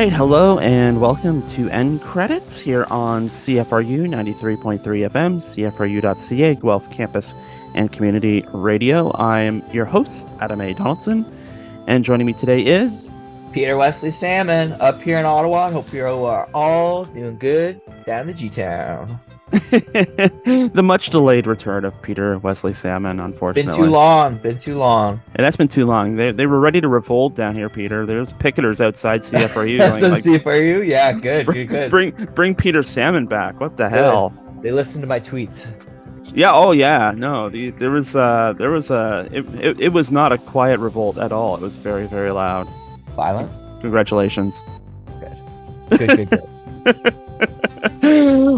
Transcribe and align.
Right, 0.00 0.10
hello 0.10 0.58
and 0.60 0.98
welcome 0.98 1.46
to 1.50 1.68
End 1.68 2.00
Credits 2.00 2.58
here 2.58 2.86
on 2.88 3.28
CFRU 3.28 4.08
93.3 4.08 4.80
FM, 4.80 5.42
CFRU.ca, 5.42 6.54
Guelph 6.54 6.90
Campus 6.90 7.34
and 7.74 7.92
Community 7.92 8.42
Radio. 8.54 9.14
I'm 9.16 9.62
your 9.72 9.84
host, 9.84 10.26
Adam 10.40 10.62
A. 10.62 10.72
Donaldson, 10.72 11.30
and 11.86 12.02
joining 12.02 12.26
me 12.26 12.32
today 12.32 12.64
is 12.64 13.12
Peter 13.52 13.76
Wesley 13.76 14.10
Salmon 14.10 14.72
up 14.80 14.98
here 15.02 15.18
in 15.18 15.26
Ottawa. 15.26 15.70
Hope 15.70 15.92
you 15.92 16.06
are 16.06 16.48
all 16.54 17.04
doing 17.04 17.36
good 17.36 17.78
down 18.06 18.26
the 18.26 18.32
G 18.32 18.48
Town. 18.48 19.20
the 19.50 20.82
much 20.82 21.10
delayed 21.10 21.46
return 21.46 21.84
of 21.84 22.00
Peter 22.02 22.38
Wesley 22.38 22.72
Salmon, 22.72 23.18
unfortunately. 23.18 23.70
Been 23.70 23.86
too 23.86 23.90
long. 23.90 24.38
Been 24.38 24.58
too 24.58 24.78
long. 24.78 25.20
It 25.34 25.44
has 25.44 25.56
been 25.56 25.66
too 25.66 25.86
long. 25.86 26.14
They, 26.14 26.30
they 26.30 26.46
were 26.46 26.60
ready 26.60 26.80
to 26.80 26.86
revolt 26.86 27.34
down 27.34 27.56
here, 27.56 27.68
Peter. 27.68 28.06
There's 28.06 28.32
picketers 28.34 28.80
outside 28.80 29.22
CFRU. 29.24 29.78
going, 29.78 30.02
like, 30.12 30.22
CFRU? 30.22 30.86
Yeah, 30.86 31.12
good, 31.12 31.46
bring, 31.46 31.66
good, 31.66 31.68
good. 31.68 31.90
Bring, 31.90 32.28
bring 32.34 32.54
Peter 32.54 32.84
Salmon 32.84 33.26
back. 33.26 33.58
What 33.58 33.76
the 33.76 33.88
hell? 33.88 34.32
They 34.60 34.70
listened 34.70 35.02
to 35.02 35.08
my 35.08 35.18
tweets. 35.18 35.68
Yeah. 36.32 36.52
Oh, 36.54 36.70
yeah. 36.70 37.12
No, 37.16 37.48
the, 37.48 37.70
there 37.70 37.90
was 37.90 38.14
uh, 38.14 38.54
there 38.56 38.70
was 38.70 38.90
a. 38.90 39.28
It, 39.32 39.46
it, 39.54 39.80
it 39.80 39.88
was 39.88 40.12
not 40.12 40.32
a 40.32 40.38
quiet 40.38 40.78
revolt 40.78 41.18
at 41.18 41.32
all. 41.32 41.56
It 41.56 41.60
was 41.60 41.74
very, 41.74 42.06
very 42.06 42.30
loud. 42.30 42.68
Violent. 43.16 43.50
Congratulations. 43.80 44.62
Good. 45.88 45.98
Good. 45.98 46.30
Good. 46.30 46.42
good. 47.02 47.14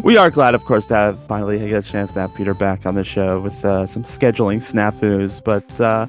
we 0.02 0.16
are 0.16 0.30
glad, 0.30 0.54
of 0.54 0.64
course, 0.64 0.86
to 0.86 0.94
have 0.94 1.18
finally 1.26 1.58
get 1.58 1.84
a 1.84 1.88
chance 1.88 2.12
to 2.12 2.20
have 2.20 2.34
Peter 2.34 2.54
back 2.54 2.86
on 2.86 2.94
the 2.94 3.04
show 3.04 3.40
with 3.40 3.64
uh, 3.64 3.86
some 3.86 4.02
scheduling 4.02 4.58
snafus. 4.58 5.42
But 5.42 5.80
uh, 5.80 6.06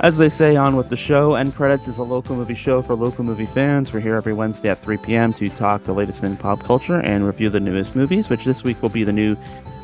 as 0.00 0.18
they 0.18 0.28
say 0.28 0.56
on 0.56 0.74
with 0.76 0.88
the 0.88 0.96
show, 0.96 1.34
End 1.34 1.54
Credits 1.54 1.86
is 1.86 1.98
a 1.98 2.02
local 2.02 2.34
movie 2.34 2.54
show 2.56 2.82
for 2.82 2.94
local 2.94 3.24
movie 3.24 3.46
fans. 3.46 3.92
We're 3.92 4.00
here 4.00 4.16
every 4.16 4.32
Wednesday 4.32 4.70
at 4.70 4.82
3 4.82 4.96
p.m. 4.98 5.32
to 5.34 5.48
talk 5.50 5.82
the 5.82 5.92
latest 5.92 6.24
in 6.24 6.36
pop 6.36 6.64
culture 6.64 7.00
and 7.00 7.26
review 7.26 7.48
the 7.48 7.60
newest 7.60 7.94
movies, 7.94 8.28
which 8.28 8.44
this 8.44 8.64
week 8.64 8.82
will 8.82 8.88
be 8.88 9.04
the 9.04 9.12
new 9.12 9.36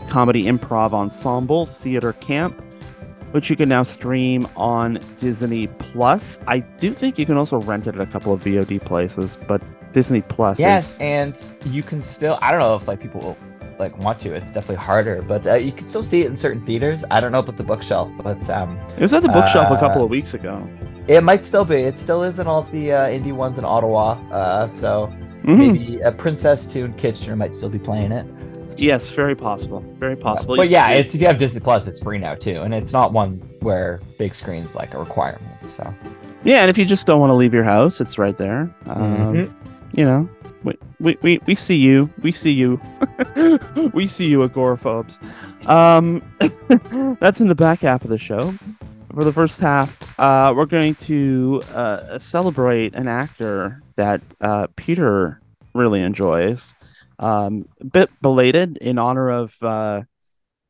comedy 0.08 0.45
improv 0.45 0.92
ensemble, 0.92 1.67
Theater 1.67 2.12
Camp, 2.14 2.61
which 3.30 3.50
you 3.50 3.56
can 3.56 3.69
now 3.69 3.84
stream 3.84 4.48
on 4.56 4.98
Disney 5.19 5.69
Plus. 5.69 6.41
I 6.48 6.58
do 6.61 6.92
think 6.92 7.19
you 7.19 7.27
can 7.27 7.36
also 7.36 7.61
rent 7.61 7.86
it 7.86 7.95
at 7.95 8.00
a 8.00 8.06
couple 8.06 8.33
of 8.33 8.42
VOD 8.42 8.84
places, 8.84 9.39
but 9.47 9.62
Disney 9.94 10.20
Plus. 10.20 10.58
Yes, 10.58 10.94
is... 10.94 10.98
and 11.00 11.54
you 11.64 11.82
can 11.82 12.02
still. 12.02 12.38
I 12.42 12.50
don't 12.50 12.60
know 12.60 12.74
if 12.74 12.86
like 12.86 13.00
people 13.00 13.36
like 13.78 13.96
want 13.98 14.20
to. 14.20 14.34
It's 14.34 14.52
definitely 14.52 14.76
harder, 14.76 15.22
but 15.22 15.46
uh, 15.46 15.54
you 15.54 15.72
can 15.72 15.86
still 15.86 16.02
see 16.02 16.22
it 16.22 16.26
in 16.26 16.36
certain 16.36 16.64
theaters. 16.66 17.04
I 17.10 17.20
don't 17.20 17.32
know 17.32 17.38
about 17.38 17.56
the 17.56 17.64
bookshelf, 17.64 18.10
but 18.22 18.48
um, 18.50 18.76
it 18.98 19.00
was 19.00 19.14
at 19.14 19.22
the 19.22 19.28
bookshelf 19.28 19.70
uh, 19.70 19.74
a 19.74 19.78
couple 19.78 20.04
of 20.04 20.10
weeks 20.10 20.34
ago. 20.34 20.68
It 21.08 21.22
might 21.22 21.46
still 21.46 21.64
be. 21.64 21.76
It 21.76 21.98
still 21.98 22.22
is 22.22 22.38
in 22.38 22.46
all 22.46 22.60
of 22.60 22.70
the 22.70 22.92
uh, 22.92 23.06
indie 23.08 23.32
ones 23.32 23.56
in 23.58 23.64
Ottawa. 23.64 24.12
Uh, 24.30 24.68
so 24.68 25.12
Mhm. 25.44 25.58
maybe 25.74 26.00
a 26.00 26.10
Princess 26.10 26.70
Twin 26.70 26.94
Kitchener 26.94 27.36
might 27.36 27.54
still 27.54 27.68
be 27.68 27.78
playing 27.78 28.12
it. 28.12 28.26
Yes, 28.78 29.10
very 29.10 29.36
possible. 29.36 29.84
Very 29.98 30.16
possible. 30.16 30.56
But 30.56 30.70
yeah, 30.70 30.88
it's 30.90 31.14
if 31.14 31.20
you 31.20 31.26
have 31.26 31.38
Disney 31.38 31.60
Plus, 31.60 31.86
it's 31.86 32.00
free 32.00 32.18
now 32.18 32.34
too, 32.34 32.62
and 32.62 32.74
it's 32.74 32.92
not 32.92 33.12
one 33.12 33.34
where 33.60 34.00
big 34.18 34.34
screens 34.34 34.74
like 34.74 34.94
a 34.94 34.98
requirement. 34.98 35.44
So 35.66 35.94
yeah, 36.44 36.62
and 36.62 36.70
if 36.70 36.78
you 36.78 36.84
just 36.84 37.06
don't 37.06 37.20
want 37.20 37.30
to 37.30 37.34
leave 37.34 37.52
your 37.54 37.62
house, 37.64 38.00
it's 38.00 38.18
right 38.18 38.36
there. 38.36 38.70
Um, 38.86 39.34
Mhm. 39.34 39.50
You 39.94 40.05
know, 40.05 40.28
we, 40.64 40.74
we, 40.98 41.16
we, 41.22 41.40
we 41.46 41.55
see 41.55 41.77
you. 41.77 42.10
We 42.20 42.32
see 42.32 42.50
you. 42.50 42.80
we 43.92 44.08
see 44.08 44.27
you, 44.27 44.42
agoraphobes. 44.42 45.20
Um, 45.66 46.20
that's 47.20 47.40
in 47.40 47.46
the 47.46 47.55
back 47.55 47.82
half 47.82 48.02
of 48.02 48.10
the 48.10 48.18
show. 48.18 48.54
For 49.14 49.22
the 49.22 49.33
first 49.33 49.60
half, 49.60 50.02
uh, 50.18 50.52
we're 50.56 50.66
going 50.66 50.96
to 50.96 51.62
uh, 51.72 52.18
celebrate 52.18 52.96
an 52.96 53.06
actor 53.06 53.83
that 53.94 54.20
uh, 54.40 54.66
Peter 54.74 55.40
really 55.74 56.00
enjoys. 56.00 56.74
Um, 57.20 57.68
a 57.80 57.84
bit 57.84 58.10
belated 58.20 58.77
in 58.78 58.98
honor 58.98 59.30
of 59.30 59.54
uh, 59.62 60.02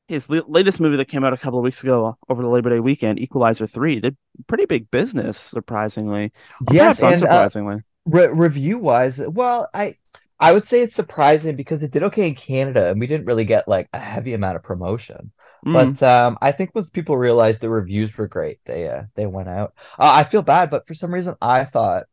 his 0.07 0.29
la- 0.29 0.43
latest 0.47 0.81
movie 0.81 0.99
that 0.99 1.09
came 1.09 1.25
out 1.25 1.33
a 1.33 1.39
couple 1.39 1.59
of 1.59 1.63
weeks 1.63 1.83
ago 1.83 2.19
over 2.29 2.43
the 2.43 2.49
Labor 2.49 2.69
Day 2.69 2.81
weekend, 2.81 3.19
Equalizer 3.19 3.67
3. 3.67 4.01
Did 4.01 4.19
pretty 4.47 4.67
big 4.67 4.91
business, 4.91 5.39
surprisingly. 5.41 6.31
Yes, 6.71 7.03
and 7.03 7.23
uh, 7.23 7.27
unsurprisingly. 7.27 7.83
Re- 8.05 8.29
review 8.29 8.79
wise, 8.79 9.21
well, 9.21 9.69
I 9.73 9.97
I 10.39 10.53
would 10.53 10.67
say 10.67 10.81
it's 10.81 10.97
surprising 10.97 11.57
because 11.57 11.83
it 11.83 11.91
did 11.91 12.03
okay 12.05 12.29
in 12.29 12.35
Canada, 12.35 12.91
and 12.91 13.01
we 13.01 13.07
didn't 13.07 13.27
really 13.27 13.45
get 13.45 13.69
like 13.69 13.89
a 13.93 13.99
heavy 13.99 14.35
amount 14.35 14.57
of 14.57 14.63
promotion. 14.63 15.33
Mm. 15.65 15.73
But 15.73 16.03
um, 16.03 16.39
I 16.43 16.53
think 16.53 16.75
once 16.75 16.91
people 16.91 17.17
realized 17.17 17.61
the 17.61 17.71
reviews 17.71 18.17
were 18.17 18.27
great, 18.27 18.59
they 18.65 18.89
uh, 18.89 19.05
they 19.15 19.27
went 19.27 19.49
out. 19.49 19.75
Uh, 19.99 20.11
I 20.13 20.25
feel 20.25 20.43
bad, 20.43 20.71
but 20.71 20.87
for 20.87 20.95
some 20.95 21.15
reason, 21.15 21.37
I 21.41 21.65
thought 21.65 22.05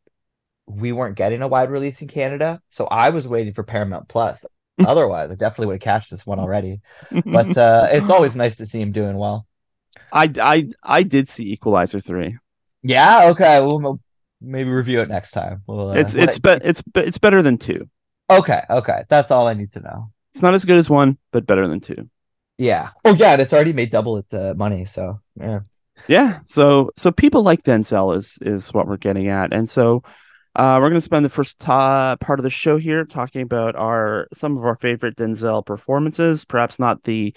we 0.66 0.92
weren't 0.92 1.16
getting 1.16 1.42
a 1.42 1.48
wide 1.48 1.70
release 1.70 2.00
in 2.02 2.08
Canada, 2.08 2.62
so 2.70 2.86
I 2.86 3.10
was 3.10 3.28
waiting 3.28 3.52
for 3.52 3.64
Paramount 3.64 4.08
Plus. 4.08 4.46
Otherwise, 4.86 5.30
I 5.30 5.34
definitely 5.34 5.66
would 5.66 5.74
have 5.74 5.80
catched 5.82 6.10
this 6.10 6.26
one 6.26 6.38
already. 6.38 6.80
But 7.26 7.56
uh, 7.58 7.88
it's 7.90 8.08
always 8.10 8.36
nice 8.36 8.56
to 8.56 8.66
see 8.66 8.80
him 8.80 8.92
doing 8.92 9.16
well. 9.16 9.46
I, 10.10 10.32
I, 10.40 10.68
I 10.82 11.02
did 11.02 11.28
see 11.28 11.52
Equalizer 11.52 12.00
3. 12.00 12.38
Yeah, 12.82 13.28
okay. 13.30 13.60
We'll 13.60 14.00
maybe 14.42 14.70
review 14.70 15.00
it 15.00 15.08
next 15.08 15.30
time. 15.32 15.62
We'll, 15.66 15.90
uh, 15.90 15.94
It's 15.94 16.14
it's 16.14 16.38
be- 16.38 16.50
it's 16.50 16.82
it's 16.96 17.18
better 17.18 17.42
than 17.42 17.58
2. 17.58 17.88
okay. 18.30 18.60
Okay, 18.68 19.04
that's 19.08 19.30
all 19.30 19.46
I 19.46 19.54
need 19.54 19.72
to 19.72 19.80
know. 19.80 20.10
It's 20.34 20.42
not 20.42 20.54
as 20.54 20.64
good 20.64 20.78
as 20.78 20.88
1, 20.90 21.18
but 21.30 21.46
better 21.46 21.68
than 21.68 21.80
2. 21.80 22.08
Yeah. 22.58 22.90
Oh, 23.04 23.14
yeah. 23.14 23.32
And 23.32 23.42
it's 23.42 23.52
already 23.52 23.72
made 23.72 23.90
double 23.90 24.16
its 24.18 24.32
uh, 24.32 24.54
money. 24.56 24.84
So 24.84 25.20
yeah. 25.38 25.60
Yeah, 26.08 26.40
so 26.46 26.90
so 26.96 27.12
people 27.12 27.42
like 27.42 27.62
Denzel 27.64 28.16
is 28.16 28.38
is 28.40 28.72
what 28.72 28.86
we're 28.88 28.96
getting 28.96 29.28
at. 29.28 29.52
And 29.52 29.68
so 29.68 30.02
uh, 30.56 30.78
we're 30.80 30.88
going 30.88 31.00
to 31.00 31.00
spend 31.04 31.24
the 31.24 31.28
first 31.30 31.58
ta- 31.58 32.16
part 32.16 32.38
of 32.40 32.44
the 32.44 32.50
show 32.50 32.76
here 32.78 33.04
talking 33.04 33.42
about 33.42 33.76
our 33.76 34.26
some 34.34 34.56
of 34.56 34.64
our 34.64 34.76
favorite 34.76 35.16
Denzel 35.16 35.64
performances, 35.64 36.44
perhaps 36.46 36.78
not 36.78 37.04
the 37.04 37.34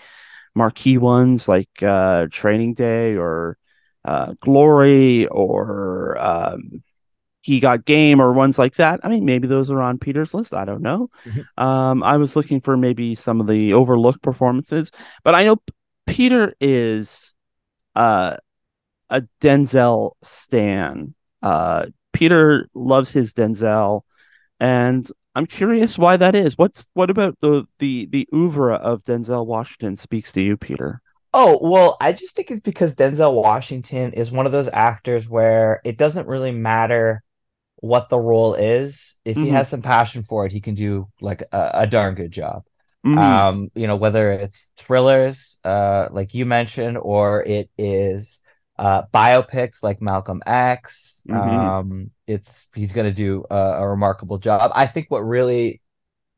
marquee 0.56 0.98
ones 0.98 1.48
like 1.50 1.70
uh, 1.84 2.28
Training 2.32 2.74
Day 2.76 3.16
or 3.18 3.58
uh, 4.06 4.34
Glory 4.40 5.28
or 5.28 6.18
um, 6.18 6.82
He 7.46 7.60
Got 7.60 7.86
Game 7.86 8.20
or 8.20 8.34
ones 8.34 8.58
like 8.58 8.74
that. 8.78 9.02
I 9.04 9.08
mean, 9.08 9.24
maybe 9.24 9.48
those 9.48 9.70
are 9.70 9.80
on 9.80 10.00
Peter's 10.00 10.34
list. 10.34 10.52
I 10.52 10.66
don't 10.66 10.82
know. 10.82 11.12
Mhm. 11.28 11.46
Um, 11.64 12.02
I 12.02 12.18
was 12.18 12.36
looking 12.36 12.60
for 12.60 12.76
maybe 12.76 13.14
some 13.14 13.40
of 13.40 13.46
the 13.46 13.74
overlooked 13.74 14.24
performances, 14.24 14.92
but 15.24 15.36
I 15.36 15.44
know 15.44 15.58
P- 15.58 15.74
Peter 16.08 16.56
is 16.60 17.36
uh, 17.96 18.38
a 19.12 19.24
Denzel 19.42 20.14
stan. 20.24 21.14
Uh, 21.44 21.86
Peter 22.14 22.68
loves 22.74 23.12
his 23.12 23.34
Denzel, 23.36 24.02
and 24.60 25.08
I'm 25.36 25.46
curious 25.46 26.00
why 26.00 26.18
that 26.18 26.34
is. 26.34 26.58
What's 26.58 26.88
what 26.94 27.12
about 27.12 27.38
the 27.42 27.68
the 27.78 28.08
the 28.12 28.28
oeuvre 28.34 28.74
of 28.74 29.04
Denzel 29.06 29.46
Washington 29.46 29.98
speaks 29.98 30.32
to 30.32 30.42
you, 30.42 30.58
Peter? 30.58 31.00
Oh, 31.32 31.60
well, 31.62 31.98
I 32.02 32.14
just 32.14 32.36
think 32.36 32.50
it's 32.50 32.62
because 32.62 32.96
Denzel 32.96 33.36
Washington 33.36 34.14
is 34.14 34.32
one 34.32 34.48
of 34.48 34.52
those 34.52 34.70
actors 34.72 35.30
where 35.30 35.82
it 35.84 35.98
doesn't 35.98 36.28
really 36.28 36.54
matter 36.54 37.22
what 37.85 38.09
the 38.09 38.19
role 38.19 38.56
is. 38.56 39.19
If 39.25 39.40
he 39.41 39.50
Mhm. 39.50 39.51
has 39.51 39.69
some 39.69 39.81
passion 39.81 40.23
for 40.23 40.46
it, 40.46 40.51
he 40.51 40.62
can 40.62 40.75
do 40.75 41.07
like 41.22 41.44
a, 41.51 41.72
a 41.73 41.88
darn 41.88 42.16
good 42.16 42.32
job. 42.32 42.64
Mhm. 43.03 43.46
Um, 43.46 43.70
you 43.76 43.87
know, 43.87 43.96
whether 43.96 44.32
it's 44.32 44.72
thrillers, 44.78 45.59
uh, 45.64 46.09
like 46.11 46.34
you 46.34 46.46
mentioned, 46.46 46.97
or 46.97 47.43
it 47.43 47.70
is 47.78 48.41
uh 48.78 49.03
biopics 49.14 49.82
like 49.84 50.02
Malcolm 50.02 50.41
X. 50.46 51.23
Mhm. 51.26 51.76
Um, 51.78 52.11
it's 52.28 52.67
he's 52.76 52.91
gonna 52.93 53.14
do 53.14 53.46
a, 53.49 53.55
a 53.55 53.88
remarkable 53.88 54.38
job. 54.38 54.72
I 54.76 54.85
think 54.88 55.08
what 55.09 55.22
really 55.22 55.81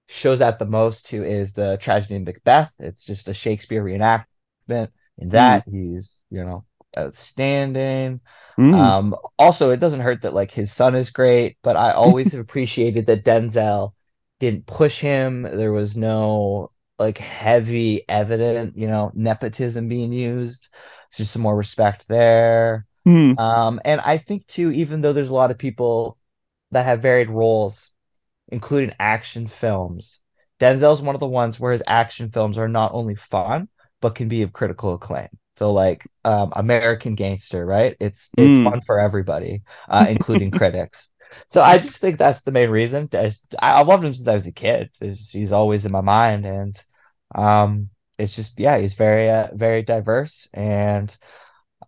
shows 0.07 0.41
out 0.41 0.59
the 0.59 0.65
most 0.65 1.07
too 1.07 1.23
is 1.23 1.53
the 1.53 1.77
tragedy 1.77 2.15
in 2.15 2.23
Macbeth. 2.23 2.73
It's 2.79 3.05
just 3.05 3.27
a 3.27 3.33
Shakespeare 3.33 3.83
reenactment. 3.83 4.89
In 5.17 5.29
that, 5.29 5.63
he's, 5.69 6.23
you 6.29 6.43
know, 6.45 6.65
outstanding. 6.97 8.21
Mm. 8.57 8.73
Um, 8.73 9.15
also, 9.37 9.71
it 9.71 9.79
doesn't 9.79 9.99
hurt 9.99 10.23
that 10.23 10.33
like 10.33 10.51
his 10.51 10.71
son 10.71 10.95
is 10.95 11.11
great, 11.11 11.57
but 11.61 11.75
I 11.75 11.91
always 11.91 12.31
have 12.31 12.41
appreciated 12.47 13.07
that 13.07 13.23
Denzel 13.23 13.93
didn't 14.39 14.65
push 14.65 14.99
him. 14.99 15.43
There 15.43 15.71
was 15.71 15.95
no 15.95 16.71
like 16.99 17.17
heavy, 17.17 18.03
evident, 18.09 18.77
you 18.77 18.87
know, 18.87 19.11
nepotism 19.13 19.87
being 19.87 20.11
used. 20.11 20.73
It's 21.09 21.17
just 21.17 21.31
some 21.31 21.41
more 21.41 21.55
respect 21.55 22.07
there. 22.07 22.85
Mm. 23.07 23.39
Um, 23.39 23.79
and 23.85 24.01
I 24.01 24.17
think 24.17 24.47
too, 24.47 24.71
even 24.71 25.01
though 25.01 25.13
there's 25.13 25.29
a 25.29 25.35
lot 25.35 25.51
of 25.51 25.57
people 25.57 26.17
that 26.71 26.85
have 26.85 27.01
varied 27.01 27.29
roles, 27.29 27.93
including 28.49 28.95
action 28.99 29.47
films, 29.47 30.21
Denzel's 30.59 31.01
one 31.01 31.15
of 31.15 31.21
the 31.21 31.27
ones 31.27 31.59
where 31.59 31.71
his 31.71 31.83
action 31.85 32.29
films 32.29 32.57
are 32.57 32.67
not 32.67 32.93
only 32.93 33.15
fun, 33.15 33.69
but 34.01 34.15
can 34.15 34.27
be 34.27 34.41
of 34.41 34.53
critical 34.53 34.93
acclaim. 34.93 35.29
So 35.57 35.73
like 35.73 36.07
um, 36.23 36.53
American 36.55 37.15
Gangster, 37.15 37.65
right? 37.65 37.95
It's 37.99 38.33
it's 38.37 38.59
Mm. 38.59 38.59
fun 38.59 38.81
for 38.81 38.99
everybody, 38.99 39.63
uh, 39.89 40.07
including 40.09 40.51
critics. 40.51 41.11
So 41.47 41.61
I 41.61 41.77
just 41.77 41.99
think 41.99 42.17
that's 42.17 42.41
the 42.43 42.51
main 42.51 42.69
reason. 42.69 43.09
I, 43.61 43.81
loved 43.81 44.03
him 44.05 44.13
since 44.13 44.27
I 44.27 44.33
was 44.35 44.47
a 44.47 44.51
kid. 44.53 44.91
It's- 45.01 45.31
he's 45.31 45.51
always 45.51 45.85
in 45.85 45.91
my 45.91 46.01
mind, 46.01 46.45
and 46.45 46.81
um, 47.35 47.89
it's 48.17 48.35
just 48.35 48.59
yeah, 48.59 48.77
he's 48.77 48.93
very 48.93 49.29
uh, 49.29 49.49
very 49.53 49.83
diverse 49.83 50.47
and 50.53 51.15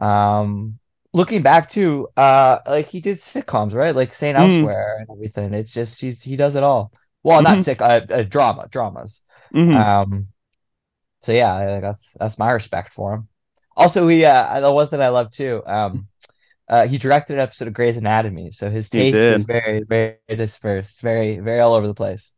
um 0.02 0.80
looking 1.14 1.42
back 1.42 1.70
to 1.70 2.08
uh, 2.18 2.60
like 2.68 2.88
he 2.88 3.02
did 3.02 3.18
sitcoms, 3.18 3.74
right? 3.74 3.96
Like 3.96 4.14
Saint 4.14 4.38
Mm. 4.38 4.70
Elsewhere 4.70 4.98
and 5.00 5.10
everything. 5.12 5.54
It's 5.54 5.72
just 5.72 6.00
he's 6.02 6.22
he 6.24 6.36
does 6.36 6.56
it 6.56 6.64
all. 6.64 6.92
Well, 7.24 7.42
not 7.42 7.62
Mhm. 7.62 7.64
sick, 7.64 7.82
uh, 7.82 8.02
uh, 8.10 8.24
drama, 8.24 8.68
dramas. 8.70 9.24
Mhm. 9.52 9.92
Um, 10.02 10.28
so 11.22 11.32
yeah, 11.34 11.80
that's 11.82 12.14
that's 12.20 12.40
my 12.40 12.52
respect 12.52 12.94
for 12.94 13.14
him. 13.16 13.30
Also, 13.80 14.08
he 14.08 14.26
uh, 14.26 14.60
the 14.60 14.72
one 14.72 14.88
thing 14.88 15.02
I 15.02 15.10
love 15.10 15.32
too. 15.32 15.64
Um, 15.66 16.08
uh, 16.68 16.88
he 16.88 16.98
directed 16.98 17.34
an 17.34 17.40
episode 17.40 17.68
of 17.68 17.74
Grey's 17.74 17.98
Anatomy, 17.98 18.52
so 18.52 18.70
his 18.70 18.90
taste 18.90 19.16
is 19.16 19.46
very 19.46 19.84
very 19.84 20.18
dispersed, 20.30 21.02
very 21.02 21.40
very 21.40 21.60
all 21.60 21.74
over 21.74 21.88
the 21.88 21.94
place. 21.96 22.34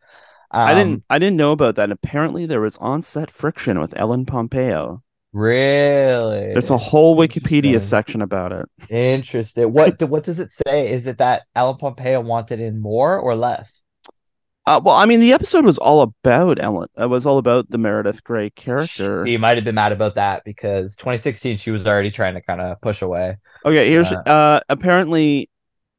I 0.64 0.74
didn't 0.74 0.96
Um, 0.96 1.04
I 1.10 1.20
didn't 1.20 1.38
know 1.38 1.52
about 1.52 1.76
that. 1.76 1.92
Apparently 1.92 2.46
there 2.46 2.62
was 2.62 2.78
on-set 2.78 3.32
friction 3.32 3.80
with 3.80 3.94
Ellen 3.98 4.26
Pompeo. 4.26 5.04
really 5.34 6.54
There's 6.54 6.70
a 6.70 6.78
whole 6.78 7.16
Wikipedia 7.18 7.82
section 7.82 8.22
about 8.22 8.52
it. 8.52 8.70
Interesting. 8.90 9.72
What 9.74 10.02
what 10.04 10.24
does 10.24 10.40
it 10.40 10.52
say? 10.52 10.92
Is 10.92 11.06
it 11.06 11.18
that 11.20 11.44
Ellen 11.56 11.78
Pompeo 11.78 12.22
wanted 12.22 12.60
in 12.60 12.80
more 12.82 13.18
or 13.20 13.36
less? 13.36 13.81
Uh, 14.68 14.80
well, 14.84 14.96
I 14.96 15.06
mean, 15.06 15.22
the 15.22 15.34
episode 15.34 15.66
was 15.66 15.80
all 15.80 16.02
about 16.02 16.62
Ellen. 16.62 16.88
It 16.96 17.10
was 17.10 17.26
all 17.26 17.40
about 17.40 17.70
the 17.70 17.80
Meredith 17.80 18.24
Grey 18.24 18.52
character. 18.52 19.26
She 19.26 19.38
might 19.38 19.58
have 19.58 19.66
been 19.66 19.76
mad 19.76 19.92
about 19.92 20.16
that 20.16 20.44
because 20.46 20.96
2016 20.98 21.58
she 21.58 21.72
was 21.72 21.86
already 21.86 22.12
trying 22.12 22.36
to 22.36 22.42
kind 22.42 22.62
of 22.62 22.80
push 22.82 23.02
away. 23.02 23.38
Okay, 23.66 23.90
here's 23.90 24.12
Uh, 24.12 24.30
uh 24.30 24.60
apparently 24.70 25.50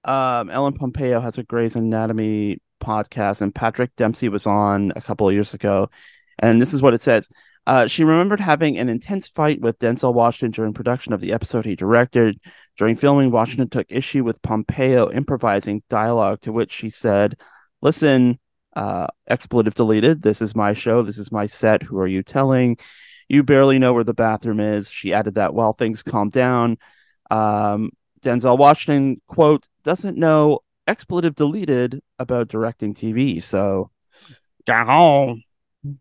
um 0.05 0.49
Ellen 0.51 0.75
Pompeo 0.75 1.21
has 1.21 1.39
a 1.39 1.43
Grey's 1.43 1.75
Anatomy 1.75 2.59
podcast 2.81 3.41
and 3.41 3.55
Patrick 3.55 3.95
Dempsey 3.97 4.29
was 4.29 4.47
on 4.47 4.93
a 4.95 5.01
couple 5.01 5.29
of 5.29 5.35
years 5.35 5.55
ago 5.55 5.91
and 6.39 6.61
this 6.63 6.73
is 6.73 6.83
what 6.83 6.95
it 6.95 7.01
says. 7.01 7.29
Uh, 7.67 7.87
she 7.87 8.03
remembered 8.03 8.41
having 8.41 8.77
an 8.77 8.89
intense 8.89 9.29
fight 9.29 9.61
with 9.61 9.79
Denzel 9.79 10.13
Washington 10.13 10.51
during 10.51 10.73
production 10.73 11.13
of 11.13 11.21
the 11.21 11.33
episode 11.33 11.65
he 11.65 11.77
directed. 11.77 12.41
During 12.77 12.97
filming, 12.97 13.31
Washington 13.31 13.69
took 13.69 13.87
issue 13.89 14.25
with 14.25 14.43
Pompeo 14.43 15.11
improvising 15.13 15.85
dialogue 15.89 16.41
to 16.41 16.51
which 16.53 16.73
she 16.73 16.91
said, 16.91 17.37
"Listen, 17.81 18.41
uh, 18.75 19.07
expletive 19.27 19.75
deleted. 19.75 20.23
This 20.23 20.43
is 20.43 20.55
my 20.55 20.73
show. 20.75 21.03
This 21.03 21.19
is 21.19 21.33
my 21.33 21.47
set. 21.47 21.83
Who 21.83 21.99
are 21.99 22.07
you 22.07 22.23
telling? 22.23 22.79
You 23.29 23.43
barely 23.43 23.79
know 23.79 23.93
where 23.93 24.05
the 24.05 24.15
bathroom 24.15 24.61
is." 24.61 24.91
She 24.91 25.13
added 25.13 25.35
that 25.35 25.55
while 25.55 25.73
things 25.73 26.03
calmed 26.03 26.33
down, 26.33 26.79
um, 27.31 27.91
Denzel 28.23 28.59
Washington 28.59 29.21
quote 29.27 29.67
doesn't 29.85 30.17
know 30.17 30.61
expletive 30.87 31.35
deleted 31.35 32.03
about 32.19 32.49
directing 32.49 32.95
TV. 32.95 33.43
So, 33.43 33.91
down. 34.67 35.43
okay. 35.87 35.97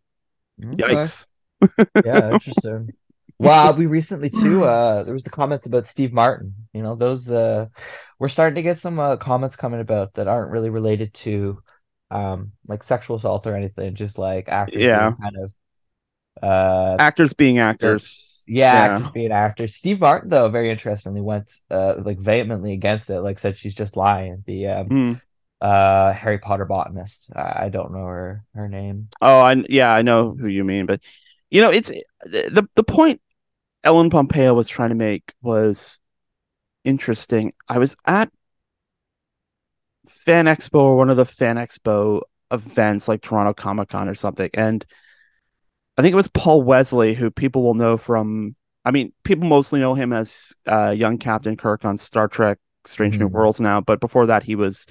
Yikes. 0.95 1.27
Yeah, 2.06 2.31
interesting. 2.31 2.89
Wow, 3.38 3.71
we 3.74 3.88
recently 3.88 4.29
too, 4.29 4.63
uh, 4.63 5.03
there 5.03 5.13
was 5.13 5.24
the 5.24 5.29
comments 5.31 5.65
about 5.65 5.88
Steve 5.88 6.13
Martin. 6.13 6.53
You 6.74 6.83
know, 6.83 6.95
those 6.95 7.29
uh 7.31 7.67
we're 8.19 8.27
starting 8.27 8.56
to 8.56 8.62
get 8.62 8.79
some 8.79 9.00
uh, 9.00 9.17
comments 9.17 9.56
coming 9.56 9.79
about 9.79 10.13
that 10.13 10.27
aren't 10.27 10.51
really 10.51 10.69
related 10.69 11.13
to 11.15 11.62
um 12.12 12.54
like 12.68 12.84
sexual 12.84 13.18
assault 13.18 13.48
or 13.48 13.56
anything, 13.56 13.96
just 13.96 14.18
like 14.19 14.50
actors 14.50 14.88
Yeah. 14.88 14.90
being 14.90 15.16
kind 15.22 15.36
of 15.38 15.56
uh 16.44 17.00
Actors 17.00 17.34
being 17.34 17.60
actors. 17.60 18.44
Yeah, 18.48 18.74
Yeah. 18.74 18.84
actors 18.84 19.10
being 19.10 19.31
actors. 19.31 19.75
Steve 19.75 20.00
Martin, 20.00 20.30
though, 20.30 20.50
very 20.50 20.72
interestingly, 20.72 21.22
went 21.22 21.52
uh 21.69 21.96
like 22.04 22.19
vehemently 22.19 22.74
against 22.74 23.10
it, 23.10 23.22
like 23.22 23.40
said 23.40 23.58
she's 23.58 23.75
just 23.75 23.96
lying. 23.98 24.44
The 24.46 24.68
um 24.68 24.90
Hmm. 24.90 25.13
uh 25.62 26.13
Harry 26.13 26.40
Potter 26.40 26.66
botanist. 26.66 27.31
I, 27.36 27.66
I 27.66 27.69
don't 27.69 27.94
know 27.94 28.06
her 28.06 28.46
her 28.56 28.68
name. 28.69 29.10
Oh, 29.22 29.40
I 29.40 29.63
yeah, 29.69 29.92
I 29.94 30.02
know 30.02 30.36
who 30.36 30.48
you 30.48 30.63
mean, 30.63 30.86
but 30.86 31.02
you 31.50 31.62
know, 31.62 31.69
it's 31.72 31.90
the 32.24 32.68
the 32.75 32.84
point 32.84 33.22
Ellen 33.84 34.10
Pompeo 34.10 34.54
was 34.54 34.68
trying 34.69 34.90
to 34.90 34.96
make 34.96 35.34
was 35.42 36.00
interesting. 36.86 37.54
I 37.69 37.80
was 37.80 37.96
at 38.06 38.31
Fan 40.25 40.45
Expo 40.45 40.75
or 40.75 40.97
one 40.97 41.09
of 41.09 41.18
the 41.18 41.25
Fan 41.25 41.57
Expo 41.57 42.21
events 42.51 43.07
like 43.07 43.21
Toronto 43.21 43.53
Comic 43.53 43.89
Con 43.89 44.09
or 44.09 44.15
something, 44.15 44.50
and 44.53 44.85
I 45.97 46.01
think 46.01 46.13
it 46.13 46.18
was 46.18 46.27
Paul 46.29 46.62
Wesley, 46.63 47.13
who 47.13 47.29
people 47.31 47.63
will 47.63 47.73
know 47.73 47.97
from. 47.97 48.56
I 48.83 48.91
mean, 48.91 49.13
people 49.23 49.47
mostly 49.47 49.79
know 49.79 49.94
him 49.94 50.13
as 50.13 50.53
uh, 50.68 50.89
young 50.89 51.18
Captain 51.18 51.56
Kirk 51.56 51.85
on 51.85 51.97
Star 51.97 52.27
Trek: 52.27 52.57
Strange 52.85 53.19
New 53.19 53.29
Mhm. 53.29 53.31
Worlds 53.31 53.59
now, 53.59 53.81
but 53.81 54.00
before 54.00 54.27
that, 54.27 54.44
he 54.44 54.56
was 54.56 54.85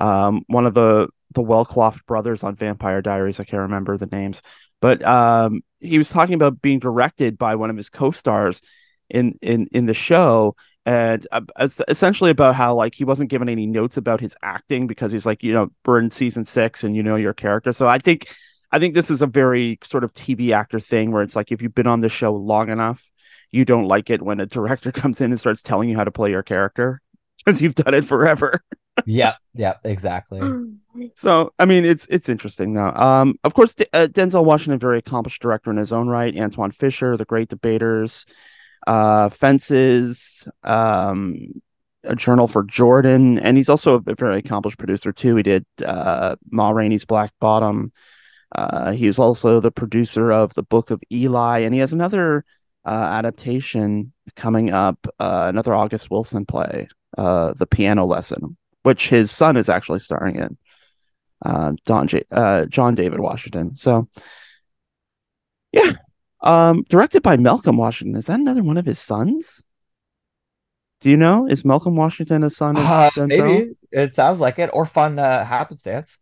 um, 0.00 0.42
one 0.48 0.66
of 0.66 0.74
the 0.74 1.08
the 1.32 1.42
well 1.42 1.64
coiffed 1.64 2.06
brothers 2.06 2.42
on 2.42 2.56
Vampire 2.56 3.02
Diaries. 3.02 3.40
I 3.40 3.44
can't 3.44 3.62
remember 3.62 3.96
the 3.96 4.06
names, 4.06 4.42
but 4.80 5.02
um, 5.04 5.62
he 5.78 5.98
was 5.98 6.10
talking 6.10 6.34
about 6.34 6.60
being 6.60 6.80
directed 6.80 7.38
by 7.38 7.54
one 7.54 7.70
of 7.70 7.76
his 7.76 7.90
co 7.90 8.10
stars 8.10 8.60
in 9.08 9.38
in 9.42 9.68
in 9.72 9.86
the 9.86 9.94
show. 9.94 10.56
And 10.86 11.26
uh, 11.30 11.42
essentially 11.88 12.30
about 12.30 12.54
how 12.54 12.74
like 12.74 12.94
he 12.94 13.04
wasn't 13.04 13.30
given 13.30 13.48
any 13.48 13.66
notes 13.66 13.96
about 13.96 14.20
his 14.20 14.34
acting 14.42 14.86
because 14.86 15.12
he's 15.12 15.26
like 15.26 15.42
you 15.42 15.52
know 15.52 15.70
we're 15.84 15.98
in 15.98 16.10
season 16.10 16.46
six 16.46 16.82
and 16.82 16.96
you 16.96 17.02
know 17.02 17.16
your 17.16 17.34
character. 17.34 17.72
So 17.72 17.86
I 17.86 17.98
think 17.98 18.34
I 18.72 18.78
think 18.78 18.94
this 18.94 19.10
is 19.10 19.20
a 19.20 19.26
very 19.26 19.78
sort 19.82 20.04
of 20.04 20.14
TV 20.14 20.52
actor 20.52 20.80
thing 20.80 21.12
where 21.12 21.22
it's 21.22 21.36
like 21.36 21.52
if 21.52 21.60
you've 21.60 21.74
been 21.74 21.86
on 21.86 22.00
the 22.00 22.08
show 22.08 22.34
long 22.34 22.70
enough, 22.70 23.10
you 23.50 23.64
don't 23.64 23.86
like 23.86 24.10
it 24.10 24.22
when 24.22 24.40
a 24.40 24.46
director 24.46 24.92
comes 25.00 25.20
in 25.20 25.30
and 25.30 25.40
starts 25.40 25.62
telling 25.62 25.88
you 25.88 25.96
how 25.96 26.04
to 26.04 26.10
play 26.10 26.30
your 26.30 26.42
character 26.42 27.00
because 27.44 27.60
you've 27.60 27.74
done 27.74 27.94
it 27.94 28.04
forever. 28.04 28.62
Yep, 29.06 29.36
yep, 29.54 29.80
exactly. 29.84 30.40
So 31.14 31.52
I 31.56 31.66
mean, 31.66 31.84
it's 31.84 32.04
it's 32.10 32.28
interesting 32.28 32.74
though. 32.74 32.90
Um, 32.90 33.36
of 33.44 33.54
course, 33.54 33.76
D- 33.76 33.86
uh, 33.92 34.08
Denzel 34.08 34.44
Washington, 34.44 34.80
very 34.80 34.98
accomplished 34.98 35.40
director 35.40 35.70
in 35.70 35.76
his 35.76 35.92
own 35.92 36.08
right. 36.08 36.34
Antwone 36.34 36.72
Fisher, 36.72 37.16
The 37.16 37.24
Great 37.24 37.48
Debaters, 37.48 38.26
uh, 38.86 39.28
Fences, 39.28 40.48
um, 40.64 41.62
a 42.04 42.16
Journal 42.16 42.48
for 42.48 42.62
Jordan, 42.62 43.38
and 43.38 43.56
he's 43.56 43.68
also 43.68 44.02
a 44.06 44.14
very 44.14 44.38
accomplished 44.38 44.78
producer 44.78 45.12
too. 45.12 45.36
He 45.36 45.42
did 45.42 45.66
uh, 45.84 46.36
Ma 46.50 46.70
Rainey's 46.70 47.04
Black 47.04 47.32
Bottom. 47.40 47.92
Uh, 48.54 48.92
he 48.92 49.06
was 49.06 49.18
also 49.18 49.60
the 49.60 49.70
producer 49.70 50.32
of 50.32 50.54
the 50.54 50.62
Book 50.62 50.90
of 50.90 51.00
Eli, 51.12 51.60
and 51.60 51.74
he 51.74 51.80
has 51.80 51.92
another 51.92 52.44
uh, 52.84 52.88
adaptation 52.88 54.12
coming 54.34 54.70
up, 54.70 55.06
uh, 55.18 55.46
another 55.48 55.74
August 55.74 56.10
Wilson 56.10 56.46
play, 56.46 56.88
uh, 57.18 57.52
The 57.54 57.66
Piano 57.66 58.06
Lesson, 58.06 58.56
which 58.82 59.08
his 59.08 59.30
son 59.30 59.56
is 59.56 59.68
actually 59.68 59.98
starring 59.98 60.36
in, 60.36 60.56
uh, 61.44 61.72
Don 61.84 62.08
J- 62.08 62.24
uh, 62.30 62.64
John 62.66 62.94
David 62.94 63.20
Washington. 63.20 63.76
So, 63.76 64.08
yeah, 65.72 65.92
um, 66.42 66.84
directed 66.88 67.22
by 67.22 67.36
Malcolm 67.36 67.76
Washington. 67.76 68.16
Is 68.16 68.26
that 68.26 68.40
another 68.40 68.62
one 68.62 68.76
of 68.76 68.86
his 68.86 68.98
sons? 68.98 69.62
Do 71.00 71.10
you 71.10 71.16
know? 71.16 71.46
Is 71.46 71.64
Malcolm 71.64 71.96
Washington 71.96 72.44
a 72.44 72.50
son 72.50 72.76
of 72.76 72.84
Uh, 72.84 73.10
maybe 73.16 73.72
it 73.90 74.14
sounds 74.14 74.40
like 74.40 74.58
it, 74.58 74.70
or 74.72 74.84
fun 74.84 75.18
uh, 75.18 75.44
happenstance. 75.44 76.18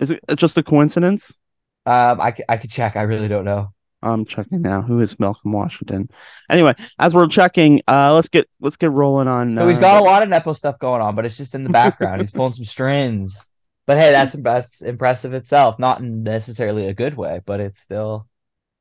Is 0.00 0.10
it 0.10 0.20
just 0.36 0.58
a 0.58 0.62
coincidence? 0.62 1.38
Um, 1.86 2.20
I 2.20 2.34
I 2.48 2.56
could 2.58 2.70
check. 2.70 2.96
I 2.96 3.02
really 3.02 3.28
don't 3.28 3.44
know. 3.44 3.72
I'm 4.02 4.24
checking 4.26 4.60
now. 4.60 4.82
Who 4.82 5.00
is 5.00 5.18
Malcolm 5.18 5.52
Washington? 5.52 6.10
Anyway, 6.50 6.74
as 6.98 7.14
we're 7.14 7.26
checking, 7.26 7.80
uh, 7.88 8.14
let's 8.14 8.28
get 8.28 8.48
let's 8.60 8.76
get 8.76 8.90
rolling 8.90 9.28
on. 9.28 9.52
So 9.52 9.66
he's 9.66 9.78
uh, 9.78 9.82
got 9.82 10.00
a 10.00 10.04
lot 10.04 10.22
of 10.22 10.28
Nepo 10.28 10.52
stuff 10.52 10.78
going 10.78 11.00
on, 11.00 11.14
but 11.14 11.24
it's 11.24 11.36
just 11.36 11.54
in 11.54 11.64
the 11.64 11.70
background. 11.70 12.20
he's 12.20 12.30
pulling 12.30 12.52
some 12.52 12.64
strings. 12.64 13.48
But 13.86 13.96
hey, 13.98 14.10
that's 14.12 14.34
that's 14.42 14.82
impressive 14.82 15.32
itself. 15.32 15.78
Not 15.78 16.02
necessarily 16.02 16.86
a 16.88 16.94
good 16.94 17.16
way, 17.16 17.40
but 17.46 17.60
it's 17.60 17.80
still 17.80 18.26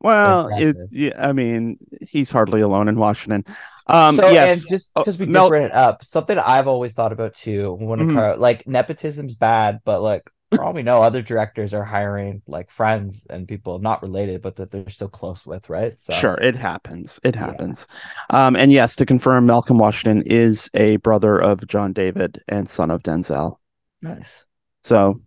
Well, 0.05 0.47
impressive. 0.49 0.75
it's 0.83 0.93
yeah. 0.93 1.13
I 1.17 1.33
mean, 1.33 1.77
he's 2.01 2.31
hardly 2.31 2.61
alone 2.61 2.87
in 2.87 2.97
Washington. 2.97 3.43
Um, 3.87 4.15
so 4.15 4.29
yes. 4.29 4.59
and 4.61 4.69
just 4.69 4.91
Oh, 4.95 5.01
because 5.01 5.19
we 5.19 5.25
Mel- 5.25 5.51
it 5.53 5.73
up, 5.73 6.03
something 6.03 6.37
I've 6.37 6.67
always 6.67 6.93
thought 6.93 7.11
about 7.11 7.33
too 7.35 7.73
when 7.73 7.99
Mhm. 7.99 8.13
co- 8.15 8.39
like 8.39 8.65
nepotism's 8.67 9.35
bad, 9.35 9.79
but 9.83 10.01
like 10.01 10.29
for 10.53 10.63
all 10.63 10.73
we 10.73 10.83
know, 10.83 11.01
other 11.01 11.21
directors 11.23 11.73
are 11.73 11.83
hiring 11.83 12.41
like 12.47 12.69
friends 12.69 13.25
and 13.29 13.47
people 13.47 13.79
not 13.79 14.01
related, 14.03 14.41
but 14.43 14.55
that 14.57 14.71
they're 14.71 14.87
still 14.89 15.09
close 15.09 15.45
with, 15.45 15.69
right? 15.69 15.99
So 15.99 16.13
Sure, 16.13 16.35
it 16.35 16.55
happens. 16.55 17.19
It 17.23 17.35
Yeah. 17.35 17.41
happens. 17.47 17.87
Um, 18.29 18.55
and 18.55 18.71
yes, 18.71 18.95
to 18.97 19.05
confirm, 19.07 19.47
Malcolm 19.47 19.79
Washington 19.79 20.21
is 20.27 20.69
a 20.75 20.97
brother 20.97 21.37
of 21.39 21.67
John 21.67 21.93
David 21.93 22.41
and 22.47 22.69
son 22.69 22.91
of 22.91 23.01
Denzel. 23.03 23.57
nice. 24.03 24.45
So, 24.83 25.19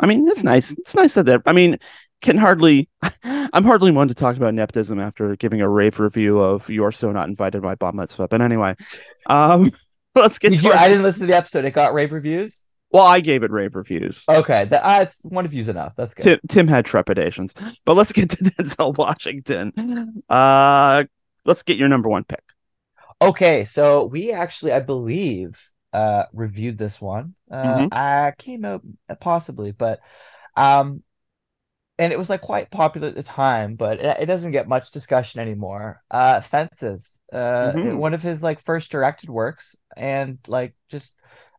I 0.00 0.06
mean, 0.06 0.28
it's 0.28 0.44
nice. 0.44 0.70
It's 0.70 0.94
nice 0.94 1.14
that 1.14 1.26
they're, 1.26 1.42
I 1.44 1.52
mean, 1.52 1.76
can 2.22 2.38
hardly, 2.38 2.88
I'm 3.24 3.64
hardly 3.64 3.90
one 3.90 4.08
to 4.08 4.14
talk 4.14 4.36
about 4.36 4.54
nepotism 4.54 4.98
after 5.00 5.36
giving 5.36 5.60
a 5.60 5.68
rave 5.68 6.00
review 6.00 6.38
of 6.40 6.68
You're 6.70 6.92
So 6.92 7.12
Not 7.12 7.28
Invited 7.28 7.62
by 7.62 7.74
Bat 7.74 7.94
Mitzvah. 7.94 8.28
But 8.28 8.40
anyway, 8.40 8.74
um, 9.26 9.70
let's 10.14 10.38
get 10.38 10.50
Did 10.50 10.60
to 10.60 10.68
you? 10.68 10.72
I 10.72 10.88
didn't 10.88 11.02
listen 11.02 11.22
to 11.22 11.26
the 11.26 11.36
episode. 11.36 11.64
It 11.64 11.72
got 11.72 11.94
rave 11.94 12.12
reviews. 12.12 12.64
well, 12.90 13.04
I 13.06 13.20
gave 13.20 13.42
it 13.42 13.50
rave 13.50 13.74
reviews. 13.74 14.24
Okay, 14.28 14.64
that 14.66 14.82
uh, 14.84 15.02
it's 15.02 15.20
one 15.24 15.46
view's 15.48 15.68
enough. 15.68 15.94
That's 15.96 16.14
good. 16.14 16.22
Tim, 16.24 16.40
Tim 16.48 16.68
had 16.68 16.84
trepidations, 16.84 17.54
but 17.84 17.94
let's 17.94 18.12
get 18.12 18.30
to 18.30 18.36
Denzel 18.44 18.96
Washington. 18.96 20.22
Uh, 20.28 21.04
let's 21.44 21.62
get 21.62 21.76
your 21.76 21.88
number 21.88 22.08
one 22.08 22.24
pick. 22.24 22.42
Okay, 23.20 23.64
so 23.64 24.06
we 24.06 24.32
actually, 24.32 24.72
I 24.72 24.80
believe, 24.80 25.60
uh, 25.92 26.24
reviewed 26.32 26.76
this 26.78 27.00
one. 27.00 27.34
Uh, 27.50 27.78
Mhm. 27.78 27.88
I 27.92 28.32
came 28.36 28.64
out 28.64 28.82
possibly, 29.20 29.72
but 29.72 30.00
um, 30.56 31.02
and 32.02 32.12
it 32.12 32.18
was 32.18 32.30
like 32.30 32.40
quite 32.42 32.70
popular 32.70 33.08
at 33.08 33.14
the 33.14 33.22
time, 33.22 33.76
but 33.76 34.00
it, 34.00 34.18
it 34.22 34.26
doesn't 34.26 34.52
get 34.52 34.68
much 34.68 34.90
discussion 34.90 35.40
anymore. 35.40 36.02
Uh, 36.10 36.40
Fences, 36.40 37.18
uh, 37.32 37.74
it- 37.80 37.92
hmm 37.92 37.96
one 37.96 38.14
of 38.14 38.22
his 38.22 38.42
like 38.42 38.60
first 38.60 38.90
directed 38.92 39.30
works, 39.30 39.76
and 39.96 40.38
like 40.48 40.74
just 40.88 41.14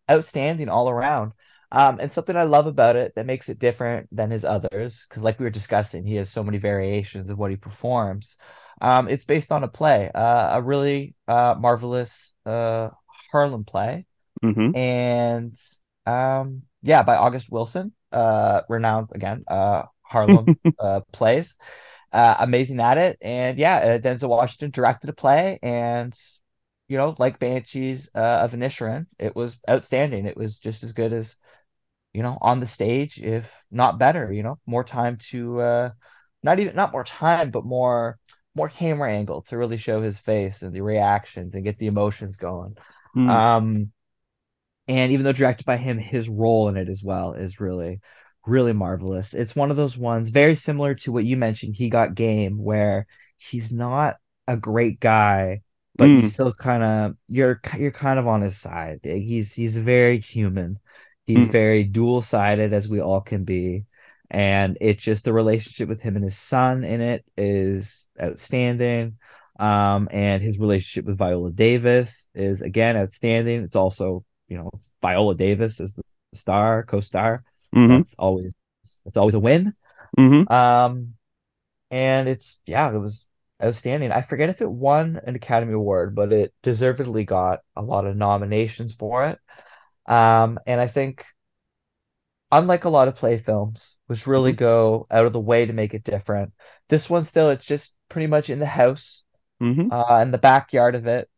outstanding 0.10 0.70
all 0.70 0.90
around. 0.90 1.34
Um, 1.72 2.00
and 2.00 2.12
something 2.12 2.36
I 2.36 2.44
love 2.44 2.68
about 2.68 2.96
it 2.96 3.16
that 3.16 3.26
makes 3.26 3.50
it 3.50 3.58
different 3.60 4.08
than 4.16 4.30
his 4.32 4.46
others, 4.46 5.06
because 5.10 5.24
like 5.24 5.40
we 5.40 5.46
were 5.46 5.50
discussing, 5.50 6.06
he 6.06 6.16
has 6.18 6.30
so 6.32 6.44
many 6.44 6.60
variations 6.60 7.32
of 7.32 7.38
what 7.40 7.50
he 7.52 7.58
performs. 7.58 8.38
Um, 8.82 9.08
it's 9.08 9.26
based 9.26 9.52
on 9.52 9.64
a 9.64 9.68
play, 9.68 10.12
uh, 10.14 10.58
a 10.60 10.62
really 10.62 11.16
uh, 11.28 11.56
marvelous 11.60 12.34
uh, 12.46 12.90
Harlem 13.32 13.64
play 13.66 14.06
hmm 14.44 14.72
and 14.74 15.56
um 16.06 16.64
yeah 16.82 17.04
by 17.04 17.16
August 17.16 17.52
Wilson 17.52 17.94
uh 18.12 18.62
renowned 18.70 19.10
again 19.14 19.44
uh 19.48 19.84
Harlem 20.04 20.54
uh 20.80 21.02
plays. 21.12 21.56
Uh 22.12 22.36
amazing 22.40 22.80
at 22.80 22.98
it. 22.98 23.18
And 23.22 23.58
yeah 23.58 23.78
uh, 23.78 24.00
Denzel 24.00 24.30
Washington 24.30 24.72
directed 24.72 25.10
a 25.10 25.14
play 25.14 25.60
and 25.64 26.14
you 26.88 26.98
know 26.98 27.16
like 27.20 27.40
Banshees 27.40 28.10
uh, 28.16 28.42
of 28.44 28.54
Inisherin 28.54 29.08
it 29.20 29.36
was 29.36 29.60
outstanding. 29.70 30.26
It 30.26 30.38
was 30.38 30.60
just 30.60 30.84
as 30.84 30.94
good 30.94 31.14
as 31.14 31.36
you 32.14 32.24
know 32.24 32.38
on 32.42 32.60
the 32.60 32.68
stage 32.68 33.20
if 33.22 33.66
not 33.72 34.00
better 34.00 34.32
you 34.32 34.44
know 34.44 34.60
more 34.66 34.84
time 34.84 35.18
to 35.18 35.60
uh 35.62 35.90
not 36.44 36.60
even 36.60 36.76
not 36.76 36.92
more 36.92 37.04
time 37.04 37.52
but 37.52 37.66
more 37.66 38.20
more 38.56 38.70
camera 38.70 39.12
angle 39.12 39.42
to 39.44 39.58
really 39.58 39.78
show 39.78 40.02
his 40.02 40.20
face 40.20 40.62
and 40.62 40.74
the 40.76 40.82
reactions 40.82 41.56
and 41.56 41.64
get 41.64 41.78
the 41.80 41.88
emotions 41.88 42.38
going. 42.38 42.78
Um 43.26 43.92
and 44.88 45.12
even 45.12 45.24
though 45.24 45.32
directed 45.32 45.66
by 45.66 45.78
him, 45.78 45.98
his 45.98 46.30
role 46.30 46.70
in 46.70 46.78
it 46.78 46.90
as 46.90 47.04
well 47.04 47.34
is 47.34 47.60
really, 47.60 48.02
really 48.46 48.74
marvelous. 48.74 49.34
It's 49.34 49.56
one 49.56 49.72
of 49.72 49.78
those 49.78 49.98
ones 49.98 50.30
very 50.30 50.56
similar 50.56 50.96
to 50.96 51.12
what 51.12 51.26
you 51.26 51.38
mentioned, 51.38 51.76
He 51.76 51.90
Got 51.90 52.16
Game, 52.16 52.58
where 52.62 53.08
he's 53.38 53.72
not 53.72 54.18
a 54.48 54.58
great 54.58 55.00
guy, 55.00 55.62
but 55.98 56.12
you 56.14 56.22
mm 56.22 56.24
still 56.24 56.54
kind 56.54 56.84
of 56.84 57.16
you're 57.28 57.62
you're 57.78 57.92
kind 57.92 58.20
of 58.20 58.28
on 58.28 58.42
his 58.42 58.58
side. 58.60 59.00
He's 59.04 59.54
he's 59.54 59.78
very 59.78 60.20
human. 60.20 60.80
He's 61.26 61.48
mm 61.48 61.50
very 61.50 61.84
dual-sided 61.86 62.74
as 62.74 62.90
we 62.90 63.02
all 63.02 63.22
can 63.22 63.44
be. 63.46 63.86
And 64.30 64.78
it's 64.82 65.04
just 65.04 65.26
the 65.26 65.34
relationship 65.34 65.88
with 65.90 66.02
him 66.02 66.16
and 66.16 66.26
his 66.26 66.38
son 66.38 66.84
in 66.84 67.02
it 67.02 67.24
is 67.38 68.08
outstanding. 68.22 69.18
Um, 69.60 70.10
and 70.12 70.42
his 70.42 70.58
relationship 70.60 71.06
with 71.06 71.18
Viola 71.18 71.52
Davis 71.52 72.28
is 72.34 72.62
again 72.62 72.98
outstanding. 72.98 73.64
It's 73.64 73.76
also 73.76 74.26
you 74.48 74.58
know, 74.58 74.70
Viola 75.02 75.36
Davis 75.36 75.80
is 75.80 75.94
the 75.94 76.04
star, 76.34 76.84
co-star. 76.84 77.44
Hmm 77.74 78.04
That's 78.04 78.16
always 78.20 78.54
it's 79.06 79.18
always 79.18 79.36
a 79.36 79.40
win. 79.40 79.74
hmm 80.18 80.44
Um, 80.48 81.16
and 81.92 82.30
it's 82.30 82.62
yeah, 82.66 82.92
it 82.94 82.98
was 83.00 83.28
outstanding. 83.64 84.12
I 84.12 84.22
forget 84.22 84.50
if 84.50 84.62
it 84.62 84.72
won 84.72 85.22
an 85.26 85.36
Academy 85.36 85.74
Award, 85.74 86.16
but 86.16 86.34
it 86.34 86.54
deservedly 86.64 87.26
got 87.26 87.62
a 87.76 87.82
lot 87.84 88.08
of 88.08 88.18
nominations 88.18 88.94
for 88.96 89.26
it. 89.26 89.40
Um, 90.08 90.60
and 90.68 90.82
I 90.82 90.88
think 90.88 91.26
unlike 92.52 92.86
a 92.86 92.90
lot 92.90 93.08
of 93.08 93.16
play 93.16 93.38
films, 93.38 93.98
which 94.08 94.28
really 94.28 94.52
hmm 94.52 94.54
go 94.54 95.08
out 95.12 95.26
of 95.26 95.34
the 95.34 95.40
way 95.40 95.66
to 95.66 95.74
make 95.74 95.94
it 95.94 96.04
different, 96.04 96.54
this 96.90 97.10
one 97.10 97.24
still 97.24 97.50
it's 97.50 97.66
just 97.66 97.96
pretty 98.10 98.28
much 98.28 98.50
in 98.50 98.60
the 98.60 98.66
house, 98.66 99.24
hmm 99.60 99.90
uh, 99.90 100.20
in 100.24 100.32
the 100.32 100.38
backyard 100.40 100.96
of 100.96 101.08
it 101.08 101.30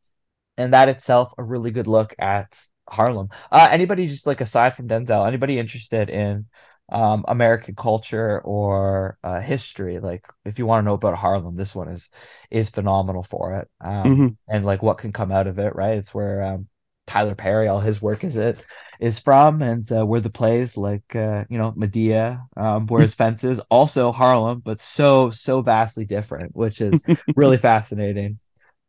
and 0.57 0.73
that 0.73 0.89
itself 0.89 1.33
a 1.37 1.43
really 1.43 1.71
good 1.71 1.87
look 1.87 2.15
at 2.19 2.59
Harlem. 2.89 3.29
Uh, 3.51 3.67
anybody 3.71 4.07
just 4.07 4.27
like 4.27 4.41
aside 4.41 4.75
from 4.75 4.87
Denzel, 4.87 5.27
anybody 5.27 5.59
interested 5.59 6.09
in 6.09 6.45
um, 6.91 7.25
American 7.27 7.75
culture 7.75 8.41
or 8.41 9.17
uh, 9.23 9.39
history, 9.41 9.99
like 9.99 10.25
if 10.45 10.59
you 10.59 10.65
want 10.65 10.83
to 10.83 10.85
know 10.85 10.93
about 10.93 11.17
Harlem, 11.17 11.55
this 11.55 11.73
one 11.75 11.89
is 11.89 12.09
is 12.51 12.69
phenomenal 12.69 13.23
for 13.23 13.55
it. 13.55 13.69
Um, 13.81 14.19
hmm 14.19 14.37
and 14.47 14.65
like 14.65 14.83
what 14.83 14.97
can 14.99 15.11
come 15.11 15.31
out 15.31 15.47
of 15.47 15.57
it, 15.59 15.75
right? 15.75 15.97
It's 15.97 16.13
where 16.13 16.43
um, 16.43 16.67
Tyler 17.07 17.35
Perry, 17.35 17.67
all 17.67 17.79
his 17.79 18.01
work 18.01 18.23
is 18.23 18.35
it 18.35 18.63
is 18.99 19.19
from, 19.19 19.61
and 19.61 19.89
uh, 19.91 20.05
where 20.05 20.21
the 20.21 20.29
plays 20.29 20.77
like 20.77 21.15
uh, 21.15 21.45
you 21.49 21.57
know 21.57 21.71
Madea, 21.73 22.41
um, 22.57 22.87
whereas 22.87 23.15
Fences 23.15 23.59
also 23.71 24.11
Harlem, 24.11 24.59
but 24.63 24.81
so 24.81 25.29
so 25.31 25.61
vastly 25.61 26.05
different, 26.05 26.55
which 26.55 26.81
is 26.81 27.03
really 27.35 27.57
fascinating. 27.57 28.39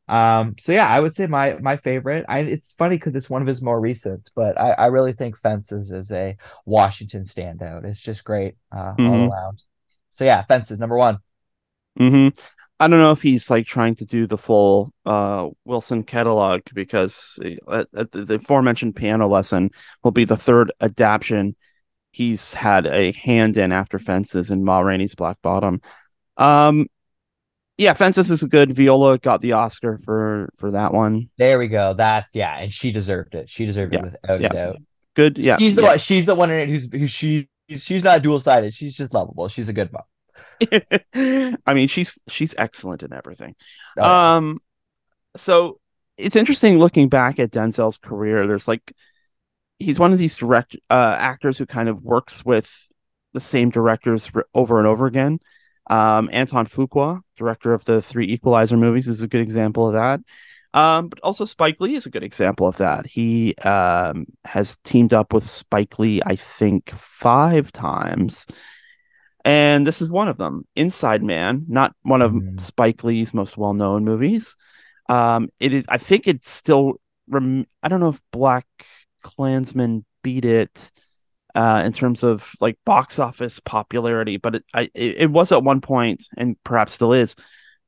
Um, 0.08 0.54
so 0.58 0.72
yeah, 0.72 0.88
I 0.88 1.00
would 1.00 1.14
say 1.14 1.26
my 1.26 1.54
my 1.60 1.76
favorite. 1.76 2.26
I 2.28 2.40
it's 2.40 2.75
funny 2.75 2.96
because 2.96 3.14
it's 3.16 3.30
one 3.30 3.42
of 3.42 3.48
his 3.48 3.62
more 3.62 3.80
recent, 3.80 4.30
but 4.36 4.58
I, 4.60 4.72
I 4.72 4.86
really 4.86 5.12
think 5.12 5.36
Fences 5.36 5.90
is 5.90 6.12
a 6.12 6.36
Washington 6.64 7.25
standout. 7.25 7.84
It's 7.84 8.02
just 8.02 8.25
great 8.25 8.56
uh, 8.75 8.94
all 9.04 9.20
hmm 9.20 9.28
around. 9.28 9.62
So 10.12 10.25
yeah, 10.25 10.42
Fences 10.44 10.78
number 10.78 10.96
one. 10.96 11.18
hmm 11.98 12.28
I 12.78 12.88
don't 12.88 13.00
know 13.00 13.12
if 13.12 13.22
he's 13.22 13.50
like 13.50 13.66
trying 13.66 13.94
to 13.96 14.04
do 14.04 14.26
the 14.26 14.36
full 14.36 14.92
uh 15.06 15.48
Wilson 15.64 16.02
catalog 16.04 16.60
because 16.75 17.38
uh, 17.66 17.84
uh, 17.96 18.04
the 18.12 18.25
the 18.25 18.34
aforementioned 18.34 18.96
piano 18.96 19.28
lesson 19.28 19.70
will 20.04 20.10
be 20.10 20.25
the 20.26 20.36
third 20.36 20.72
adaptation 20.80 21.56
he's 22.12 22.54
had 22.54 22.86
a 22.86 23.12
hand 23.12 23.56
in 23.58 23.72
after 23.72 23.98
Fences 23.98 24.50
and 24.50 24.64
Ma 24.64 24.80
Rainey's 24.80 25.14
Black 25.16 25.38
Bottom. 25.42 25.80
Um, 26.38 26.86
yeah, 27.78 27.92
Fences 27.92 28.30
is 28.30 28.42
a 28.42 28.49
good. 28.49 28.73
Viola 28.73 29.18
got 29.18 29.40
the 29.40 29.52
Oscar 29.52 30.00
for 30.04 30.50
for 30.56 30.71
that 30.71 30.95
one. 30.95 31.28
There 31.37 31.59
we 31.59 31.68
go. 31.68 31.95
That's 31.95 32.35
yeah, 32.35 32.56
and 32.59 32.73
she 32.73 32.92
deserved 32.92 33.35
it. 33.35 33.50
She 33.50 33.66
deserved 33.66 33.95
it 33.95 34.02
without 34.02 34.38
a 34.38 34.42
yeah, 34.42 34.49
doubt. 34.49 34.76
good. 35.14 35.38
Yeah, 35.38 35.59
She's 35.59 35.75
the 35.75 35.83
yeah. 35.83 35.88
one. 35.88 35.99
She's 35.99 36.26
the 36.26 36.35
one 36.35 36.50
in 36.50 36.61
it 36.61 36.68
who's 36.68 36.90
who 36.90 37.06
she 37.06 37.49
she's 37.68 38.04
not 38.04 38.23
dual 38.23 38.38
sided. 38.38 38.73
She's 38.73 38.97
just 38.97 39.12
lovable. 39.12 39.49
She's 39.49 39.68
a 39.68 39.73
good 39.73 39.90
mom. 39.92 40.02
I 41.66 41.75
mean, 41.75 41.88
she's 41.88 42.18
she's 42.28 42.54
excellent 42.56 43.02
in 43.02 43.12
everything. 43.12 43.54
Oh. 43.99 44.04
Um, 44.04 44.61
so 45.37 45.80
it's 46.16 46.37
interesting 46.37 46.78
looking 46.78 47.09
back 47.09 47.38
at 47.38 47.50
Denzel's 47.50 47.99
career. 47.99 48.47
There's 48.47 48.68
like 48.68 48.92
he's 49.78 49.99
one 49.99 50.12
of 50.12 50.18
these 50.18 50.37
direct 50.37 50.76
uh, 50.88 51.16
actors 51.18 51.59
who 51.59 51.66
kind 51.66 51.88
of 51.88 52.02
works 52.02 52.45
with 52.45 52.88
the 53.35 53.40
same 53.40 53.68
directors 53.71 54.30
over 54.54 54.78
and 54.78 54.87
over 54.87 55.06
again. 55.06 55.40
Um, 55.88 56.28
Antoine 56.32 56.66
Fuqua, 56.66 57.20
director 57.36 57.72
of 57.72 57.84
the 57.84 58.02
three 58.02 58.26
Equalizer 58.32 58.76
movies, 58.76 59.08
is 59.08 59.22
a 59.22 59.28
good 59.28 59.40
example 59.40 59.86
of 59.86 59.94
that. 59.94 60.20
Um, 60.74 61.08
but 61.08 61.20
also 61.20 61.44
Spike 61.44 61.80
Lee 61.80 61.94
is 61.94 62.04
a 62.06 62.10
good 62.10 62.24
example 62.24 62.66
of 62.66 62.76
that. 62.78 63.06
He 63.06 63.54
um, 63.56 64.26
has 64.44 64.76
teamed 64.84 65.14
up 65.14 65.32
with 65.32 65.48
Spike 65.48 65.98
Lee, 65.98 66.20
I 66.26 66.36
think, 66.36 66.90
five 66.90 67.72
times, 67.72 68.46
and 69.44 69.86
this 69.86 70.02
is 70.02 70.10
one 70.10 70.28
of 70.28 70.36
them. 70.36 70.66
Inside 70.74 71.22
Man, 71.22 71.64
not 71.68 71.94
one 72.02 72.20
of 72.20 72.32
Mhm. 72.32 72.60
Spike 72.60 73.04
Lee's 73.04 73.32
most 73.32 73.56
well-known 73.56 74.04
movies. 74.04 74.56
Um, 75.08 75.48
it 75.60 75.72
is. 75.72 75.86
I 75.88 75.98
think 75.98 76.26
it's 76.26 76.50
still. 76.50 76.94
Rem- 77.28 77.66
I 77.82 77.88
don't 77.88 78.00
know 78.00 78.10
if 78.10 78.20
Black 78.32 78.66
Klansman 79.22 80.04
beat 80.22 80.44
it 80.44 80.90
uh, 81.56 81.82
in 81.84 81.92
terms 81.92 82.22
of 82.22 82.52
like 82.60 82.78
box 82.84 83.18
office 83.18 83.58
popularity, 83.60 84.36
but 84.36 84.56
it, 84.56 84.64
I, 84.75 84.90
it 84.94 85.30
was 85.30 85.50
at 85.52 85.62
one 85.62 85.80
point, 85.80 86.22
and 86.36 86.62
perhaps 86.62 86.92
still 86.92 87.14
is, 87.14 87.34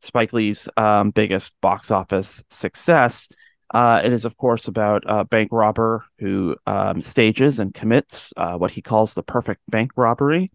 Spike 0.01 0.33
Lee's 0.33 0.69
um, 0.77 1.11
biggest 1.11 1.55
box 1.61 1.91
office 1.91 2.43
success. 2.51 3.29
Uh, 3.73 4.01
it 4.03 4.13
is, 4.13 4.25
of 4.25 4.39
course, 4.39 4.69
about 4.69 5.03
a 5.07 5.25
bank 5.27 5.51
robber 5.53 6.05
who 6.19 6.57
um, 6.67 7.03
stages 7.03 7.59
and 7.59 7.75
commits 7.75 8.33
uh, 8.39 8.55
what 8.55 8.71
he 8.71 8.81
calls 8.81 9.13
the 9.13 9.23
perfect 9.23 9.61
bank 9.69 9.91
robbery, 9.97 10.51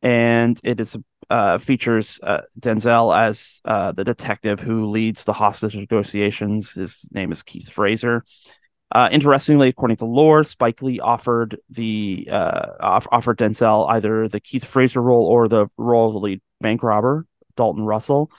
and 0.00 0.58
it 0.64 0.80
is 0.80 0.96
uh, 1.28 1.58
features 1.58 2.18
uh, 2.22 2.40
Denzel 2.58 3.16
as 3.16 3.60
uh, 3.66 3.92
the 3.92 4.04
detective 4.04 4.60
who 4.60 4.86
leads 4.86 5.24
the 5.24 5.34
hostage 5.34 5.76
negotiations. 5.76 6.72
His 6.72 7.06
name 7.12 7.32
is 7.32 7.42
Keith 7.42 7.68
Frazier. 7.68 8.24
Uh, 8.92 9.08
interestingly, 9.12 9.68
according 9.68 9.98
to 9.98 10.04
lore, 10.04 10.42
Spike 10.42 10.82
Lee 10.82 10.98
offered 10.98 11.58
the 11.68 12.28
uh, 12.30 12.70
off- 12.80 13.06
offered 13.12 13.38
Denzel 13.38 13.88
either 13.90 14.28
the 14.28 14.40
Keith 14.40 14.64
Frazier 14.64 15.00
role 15.00 15.26
or 15.26 15.46
the 15.46 15.68
role 15.76 16.08
of 16.08 16.14
the 16.14 16.18
lead 16.18 16.40
bank 16.60 16.82
robber, 16.82 17.26
Dalton 17.56 17.84
Russell. 17.84 18.30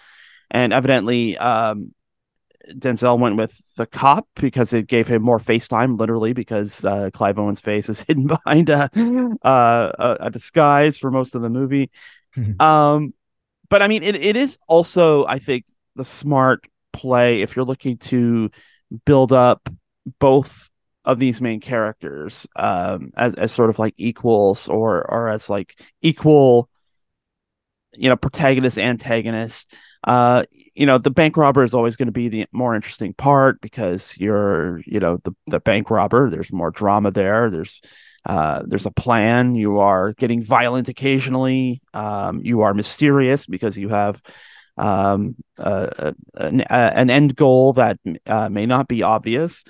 And 0.50 0.74
evidently, 0.74 1.38
um, 1.38 1.94
Denzel 2.70 3.18
went 3.18 3.38
with 3.38 3.60
the 3.78 3.86
cop 3.86 4.28
because 4.36 4.74
it 4.74 4.88
gave 4.88 5.08
him 5.08 5.22
more 5.22 5.40
face 5.40 5.68
time, 5.70 5.96
literally, 5.96 6.34
because 6.34 6.84
uh, 6.84 7.10
Clive 7.14 7.40
Owen's 7.40 7.62
face 7.62 7.88
is 7.88 8.02
hidden 8.08 8.28
behind 8.28 8.70
a, 8.70 8.90
uh, 9.44 9.92
a, 9.98 10.18
a 10.26 10.30
disguise 10.30 10.98
for 10.98 11.12
most 11.12 11.34
of 11.34 11.42
the 11.42 11.50
movie. 11.50 11.90
Um, 12.60 13.14
but 13.70 13.82
I 13.82 13.88
mean, 13.88 14.04
it, 14.04 14.16
it 14.16 14.36
is 14.36 14.58
also, 14.68 15.26
I 15.26 15.40
think, 15.40 15.66
the 15.96 16.04
smart 16.04 16.66
play 16.94 17.42
if 17.42 17.56
you're 17.56 17.66
looking 17.66 17.98
to 17.98 18.52
build 19.06 19.32
up 19.32 19.70
both 20.20 20.70
of 21.04 21.20
these 21.20 21.42
main 21.42 21.60
characters 21.60 22.48
um, 22.56 23.12
as, 23.16 23.34
as 23.36 23.52
sort 23.52 23.70
of 23.70 23.80
like 23.80 23.94
equals 23.98 24.68
or 24.68 25.10
or 25.10 25.30
as 25.30 25.50
like 25.50 25.80
equal 26.02 26.70
you 27.94 28.08
know 28.08 28.16
protagonist 28.16 28.78
antagonist 28.78 29.74
uh 30.06 30.44
you 30.74 30.86
know 30.86 30.98
the 30.98 31.10
bank 31.12 31.36
robber 31.36 31.64
is 31.64 31.74
always 31.74 31.98
going 31.98 32.08
to 32.08 32.12
be 32.14 32.30
the 32.30 32.46
more 32.52 32.76
interesting 32.76 33.14
part 33.14 33.60
because 33.62 34.16
you're 34.18 34.80
you 34.86 35.00
know 35.00 35.20
the 35.24 35.36
the 35.48 35.60
bank 35.60 35.90
robber 35.90 36.30
there's 36.30 36.54
more 36.54 36.72
drama 36.72 37.12
there 37.12 37.50
there's 37.50 37.82
uh, 38.26 38.62
there's 38.66 38.86
a 38.86 38.92
plan. 38.92 39.56
You 39.56 39.80
are 39.80 40.14
getting 40.14 40.44
violent 40.44 40.90
occasionally. 40.90 41.82
Um, 41.94 42.42
you 42.44 42.62
are 42.62 42.74
mysterious 42.74 43.46
because 43.46 43.78
you 43.78 43.90
have 43.90 44.22
um, 44.78 45.36
uh, 45.58 46.14
an, 46.36 46.62
an, 46.62 47.10
end 47.10 47.36
goal 47.36 47.74
that 47.74 48.00
uh, 48.26 48.50
may 48.50 48.66
not 48.66 48.88
be 48.88 49.04
obvious. 49.04 49.64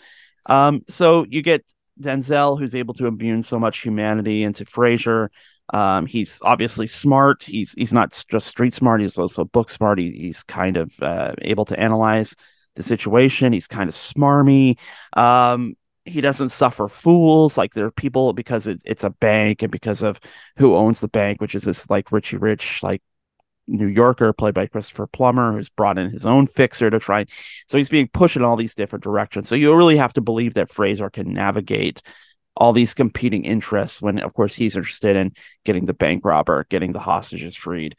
Um, 0.45 0.81
so 0.89 1.25
you 1.29 1.41
get 1.41 1.65
Denzel, 2.00 2.60
who's 2.60 2.75
able 2.75 2.93
to 2.95 3.07
imbue 3.07 3.41
so 3.43 3.60
much 3.60 3.79
humanity 3.79 4.43
into 4.43 4.65
Frazier. 4.65 5.31
Um, 5.74 6.05
he's 6.05 6.39
obviously 6.43 6.88
smart. 6.88 7.43
He's 7.43 7.74
he's 7.74 7.93
not 7.93 8.12
just 8.29 8.48
street 8.48 8.74
smart. 8.74 9.01
He's 9.01 9.17
also 9.17 9.45
book 9.45 9.69
smart. 9.69 10.00
He, 10.00 10.12
he's 10.12 10.43
kind 10.43 10.77
of 10.77 10.91
uh, 11.01 11.33
able 11.41 11.65
to 11.65 11.79
analyze 11.79 12.36
the 12.75 12.83
situation. 12.83 13.53
He's 13.53 13.67
kind 13.67 13.88
of 13.88 13.95
smarmy. 13.95 14.77
Um, 15.13 15.75
he 16.03 16.19
doesn't 16.19 16.50
suffer 16.50 16.88
fools. 16.88 17.57
Like 17.57 17.74
there 17.74 17.86
are 17.86 17.91
people 17.91 18.33
because 18.33 18.67
it, 18.67 18.81
it's 18.86 19.03
a 19.03 19.10
bank 19.10 19.62
and 19.62 19.71
because 19.71 20.03
of 20.03 20.19
who 20.57 20.75
owns 20.75 21.00
the 21.00 21.07
bank, 21.07 21.39
which 21.39 21.55
is 21.55 21.63
this 21.63 21.89
like 21.89 22.12
Richie 22.12 22.38
Rich 22.38 22.83
like 22.83 23.01
New 23.67 23.87
Yorker 23.87 24.33
played 24.33 24.53
by 24.53 24.67
Christopher 24.67 25.07
Plummer, 25.07 25.53
who's 25.53 25.69
brought 25.69 25.97
in 25.97 26.09
his 26.09 26.25
own 26.25 26.47
fixer 26.47 26.89
to 26.89 26.99
try. 26.99 27.25
So 27.67 27.77
he's 27.77 27.89
being 27.89 28.09
pushed 28.11 28.35
in 28.35 28.43
all 28.43 28.55
these 28.55 28.75
different 28.75 29.03
directions. 29.03 29.47
So 29.47 29.55
you 29.55 29.73
really 29.75 29.97
have 29.97 30.13
to 30.13 30.21
believe 30.21 30.55
that 30.55 30.71
Frazier 30.71 31.09
can 31.09 31.33
navigate 31.33 32.01
all 32.57 32.73
these 32.73 32.93
competing 32.93 33.45
interests 33.45 34.01
when, 34.01 34.19
of 34.19 34.33
course, 34.33 34.53
he's 34.53 34.75
interested 34.75 35.15
in 35.15 35.33
getting 35.63 35.85
the 35.85 35.93
bank 35.93 36.25
robber, 36.25 36.65
getting 36.69 36.91
the 36.91 36.99
hostages 36.99 37.55
freed. 37.55 37.95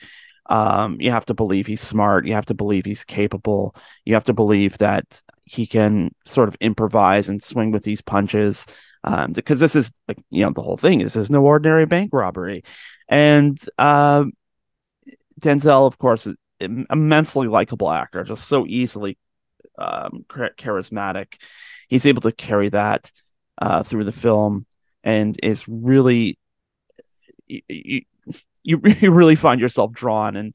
Um, 0.50 1.00
you 1.00 1.10
have 1.10 1.24
to 1.26 1.34
believe 1.34 1.66
he's 1.66 1.80
smart. 1.80 2.26
You 2.26 2.34
have 2.34 2.46
to 2.46 2.54
believe 2.54 2.84
he's 2.84 3.04
capable. 3.04 3.74
You 4.04 4.14
have 4.14 4.24
to 4.24 4.34
believe 4.34 4.78
that 4.78 5.22
he 5.44 5.66
can 5.66 6.14
sort 6.26 6.48
of 6.48 6.56
improvise 6.60 7.28
and 7.28 7.42
swing 7.42 7.70
with 7.70 7.84
these 7.84 8.02
punches. 8.02 8.66
Um, 9.04 9.32
because 9.32 9.58
this 9.58 9.74
is 9.74 9.90
you 10.30 10.44
know, 10.44 10.50
the 10.50 10.62
whole 10.62 10.76
thing. 10.76 10.98
This 11.00 11.16
is 11.16 11.30
no 11.30 11.44
ordinary 11.44 11.86
bank 11.86 12.10
robbery. 12.12 12.62
And 13.08 13.58
um, 13.78 14.32
Denzel, 15.42 15.86
of 15.86 15.98
course, 15.98 16.26
is 16.26 16.36
immensely 16.60 17.48
likable 17.48 17.90
actor, 17.90 18.24
just 18.24 18.48
so 18.48 18.66
easily 18.66 19.18
um, 19.78 20.24
charismatic. 20.28 21.34
He's 21.88 22.06
able 22.06 22.22
to 22.22 22.32
carry 22.32 22.68
that 22.70 23.10
uh, 23.60 23.82
through 23.82 24.04
the 24.04 24.12
film, 24.12 24.66
and 25.04 25.38
is 25.42 25.66
really 25.68 26.38
you, 27.46 27.62
you, 27.68 28.02
you 28.62 29.10
really 29.10 29.36
find 29.36 29.60
yourself 29.60 29.92
drawn 29.92 30.36
and 30.36 30.54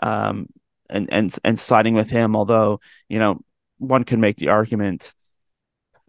um 0.00 0.46
and 0.88 1.08
and 1.12 1.36
and 1.44 1.58
siding 1.58 1.94
with 1.94 2.10
him. 2.10 2.36
Although 2.36 2.80
you 3.08 3.18
know 3.18 3.40
one 3.78 4.04
can 4.04 4.20
make 4.20 4.36
the 4.36 4.48
argument. 4.48 5.14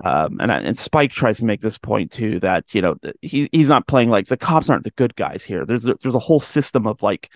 Um, 0.02 0.38
and 0.40 0.50
and 0.50 0.78
Spike 0.78 1.12
tries 1.12 1.40
to 1.40 1.46
make 1.46 1.60
this 1.60 1.78
point 1.78 2.14
too 2.14 2.40
that 2.40 2.74
you 2.74 2.82
know 2.82 2.96
he's 3.22 3.50
he's 3.52 3.68
not 3.68 3.86
playing 3.86 4.10
like 4.10 4.28
the 4.28 4.38
cops 4.38 4.70
aren't 4.70 4.86
the 4.86 4.92
good 4.92 5.14
guys 5.14 5.44
here. 5.44 5.66
There's 5.66 5.86
a, 5.86 5.96
there's 6.02 6.16
a 6.16 6.20
whole 6.20 6.40
system 6.40 6.88
of 6.88 7.04
like 7.04 7.30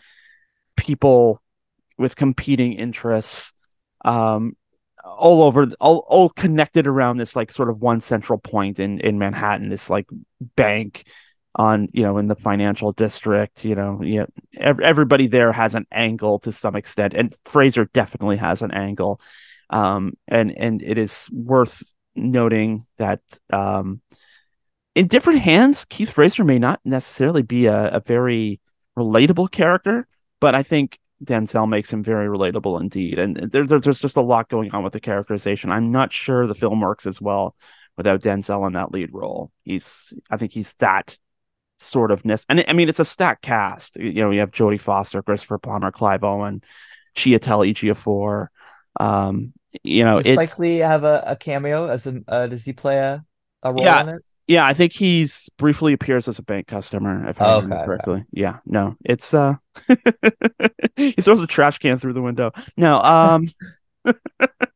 people 0.75 1.41
with 1.97 2.15
competing 2.15 2.73
interests 2.73 3.53
um, 4.05 4.55
all 5.03 5.43
over 5.43 5.67
all, 5.79 6.05
all 6.07 6.29
connected 6.29 6.87
around 6.87 7.17
this 7.17 7.35
like 7.35 7.51
sort 7.51 7.69
of 7.69 7.81
one 7.81 8.01
central 8.01 8.39
point 8.39 8.79
in 8.79 8.99
in 8.99 9.19
Manhattan 9.19 9.69
this 9.69 9.89
like 9.89 10.07
bank 10.55 11.05
on 11.55 11.89
you 11.93 12.03
know 12.03 12.17
in 12.17 12.27
the 12.27 12.35
financial 12.35 12.93
district 12.93 13.63
you 13.63 13.75
know 13.75 14.01
yeah 14.01 14.25
everybody 14.59 15.27
there 15.27 15.51
has 15.51 15.75
an 15.75 15.85
angle 15.91 16.39
to 16.39 16.51
some 16.51 16.75
extent 16.75 17.13
and 17.13 17.35
Frazier 17.45 17.85
definitely 17.93 18.37
has 18.37 18.61
an 18.61 18.71
angle. 18.71 19.19
Um 19.69 20.13
and 20.27 20.51
and 20.57 20.81
it 20.81 20.97
is 20.97 21.29
worth 21.31 21.83
noting 22.15 22.85
that 22.97 23.21
um 23.51 24.01
in 24.95 25.07
different 25.07 25.41
hands 25.41 25.85
Keith 25.85 26.11
Frazier 26.11 26.45
may 26.45 26.59
not 26.59 26.79
necessarily 26.85 27.41
be 27.41 27.65
a, 27.65 27.89
a 27.89 27.99
very 27.99 28.61
relatable 28.97 29.51
character 29.51 30.07
but 30.43 30.55
I 30.55 30.61
think 30.61 30.99
Denzel 31.23 31.69
makes 31.69 31.93
him 31.93 32.03
very 32.03 32.27
relatable 32.27 32.81
indeed. 32.81 33.17
And 33.17 33.49
there, 33.49 33.65
there's 33.65 34.01
just 34.01 34.17
a 34.17 34.21
lot 34.21 34.49
going 34.49 34.75
on 34.75 34.83
with 34.83 34.91
the 34.91 34.99
characterization. 34.99 35.71
I'm 35.71 35.89
not 35.89 36.11
sure 36.11 36.45
the 36.45 36.53
film 36.53 36.81
works 36.81 37.05
as 37.05 37.21
well 37.21 37.55
without 37.95 38.19
Denzel 38.19 38.67
in 38.67 38.73
that 38.73 38.91
lead 38.91 39.13
role. 39.13 39.51
He's, 39.63 40.11
I 40.29 40.35
think 40.35 40.51
he's 40.51 40.73
that 40.79 41.17
sort 41.79 42.11
of 42.11 42.25
ness. 42.25 42.45
And 42.49 42.65
I 42.67 42.73
mean, 42.73 42.89
it's 42.89 42.99
a 42.99 43.05
stacked 43.05 43.41
cast. 43.41 43.95
You 43.95 44.15
know, 44.15 44.31
you 44.31 44.41
have 44.41 44.51
Jodie 44.51 44.81
Foster, 44.81 45.23
Christopher 45.23 45.59
Plummer, 45.59 45.93
Clive 45.93 46.25
Owen, 46.25 46.61
Chiwetel 47.15 47.71
Ejiofor. 47.71 48.47
Um, 48.99 49.53
you 49.81 50.03
know, 50.03 50.17
Does 50.17 50.25
it's 50.25 50.35
likely 50.35 50.79
have 50.79 51.05
a, 51.05 51.23
a 51.25 51.35
cameo 51.37 51.87
as 51.87 52.05
a 52.05 52.21
uh, 52.27 52.47
does 52.47 52.65
he 52.65 52.73
play 52.73 52.97
a, 52.97 53.23
a 53.63 53.71
role 53.71 53.85
yeah, 53.85 54.01
in 54.01 54.09
it? 54.09 54.21
Yeah, 54.53 54.67
I 54.67 54.75
think 54.75 54.93
he's 54.93 55.49
briefly 55.57 55.93
appears 55.93 56.27
as 56.27 56.37
a 56.37 56.43
bank 56.43 56.67
customer, 56.67 57.27
if 57.27 57.41
I 57.41 57.55
remember 57.55 57.85
correctly. 57.85 58.13
Okay. 58.13 58.25
Yeah, 58.33 58.59
no, 58.67 58.95
it's 59.03 59.33
uh, 59.33 59.55
he 60.95 61.13
throws 61.13 61.41
a 61.41 61.47
trash 61.47 61.79
can 61.79 61.97
through 61.97 62.13
the 62.13 62.21
window. 62.21 62.51
No, 62.77 63.01
um, 63.01 63.47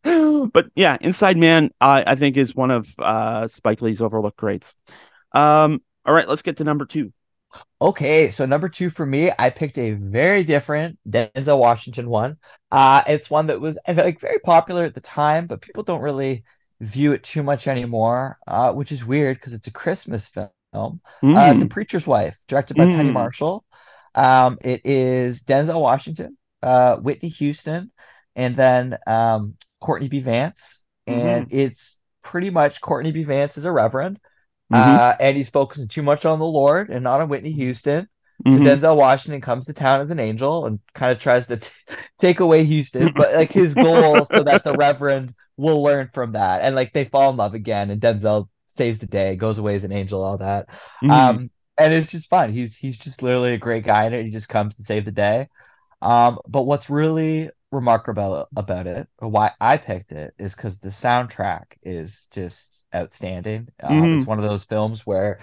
but 0.52 0.72
yeah, 0.76 0.98
Inside 1.00 1.38
Man, 1.38 1.70
I 1.80 2.04
I 2.08 2.16
think 2.16 2.38
is 2.38 2.56
one 2.56 2.72
of 2.72 2.92
uh 2.98 3.48
Spike 3.48 3.84
Lee's 3.84 4.02
overlooked 4.02 4.38
greats. 4.38 4.76
Um, 5.34 5.84
all 6.08 6.14
right, 6.16 6.28
let's 6.28 6.42
get 6.42 6.58
to 6.58 6.64
number 6.64 6.88
two. 6.88 7.14
Okay, 7.80 8.32
so 8.32 8.48
number 8.48 8.70
two 8.70 8.90
for 8.90 9.06
me, 9.06 9.32
I 9.38 9.52
picked 9.52 9.78
a 9.78 9.92
very 9.92 10.44
different 10.44 10.98
Denzel 11.08 11.60
Washington 11.60 12.10
one. 12.10 12.38
Uh, 12.72 13.04
it's 13.06 13.30
one 13.30 13.46
that 13.48 13.62
was 13.62 13.78
like 13.88 14.20
very 14.20 14.40
popular 14.40 14.86
at 14.86 14.96
the 14.96 15.02
time, 15.02 15.46
but 15.46 15.62
people 15.62 15.84
don't 15.84 16.02
really 16.02 16.46
view 16.80 17.14
it 17.14 17.24
too 17.24 17.44
much 17.44 17.68
anymore, 17.68 18.38
uh, 18.48 18.74
which 18.74 18.92
is 18.92 19.06
weird 19.06 19.38
because 19.38 19.54
it's 19.54 19.68
a 19.68 19.72
Christmas 19.72 20.28
film. 20.28 20.50
Mm. 20.74 21.36
Uh, 21.36 21.54
the 21.54 21.66
mm. 21.66 21.70
Preacher's 21.70 22.08
Wife, 22.08 22.38
directed 22.48 22.78
by 22.78 22.86
mm. 22.86 22.96
Penny 22.96 23.12
Marshall. 23.12 23.66
Um, 24.16 24.58
it 24.62 24.82
is 24.86 25.44
Denzel 25.44 25.82
Washington, 25.82 26.38
uh, 26.62 26.98
Whitney 26.98 27.30
Houston, 27.30 27.92
and 28.36 28.56
then 28.56 28.98
um, 29.06 29.56
Courtney 29.80 30.08
B. 30.08 30.20
Vance. 30.20 30.84
And 31.06 31.48
mm-hmm. 31.48 31.58
it's 31.58 32.00
pretty 32.24 32.50
much 32.50 32.82
Courtney 32.82 33.12
B. 33.12 33.24
Vance 33.24 33.58
is 33.58 33.66
a 33.66 33.72
reverend, 33.72 34.20
mm-hmm. 34.72 34.96
uh, 34.96 35.14
and 35.20 35.38
he's 35.38 35.50
focusing 35.50 35.88
too 35.88 36.04
much 36.04 36.26
on 36.26 36.40
the 36.40 36.46
Lord 36.46 36.90
and 36.90 37.04
not 37.04 37.22
on 37.22 37.30
Whitney 37.30 37.52
Houston. 37.52 38.10
So 38.48 38.54
mm-hmm. 38.54 38.68
Denzel 38.68 38.96
Washington 38.96 39.42
comes 39.42 39.66
to 39.66 39.74
town 39.74 40.02
as 40.02 40.12
an 40.12 40.20
angel 40.20 40.68
and 40.68 40.80
kind 40.94 41.12
of 41.12 41.20
tries 41.20 41.48
to 41.48 41.58
t- 41.58 41.72
take 42.20 42.40
away 42.40 42.64
Houston, 42.66 43.12
but 43.16 43.34
like 43.34 43.52
his 43.52 43.74
goal 43.74 44.26
so 44.26 44.44
that 44.44 44.64
the 44.64 44.74
Reverend 44.74 45.34
will 45.58 45.84
learn 45.84 46.10
from 46.14 46.34
that, 46.34 46.62
and 46.62 46.76
like 46.76 46.94
they 46.94 47.06
fall 47.06 47.30
in 47.32 47.38
love 47.38 47.54
again, 47.54 47.90
and 47.90 48.00
Denzel 48.00 48.48
saves 48.68 49.00
the 49.00 49.08
day, 49.08 49.36
goes 49.36 49.58
away 49.58 49.76
as 49.76 49.84
an 49.84 49.92
angel, 49.92 50.24
all 50.24 50.38
that. 50.38 50.70
Mm-hmm. 50.70 51.12
Um, 51.12 51.52
and 51.78 51.94
it's 51.94 52.12
just 52.12 52.30
fun. 52.30 52.52
He's 52.52 52.78
he's 52.78 52.98
just 52.98 53.22
literally 53.22 53.54
a 53.54 53.58
great 53.58 53.84
guy, 53.84 54.06
and 54.06 54.26
he 54.26 54.32
just 54.32 54.50
comes 54.50 54.76
to 54.76 54.84
save 54.84 55.06
the 55.06 55.12
day. 55.12 55.48
Um, 56.02 56.40
but 56.48 56.64
what's 56.64 56.90
really 56.90 57.50
remarkable 57.72 58.48
about 58.56 58.88
it, 58.88 59.08
or 59.20 59.30
why 59.30 59.52
I 59.60 59.78
picked 59.78 60.12
it, 60.12 60.34
is 60.38 60.56
because 60.56 60.80
the 60.80 60.90
soundtrack 60.90 61.64
is 61.84 62.28
just 62.32 62.86
outstanding. 62.96 63.68
Um, 63.82 64.02
mm-hmm. 64.02 64.18
It's 64.18 64.28
one 64.28 64.38
of 64.38 64.46
those 64.46 64.64
films 64.64 65.06
where 65.06 65.40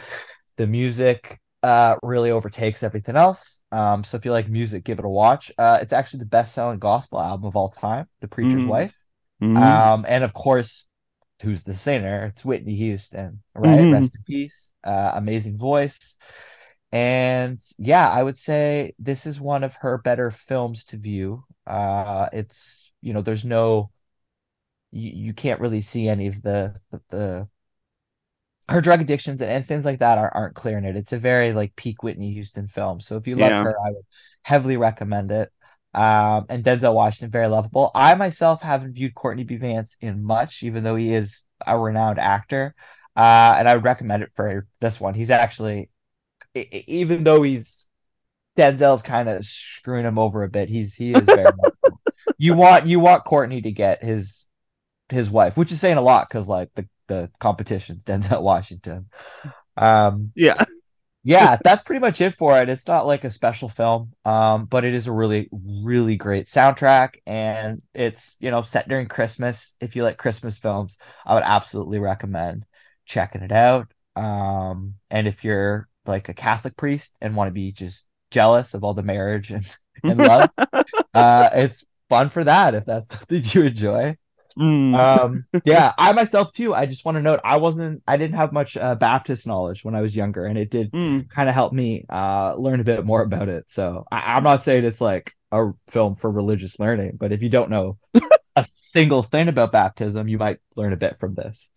the 0.56 0.66
music 0.66 1.40
uh, 1.62 1.96
really 2.02 2.30
overtakes 2.30 2.82
everything 2.82 3.16
else. 3.16 3.60
Um, 3.72 4.04
so 4.04 4.16
if 4.16 4.24
you 4.24 4.32
like 4.32 4.48
music, 4.48 4.84
give 4.84 4.98
it 4.98 5.04
a 5.04 5.08
watch. 5.08 5.50
Uh, 5.58 5.78
it's 5.80 5.92
actually 5.92 6.20
the 6.20 6.26
best 6.26 6.54
selling 6.54 6.78
gospel 6.78 7.20
album 7.20 7.46
of 7.46 7.56
all 7.56 7.70
time, 7.70 8.06
The 8.20 8.28
Preacher's 8.28 8.60
mm-hmm. 8.60 8.68
Wife. 8.68 9.03
Mm-hmm. 9.42 9.56
Um, 9.56 10.04
and 10.08 10.24
of 10.24 10.32
course, 10.32 10.86
who's 11.42 11.62
the 11.62 11.74
singer? 11.74 12.26
It's 12.26 12.44
Whitney 12.44 12.76
Houston, 12.76 13.42
right? 13.54 13.80
Mm-hmm. 13.80 13.92
Rest 13.92 14.16
in 14.16 14.22
peace. 14.22 14.74
Uh, 14.82 15.12
amazing 15.14 15.58
voice. 15.58 16.16
And 16.92 17.60
yeah, 17.76 18.08
I 18.08 18.22
would 18.22 18.38
say 18.38 18.94
this 18.98 19.26
is 19.26 19.40
one 19.40 19.64
of 19.64 19.74
her 19.76 19.98
better 19.98 20.30
films 20.30 20.84
to 20.86 20.96
view. 20.96 21.44
Uh, 21.66 22.28
it's, 22.32 22.92
you 23.00 23.12
know, 23.12 23.20
there's 23.20 23.44
no, 23.44 23.90
you, 24.92 25.10
you 25.10 25.32
can't 25.34 25.60
really 25.60 25.80
see 25.80 26.08
any 26.08 26.28
of 26.28 26.40
the, 26.40 26.74
the, 27.10 27.48
her 28.68 28.80
drug 28.80 29.00
addictions 29.00 29.42
and 29.42 29.66
things 29.66 29.84
like 29.84 29.98
that 29.98 30.18
are, 30.18 30.30
aren't 30.32 30.54
clear 30.54 30.78
in 30.78 30.84
it. 30.84 30.96
It's 30.96 31.12
a 31.12 31.18
very 31.18 31.52
like 31.52 31.74
peak 31.76 32.02
Whitney 32.02 32.32
Houston 32.32 32.68
film. 32.68 33.00
So 33.00 33.16
if 33.16 33.26
you 33.26 33.34
love 33.36 33.50
yeah. 33.50 33.62
her, 33.64 33.76
I 33.78 33.90
would 33.90 34.04
heavily 34.42 34.76
recommend 34.76 35.32
it. 35.32 35.50
Um, 35.94 36.46
and 36.48 36.64
Denzel 36.64 36.94
Washington, 36.94 37.30
very 37.30 37.46
lovable. 37.46 37.90
I 37.94 38.14
myself 38.16 38.62
haven't 38.62 38.94
viewed 38.94 39.14
Courtney 39.14 39.44
B. 39.44 39.56
Vance 39.56 39.96
in 40.00 40.24
much, 40.24 40.62
even 40.62 40.82
though 40.82 40.96
he 40.96 41.14
is 41.14 41.44
a 41.66 41.78
renowned 41.78 42.18
actor. 42.18 42.74
Uh, 43.16 43.54
and 43.58 43.68
I 43.68 43.74
would 43.74 43.84
recommend 43.84 44.24
it 44.24 44.32
for 44.34 44.66
this 44.80 45.00
one. 45.00 45.14
He's 45.14 45.30
actually, 45.30 45.90
even 46.54 47.22
though 47.22 47.42
he's 47.42 47.86
Denzel's 48.56 49.02
kind 49.02 49.28
of 49.28 49.44
screwing 49.44 50.04
him 50.04 50.18
over 50.18 50.42
a 50.42 50.48
bit, 50.48 50.68
he's 50.68 50.94
he 50.94 51.12
is 51.12 51.26
very. 51.26 51.52
you 52.38 52.54
want 52.54 52.86
you 52.86 52.98
want 52.98 53.24
Courtney 53.24 53.62
to 53.62 53.72
get 53.72 54.02
his 54.02 54.46
his 55.08 55.30
wife, 55.30 55.56
which 55.56 55.70
is 55.70 55.80
saying 55.80 55.96
a 55.96 56.02
lot 56.02 56.28
because 56.28 56.48
like 56.48 56.70
the 56.74 56.88
the 57.06 57.30
competitions, 57.38 58.02
Denzel 58.04 58.42
Washington. 58.42 59.06
Um, 59.76 60.32
yeah. 60.34 60.64
Yeah, 61.24 61.56
that's 61.64 61.82
pretty 61.82 62.00
much 62.00 62.20
it 62.20 62.34
for 62.34 62.60
it. 62.60 62.68
It's 62.68 62.86
not 62.86 63.06
like 63.06 63.24
a 63.24 63.30
special 63.30 63.70
film, 63.70 64.12
um, 64.26 64.66
but 64.66 64.84
it 64.84 64.94
is 64.94 65.06
a 65.06 65.12
really, 65.12 65.48
really 65.50 66.16
great 66.16 66.46
soundtrack, 66.46 67.14
and 67.26 67.80
it's 67.94 68.36
you 68.40 68.50
know 68.50 68.60
set 68.60 68.88
during 68.88 69.08
Christmas. 69.08 69.74
If 69.80 69.96
you 69.96 70.04
like 70.04 70.18
Christmas 70.18 70.58
films, 70.58 70.98
I 71.24 71.34
would 71.34 71.42
absolutely 71.42 71.98
recommend 71.98 72.66
checking 73.06 73.40
it 73.40 73.52
out. 73.52 73.90
Um, 74.16 74.96
and 75.10 75.26
if 75.26 75.44
you're 75.44 75.88
like 76.04 76.28
a 76.28 76.34
Catholic 76.34 76.76
priest 76.76 77.16
and 77.22 77.34
want 77.34 77.48
to 77.48 77.52
be 77.52 77.72
just 77.72 78.04
jealous 78.30 78.74
of 78.74 78.84
all 78.84 78.92
the 78.92 79.02
marriage 79.02 79.50
and, 79.50 79.66
and 80.02 80.18
love, 80.18 80.50
uh, 81.14 81.50
it's 81.54 81.86
fun 82.10 82.28
for 82.28 82.44
that 82.44 82.74
if 82.74 82.84
that's 82.84 83.14
something 83.14 83.42
you 83.46 83.62
enjoy. 83.62 84.16
Mm. 84.58 84.94
Um, 84.98 85.46
yeah, 85.64 85.92
I 85.98 86.12
myself 86.12 86.52
too. 86.52 86.74
I 86.74 86.86
just 86.86 87.04
want 87.04 87.16
to 87.16 87.22
note 87.22 87.40
I 87.44 87.56
wasn't, 87.56 88.02
I 88.06 88.16
didn't 88.16 88.36
have 88.36 88.52
much 88.52 88.76
uh, 88.76 88.94
Baptist 88.94 89.46
knowledge 89.46 89.84
when 89.84 89.94
I 89.94 90.00
was 90.02 90.14
younger, 90.16 90.44
and 90.46 90.58
it 90.58 90.70
did 90.70 90.92
Mm. 90.92 91.28
kind 91.30 91.48
of 91.48 91.54
help 91.54 91.72
me 91.72 92.04
uh, 92.08 92.54
learn 92.56 92.80
a 92.80 92.84
bit 92.84 93.04
more 93.04 93.22
about 93.22 93.48
it. 93.48 93.64
So 93.68 94.04
I, 94.10 94.36
I'm 94.36 94.44
not 94.44 94.64
saying 94.64 94.84
it's 94.84 95.00
like 95.00 95.32
a 95.50 95.70
film 95.88 96.16
for 96.16 96.30
religious 96.30 96.78
learning, 96.78 97.16
but 97.18 97.32
if 97.32 97.42
you 97.42 97.48
don't 97.48 97.70
know 97.70 97.98
a 98.56 98.64
single 98.64 99.22
thing 99.22 99.48
about 99.48 99.72
baptism, 99.72 100.28
you 100.28 100.38
might 100.38 100.58
learn 100.76 100.92
a 100.92 100.96
bit 100.96 101.18
from 101.20 101.34
this. 101.34 101.70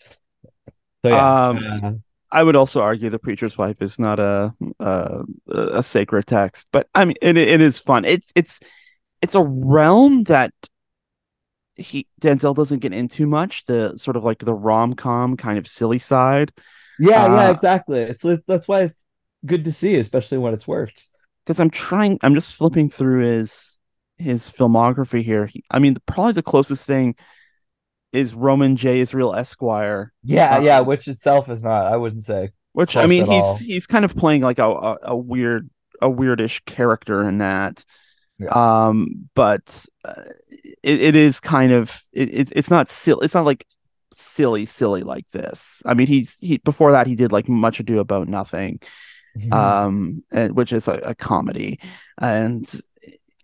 So 1.04 1.12
yeah, 1.12 1.32
Um, 1.50 1.58
uh, 1.84 1.92
I 2.32 2.44
would 2.44 2.56
also 2.56 2.82
argue 2.82 3.10
the 3.10 3.20
preacher's 3.20 3.58
wife 3.58 3.82
is 3.82 4.00
not 4.00 4.20
a 4.20 4.54
a, 4.80 5.24
a 5.50 5.84
sacred 5.84 6.28
text, 6.28 6.68
but 6.72 6.88
I 6.94 7.06
mean 7.06 7.16
it 7.22 7.38
it 7.38 7.62
is 7.62 7.80
fun. 7.80 8.06
It's 8.06 8.32
it's 8.36 8.60
it's 9.22 9.36
a 9.36 9.42
realm 9.44 10.24
that 10.26 10.54
he 11.78 12.08
Denzel 12.22 12.56
doesn't 12.56 12.80
get 12.80 12.94
into 12.94 13.28
much. 13.28 13.66
The 13.66 13.98
sort 13.98 14.16
of 14.18 14.24
like 14.24 14.40
the 14.40 14.54
rom 14.54 14.94
com 14.96 15.38
kind 15.38 15.58
of 15.58 15.68
silly 15.68 16.00
side. 16.00 16.52
yeah, 16.98 17.28
yeah, 17.28 17.50
Uh, 17.50 17.52
exactly. 17.52 18.00
It's 18.02 18.24
that's 18.48 18.68
why 18.68 18.84
it's 18.84 19.04
good 19.46 19.66
to 19.66 19.72
see, 19.72 19.96
especially 19.96 20.38
when 20.40 20.54
it's 20.54 20.68
worked. 20.68 21.08
because 21.46 21.60
I'm 21.60 21.70
trying. 21.70 22.20
I'm 22.22 22.36
just 22.36 22.54
flipping 22.56 22.90
through 22.90 23.22
his 23.24 23.80
his 24.18 24.52
filmography 24.52 25.24
here. 25.24 25.48
He, 25.48 25.64
I 25.72 25.80
mean, 25.80 25.96
probably 26.06 26.34
the 26.34 26.44
closest 26.44 26.86
thing 26.86 27.16
is 28.14 28.34
Roman 28.34 28.78
J. 28.78 29.00
Israel 29.02 29.36
Esquire. 29.36 30.14
Yeah, 30.24 30.58
yeah, 30.58 30.80
Um, 30.80 30.88
which 30.88 31.08
itself 31.08 31.50
is 31.50 31.64
not, 31.64 31.86
I 31.88 31.98
wouldn't 31.98 32.24
say 32.24 32.52
which 32.74 32.96
I 32.96 33.08
mean, 33.08 33.26
he's 33.26 33.30
all. 33.30 33.58
he's 33.58 33.88
kind 33.88 34.06
of 34.06 34.16
playing 34.16 34.42
like 34.42 34.60
a 34.60 34.66
a, 34.70 34.98
a 35.04 35.16
weird 35.18 35.70
a 36.02 36.08
weirdish 36.10 36.64
character 36.66 37.28
in 37.28 37.40
that. 37.40 37.84
Yeah. 38.40 38.50
Um, 38.52 39.30
but 39.34 39.86
uh, 40.06 40.24
it, 40.84 41.02
it 41.02 41.16
is 41.16 41.40
kind 41.40 41.72
of 41.72 42.02
it, 42.14 42.34
it, 42.34 42.54
it's 42.56 42.70
not 42.70 42.90
silly. 42.90 43.26
It's 43.26 43.34
not 43.34 43.46
like 43.46 43.66
silly, 44.14 44.66
silly 44.66 45.02
like 45.04 45.26
this. 45.32 45.82
I 45.86 45.94
mean, 45.94 46.08
he's 46.08 46.38
he 46.40 46.58
before 46.60 46.92
that 46.92 47.08
he 47.08 47.16
did 47.16 47.32
like 47.32 47.50
Much 47.50 47.80
Ado 47.80 48.00
About 48.00 48.28
Nothing, 48.28 48.80
um, 49.52 50.24
and, 50.32 50.56
which 50.56 50.74
is 50.74 50.88
a, 50.88 50.94
a 50.94 51.16
comedy, 51.16 51.80
and 52.18 52.70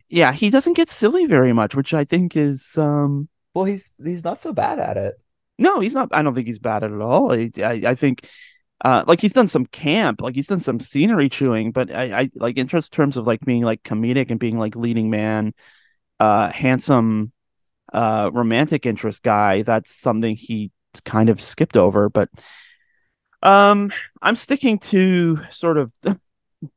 yeah, 0.10 0.32
he 0.34 0.49
doesn't 0.49 0.73
get 0.73 0.89
silly 0.89 1.25
very 1.25 1.53
much, 1.53 1.75
which 1.75 1.93
I 1.93 2.03
think 2.06 2.36
is 2.38 2.77
um 2.77 3.29
Well, 3.56 3.65
he's 3.65 3.93
he's 4.03 4.23
not 4.23 4.41
so 4.41 4.53
bad 4.53 4.79
at 4.79 4.97
it. 4.97 5.15
no, 5.58 5.79
he's 5.79 5.93
not. 5.93 6.10
I 6.12 6.21
don't 6.21 6.34
think 6.34 6.47
he's 6.47 6.60
bad 6.60 6.84
at 6.84 6.91
it 6.91 7.01
all. 7.01 7.32
I 7.32 7.51
I, 7.58 7.82
I 7.88 7.95
think. 7.95 8.27
Uh, 8.84 9.04
like 9.08 9.22
he's 9.22 9.34
done 9.34 9.48
some 9.48 9.65
camp, 9.65 10.22
like 10.22 10.36
he's 10.36 10.48
done 10.48 10.60
some 10.60 10.80
scenery 10.80 11.30
chewing, 11.30 11.72
but 11.72 11.89
I, 11.89 12.19
I 12.19 12.30
like 12.36 12.58
in 12.58 12.67
terms 12.67 13.15
of 13.17 13.26
like 13.26 13.39
being 13.41 13.63
like 13.63 13.82
comedic 13.84 14.30
and 14.30 14.39
being 14.39 14.60
like 14.60 14.76
leading 14.76 15.10
man, 15.10 15.54
uh, 16.19 16.52
handsome, 16.52 17.32
uh, 17.93 18.30
romantic 18.34 18.86
interest 18.86 19.24
guy. 19.24 19.62
That's 19.62 19.96
something 19.96 20.36
he 20.36 20.72
kind 21.06 21.30
of 21.30 21.39
skipped 21.39 21.78
over. 21.78 22.10
But 22.10 22.30
um, 23.41 23.91
I'm 24.22 24.36
sticking 24.36 24.80
to 24.80 25.39
sort 25.50 25.78
of 25.78 25.91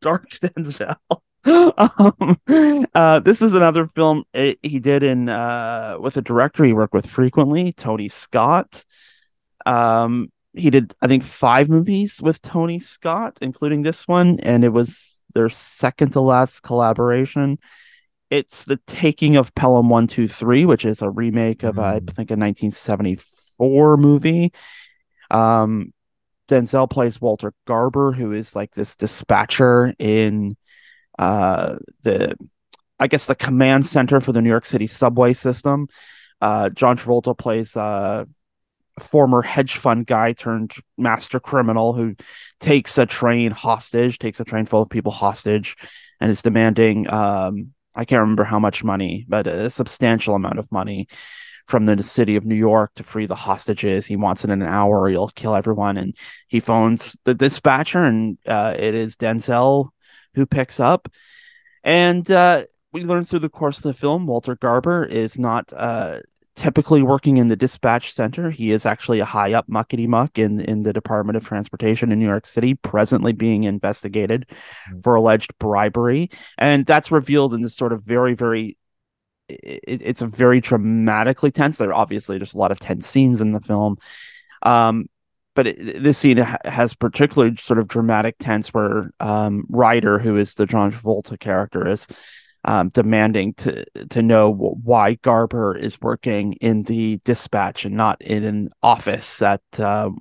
Dark 0.01 0.31
Denzel. 0.31 0.97
um, 1.47 2.87
uh, 2.95 3.21
this 3.21 3.43
is 3.43 3.55
another 3.55 3.87
film 3.89 4.25
eh, 4.35 4.55
he 4.63 4.81
did 4.81 5.05
in 5.05 5.29
uh 5.29 5.97
with 6.01 6.17
a 6.17 6.23
director 6.23 6.65
he 6.65 6.73
worked 6.73 6.95
with 6.95 7.07
frequently, 7.07 7.73
Tony 7.73 8.09
Scott. 8.09 8.85
Um, 9.65 10.31
he 10.57 10.71
did 10.71 10.95
I 11.03 11.07
think 11.07 11.25
five 11.25 11.69
movies 11.69 12.21
with 12.23 12.43
Tony 12.43 12.81
Scott, 12.81 13.39
including 13.41 13.83
this 13.83 14.09
one, 14.09 14.41
and 14.41 14.65
it 14.65 14.71
was 14.71 15.21
their 15.35 15.49
second 15.49 16.13
to 16.13 16.21
last 16.21 16.63
collaboration. 16.63 17.59
It's 18.31 18.65
the 18.65 18.81
taking 18.87 19.37
of 19.37 19.55
Pelham 19.55 19.89
One 19.89 20.07
Two 20.07 20.29
Three, 20.29 20.65
which 20.65 20.85
is 20.85 21.03
a 21.03 21.11
remake 21.11 21.63
of 21.63 21.79
I 21.79 22.01
Mm. 22.01 22.11
think 22.15 22.31
a 22.31 22.37
1974 22.37 23.97
movie. 23.97 24.53
Um, 25.31 25.93
Denzel 26.49 26.89
plays 26.89 27.21
Walter 27.21 27.53
Garber, 27.67 28.13
who 28.13 28.33
is 28.33 28.55
like 28.57 28.75
this 28.75 28.97
dispatcher 28.97 29.95
in 29.99 30.57
uh 31.19 31.77
the 32.03 32.37
I 32.99 33.09
guess 33.09 33.27
the 33.27 33.35
command 33.35 33.87
center 33.87 34.21
for 34.21 34.33
the 34.33 34.41
New 34.43 34.49
York 34.51 34.67
City 34.67 34.87
subway 34.87 35.33
system. 35.33 35.89
Uh, 36.41 36.69
John 36.71 36.97
Travolta 36.97 37.37
plays 37.37 37.77
uh, 37.77 38.25
former 39.01 39.43
hedge 39.43 39.77
fund 39.77 40.07
guy 40.07 40.33
turned 40.33 40.73
master 40.97 41.39
criminal 41.39 41.93
who 41.93 42.15
takes 42.61 42.99
a 42.99 43.07
train 43.07 43.51
hostage, 43.51 44.19
takes 44.19 44.41
a 44.41 44.45
train 44.45 44.65
full 44.65 44.83
of 44.83 44.91
people 44.91 45.13
hostage, 45.13 45.77
and 46.21 46.31
is 46.31 46.43
demanding 46.43 47.11
um, 47.11 47.73
I 47.97 48.05
can't 48.05 48.21
remember 48.21 48.45
how 48.45 48.59
much 48.59 48.85
money, 48.85 49.25
but 49.27 49.47
a 49.47 49.71
substantial 49.71 50.35
amount 50.35 50.59
of 50.59 50.71
money 50.71 51.09
from 51.67 51.87
the 51.87 52.03
city 52.03 52.37
of 52.37 52.45
New 52.45 52.55
York 52.55 52.93
to 52.97 53.03
free 53.03 53.27
the 53.27 53.35
hostages. 53.35 54.07
He 54.07 54.17
wants 54.17 54.45
it 54.45 54.51
in 54.51 54.63
an 54.63 54.69
hour 54.69 55.01
or 55.01 55.09
he'll 55.09 55.29
kill 55.29 55.57
everyone. 55.57 55.97
And 55.97 56.17
he 56.47 56.61
phones 56.61 57.17
the 57.25 57.35
dispatcher, 57.35 58.03
and 58.03 58.39
uh, 58.47 58.75
it 58.79 58.95
is 58.95 59.17
Denzel 59.17 59.89
who 60.35 60.47
picks 60.47 60.79
up. 60.79 61.09
And 61.83 62.31
uh, 62.31 62.61
we 62.93 63.05
learn 63.05 63.25
through 63.25 63.41
the 63.41 63.49
course 63.49 63.79
of 63.79 63.85
the 63.85 63.95
film, 63.95 64.27
Walter 64.27 64.55
Garber 64.55 65.05
is 65.05 65.39
not 65.39 65.73
uh, 65.73 66.21
typically 66.57 67.03
working 67.03 67.37
in 67.37 67.49
the 67.49 67.57
dispatch 67.57 68.13
center. 68.13 68.51
He 68.51 68.71
is 68.71 68.87
actually 68.87 69.21
a 69.21 69.25
high 69.27 69.53
up 69.53 69.69
muckety 69.69 70.09
muck 70.09 70.39
in, 70.39 70.61
in 70.61 70.83
the 70.83 70.93
Department 70.93 71.37
of 71.37 71.45
Transportation 71.45 72.11
in 72.11 72.19
New 72.19 72.27
York 72.27 72.47
City, 72.47 72.75
presently 72.75 73.33
being 73.33 73.65
investigated 73.65 74.47
Mm. 74.91 75.03
for 75.03 75.15
alleged 75.15 75.57
bribery. 75.59 76.31
And 76.59 76.87
that's 76.87 77.13
revealed 77.13 77.55
in 77.55 77.61
this 77.61 77.77
sort 77.77 77.93
of 77.93 78.03
very, 78.03 78.35
very 78.35 78.77
it, 79.49 80.01
it's 80.03 80.23
a 80.23 80.27
very 80.27 80.61
dramatically 80.61 81.51
tense. 81.51 81.77
There 81.77 81.95
obviously 81.95 82.39
there's 82.39 82.55
a 82.55 82.59
lot 82.59 82.73
of 82.73 82.81
tense 82.81 83.07
scenes 83.07 83.41
in 83.41 83.53
the 83.53 83.61
film, 83.61 83.99
um, 84.63 85.09
but 85.55 85.67
it, 85.69 86.03
this 86.03 86.19
scene 86.19 86.39
ha- 86.39 86.59
has 86.65 86.95
particularly 86.95 87.57
sort 87.57 87.79
of 87.79 87.87
dramatic 87.89 88.37
tense 88.39 88.75
where 88.75 89.11
um, 89.21 89.65
Ryder, 89.69 90.19
who 90.19 90.37
is 90.37 90.55
the 90.55 90.67
John 90.67 90.91
Travolta 90.91 91.39
character, 91.39 91.87
is 91.87 92.07
um, 92.67 92.89
demanding 92.89 93.55
to 93.55 93.85
to 94.11 94.23
know 94.23 94.53
why 94.53 95.15
Garber 95.15 95.77
is 95.77 96.01
working 96.01 96.55
in 96.55 96.83
the 96.83 97.21
dispatch 97.25 97.85
and 97.85 97.97
not 97.97 98.21
in 98.21 98.45
an 98.45 98.71
office 98.83 99.41
at. 99.41 99.63
Um, 99.79 100.19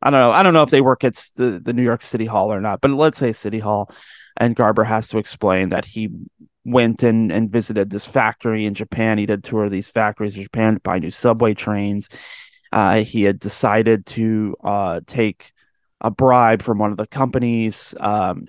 I 0.00 0.10
don't 0.10 0.20
know. 0.20 0.30
I 0.30 0.44
don't 0.44 0.54
know 0.54 0.62
if 0.62 0.70
they 0.70 0.80
work 0.80 1.02
at 1.02 1.16
the, 1.34 1.60
the 1.62 1.72
New 1.72 1.82
York 1.82 2.04
City 2.04 2.24
Hall 2.24 2.52
or 2.52 2.60
not, 2.60 2.80
but 2.80 2.92
let's 2.92 3.18
say 3.18 3.32
City 3.32 3.58
Hall. 3.58 3.90
And 4.36 4.54
Garber 4.54 4.84
has 4.84 5.08
to 5.08 5.18
explain 5.18 5.70
that 5.70 5.84
he 5.84 6.10
went 6.64 7.02
and, 7.02 7.32
and 7.32 7.50
visited 7.50 7.90
this 7.90 8.04
factory 8.04 8.64
in 8.64 8.74
Japan. 8.74 9.18
He 9.18 9.26
did 9.26 9.42
tour 9.42 9.68
these 9.68 9.88
factories 9.88 10.36
in 10.36 10.44
Japan 10.44 10.74
to 10.74 10.80
buy 10.80 11.00
new 11.00 11.10
subway 11.10 11.54
trains. 11.54 12.08
Uh, 12.70 13.02
he 13.02 13.24
had 13.24 13.40
decided 13.40 14.06
to 14.06 14.54
uh, 14.62 15.00
take 15.08 15.52
a 16.00 16.10
bribe 16.10 16.62
from 16.62 16.78
one 16.78 16.90
of 16.90 16.96
the 16.96 17.06
companies, 17.06 17.94
um, 17.98 18.46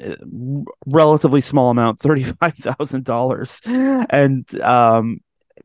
relatively 0.86 1.42
small 1.42 1.70
amount, 1.70 2.00
thirty-five 2.02 2.56
thousand 2.56 3.06
dollars, 3.06 3.62
and 3.66 4.62
um, 4.62 5.20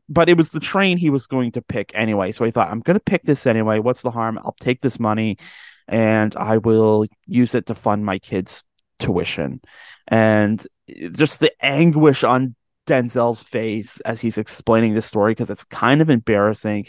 but 0.09 0.29
it 0.29 0.37
was 0.37 0.51
the 0.51 0.59
train 0.59 0.97
he 0.97 1.09
was 1.09 1.27
going 1.27 1.51
to 1.53 1.61
pick 1.61 1.91
anyway. 1.93 2.31
So 2.31 2.45
he 2.45 2.51
thought, 2.51 2.69
I'm 2.69 2.81
going 2.81 2.95
to 2.97 3.03
pick 3.03 3.23
this 3.23 3.47
anyway. 3.47 3.79
What's 3.79 4.01
the 4.01 4.11
harm? 4.11 4.39
I'll 4.39 4.55
take 4.59 4.81
this 4.81 4.99
money, 4.99 5.37
and 5.87 6.35
I 6.35 6.57
will 6.57 7.05
use 7.27 7.55
it 7.55 7.67
to 7.67 7.75
fund 7.75 8.05
my 8.05 8.19
kids' 8.19 8.63
tuition. 8.99 9.61
And 10.07 10.65
just 11.13 11.39
the 11.39 11.51
anguish 11.63 12.23
on 12.23 12.55
Denzel's 12.87 13.41
face 13.41 13.99
as 14.01 14.21
he's 14.21 14.37
explaining 14.37 14.93
this 14.93 15.05
story 15.05 15.31
because 15.31 15.49
it's 15.49 15.63
kind 15.63 16.01
of 16.01 16.09
embarrassing. 16.09 16.87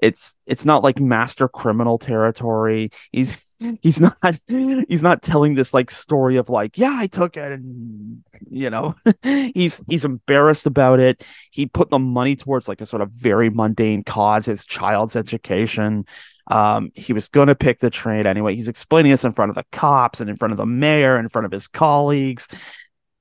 It's 0.00 0.34
it's 0.44 0.64
not 0.64 0.82
like 0.82 1.00
master 1.00 1.48
criminal 1.48 1.98
territory. 1.98 2.90
He's 3.12 3.38
he's 3.82 4.00
not 4.00 4.16
he's 4.46 5.02
not 5.02 5.22
telling 5.22 5.54
this 5.54 5.72
like 5.72 5.90
story 5.90 6.36
of 6.36 6.48
like 6.48 6.76
yeah 6.76 6.94
I 6.94 7.06
took 7.06 7.36
it 7.36 7.52
and 7.52 8.22
you 8.50 8.70
know 8.70 8.94
he's 9.22 9.80
he's 9.88 10.04
embarrassed 10.04 10.66
about 10.66 11.00
it. 11.00 11.24
He 11.50 11.66
put 11.66 11.90
the 11.90 11.98
money 11.98 12.36
towards 12.36 12.68
like 12.68 12.80
a 12.80 12.86
sort 12.86 13.02
of 13.02 13.10
very 13.10 13.50
mundane 13.50 14.04
cause, 14.04 14.46
his 14.46 14.64
child's 14.64 15.16
education. 15.16 16.04
Um, 16.48 16.90
he 16.94 17.12
was 17.12 17.28
going 17.28 17.48
to 17.48 17.56
pick 17.56 17.80
the 17.80 17.90
train 17.90 18.24
anyway. 18.26 18.54
He's 18.54 18.68
explaining 18.68 19.10
this 19.10 19.24
in 19.24 19.32
front 19.32 19.50
of 19.50 19.56
the 19.56 19.64
cops 19.72 20.20
and 20.20 20.30
in 20.30 20.36
front 20.36 20.52
of 20.52 20.58
the 20.58 20.66
mayor, 20.66 21.18
in 21.18 21.28
front 21.28 21.46
of 21.46 21.50
his 21.50 21.66
colleagues, 21.66 22.46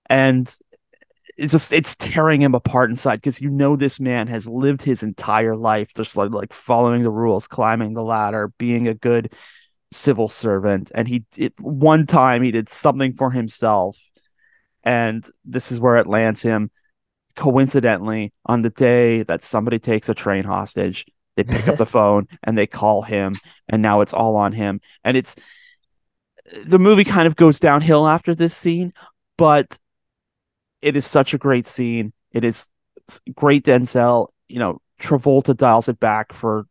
and 0.10 0.54
it's 1.38 1.52
just 1.52 1.74
it's 1.74 1.96
tearing 1.96 2.42
him 2.42 2.56
apart 2.56 2.90
inside 2.90 3.18
because 3.18 3.42
you 3.42 3.50
know 3.50 3.76
this 3.76 4.00
man 4.00 4.28
has 4.28 4.48
lived 4.48 4.82
his 4.82 5.02
entire 5.04 5.56
life 5.56 5.94
just 5.96 6.16
like 6.16 6.32
like 6.32 6.54
following 6.54 7.04
the 7.04 7.10
rules, 7.10 7.48
climbing 7.48 7.94
the 7.94 8.04
ladder, 8.04 8.52
being 8.58 8.88
a 8.88 8.94
good 8.94 9.34
civil 9.96 10.30
servant, 10.30 10.92
and 10.94 11.08
he 11.08 11.26
it, 11.38 11.54
one 11.60 12.06
time 12.06 12.44
he 12.44 12.52
did 12.52 12.70
something 12.70 13.14
for 13.14 13.32
himself, 13.32 13.98
and 14.84 15.28
this 15.44 15.72
is 15.72 15.80
where 15.80 15.98
it 15.98 16.08
lands 16.08 16.42
him. 16.42 16.72
Coincidentally, 17.36 18.32
on 18.46 18.62
the 18.62 18.70
day 18.70 19.24
that 19.24 19.42
somebody 19.42 19.80
takes 19.80 20.08
a 20.08 20.14
train 20.14 20.44
hostage, 20.44 21.06
they 21.36 21.44
pick 21.44 21.68
up 21.68 21.78
the 21.80 21.86
phone 21.86 22.28
and 22.44 22.58
they 22.58 22.68
call 22.68 23.02
him, 23.02 23.34
and 23.68 23.82
now 23.82 24.02
it's 24.02 24.14
all 24.14 24.36
on 24.36 24.52
him, 24.52 24.82
and 25.04 25.18
it's 25.18 25.36
the 26.66 26.80
movie 26.80 27.04
kind 27.04 27.28
of 27.28 27.36
goes 27.36 27.60
downhill 27.60 28.08
after 28.08 28.36
this 28.36 28.56
scene, 28.56 28.94
but 29.38 29.78
it 30.82 30.96
is 30.96 31.06
such 31.06 31.34
a 31.34 31.40
great 31.40 31.66
scene. 31.66 32.14
It 32.32 32.44
is 32.44 32.70
great 33.34 33.64
Denzel. 33.64 34.28
You 34.48 34.60
know, 34.60 34.82
Travolta 35.00 35.56
dials 35.56 35.90
it 35.90 36.00
back 36.00 36.34
for 36.34 36.68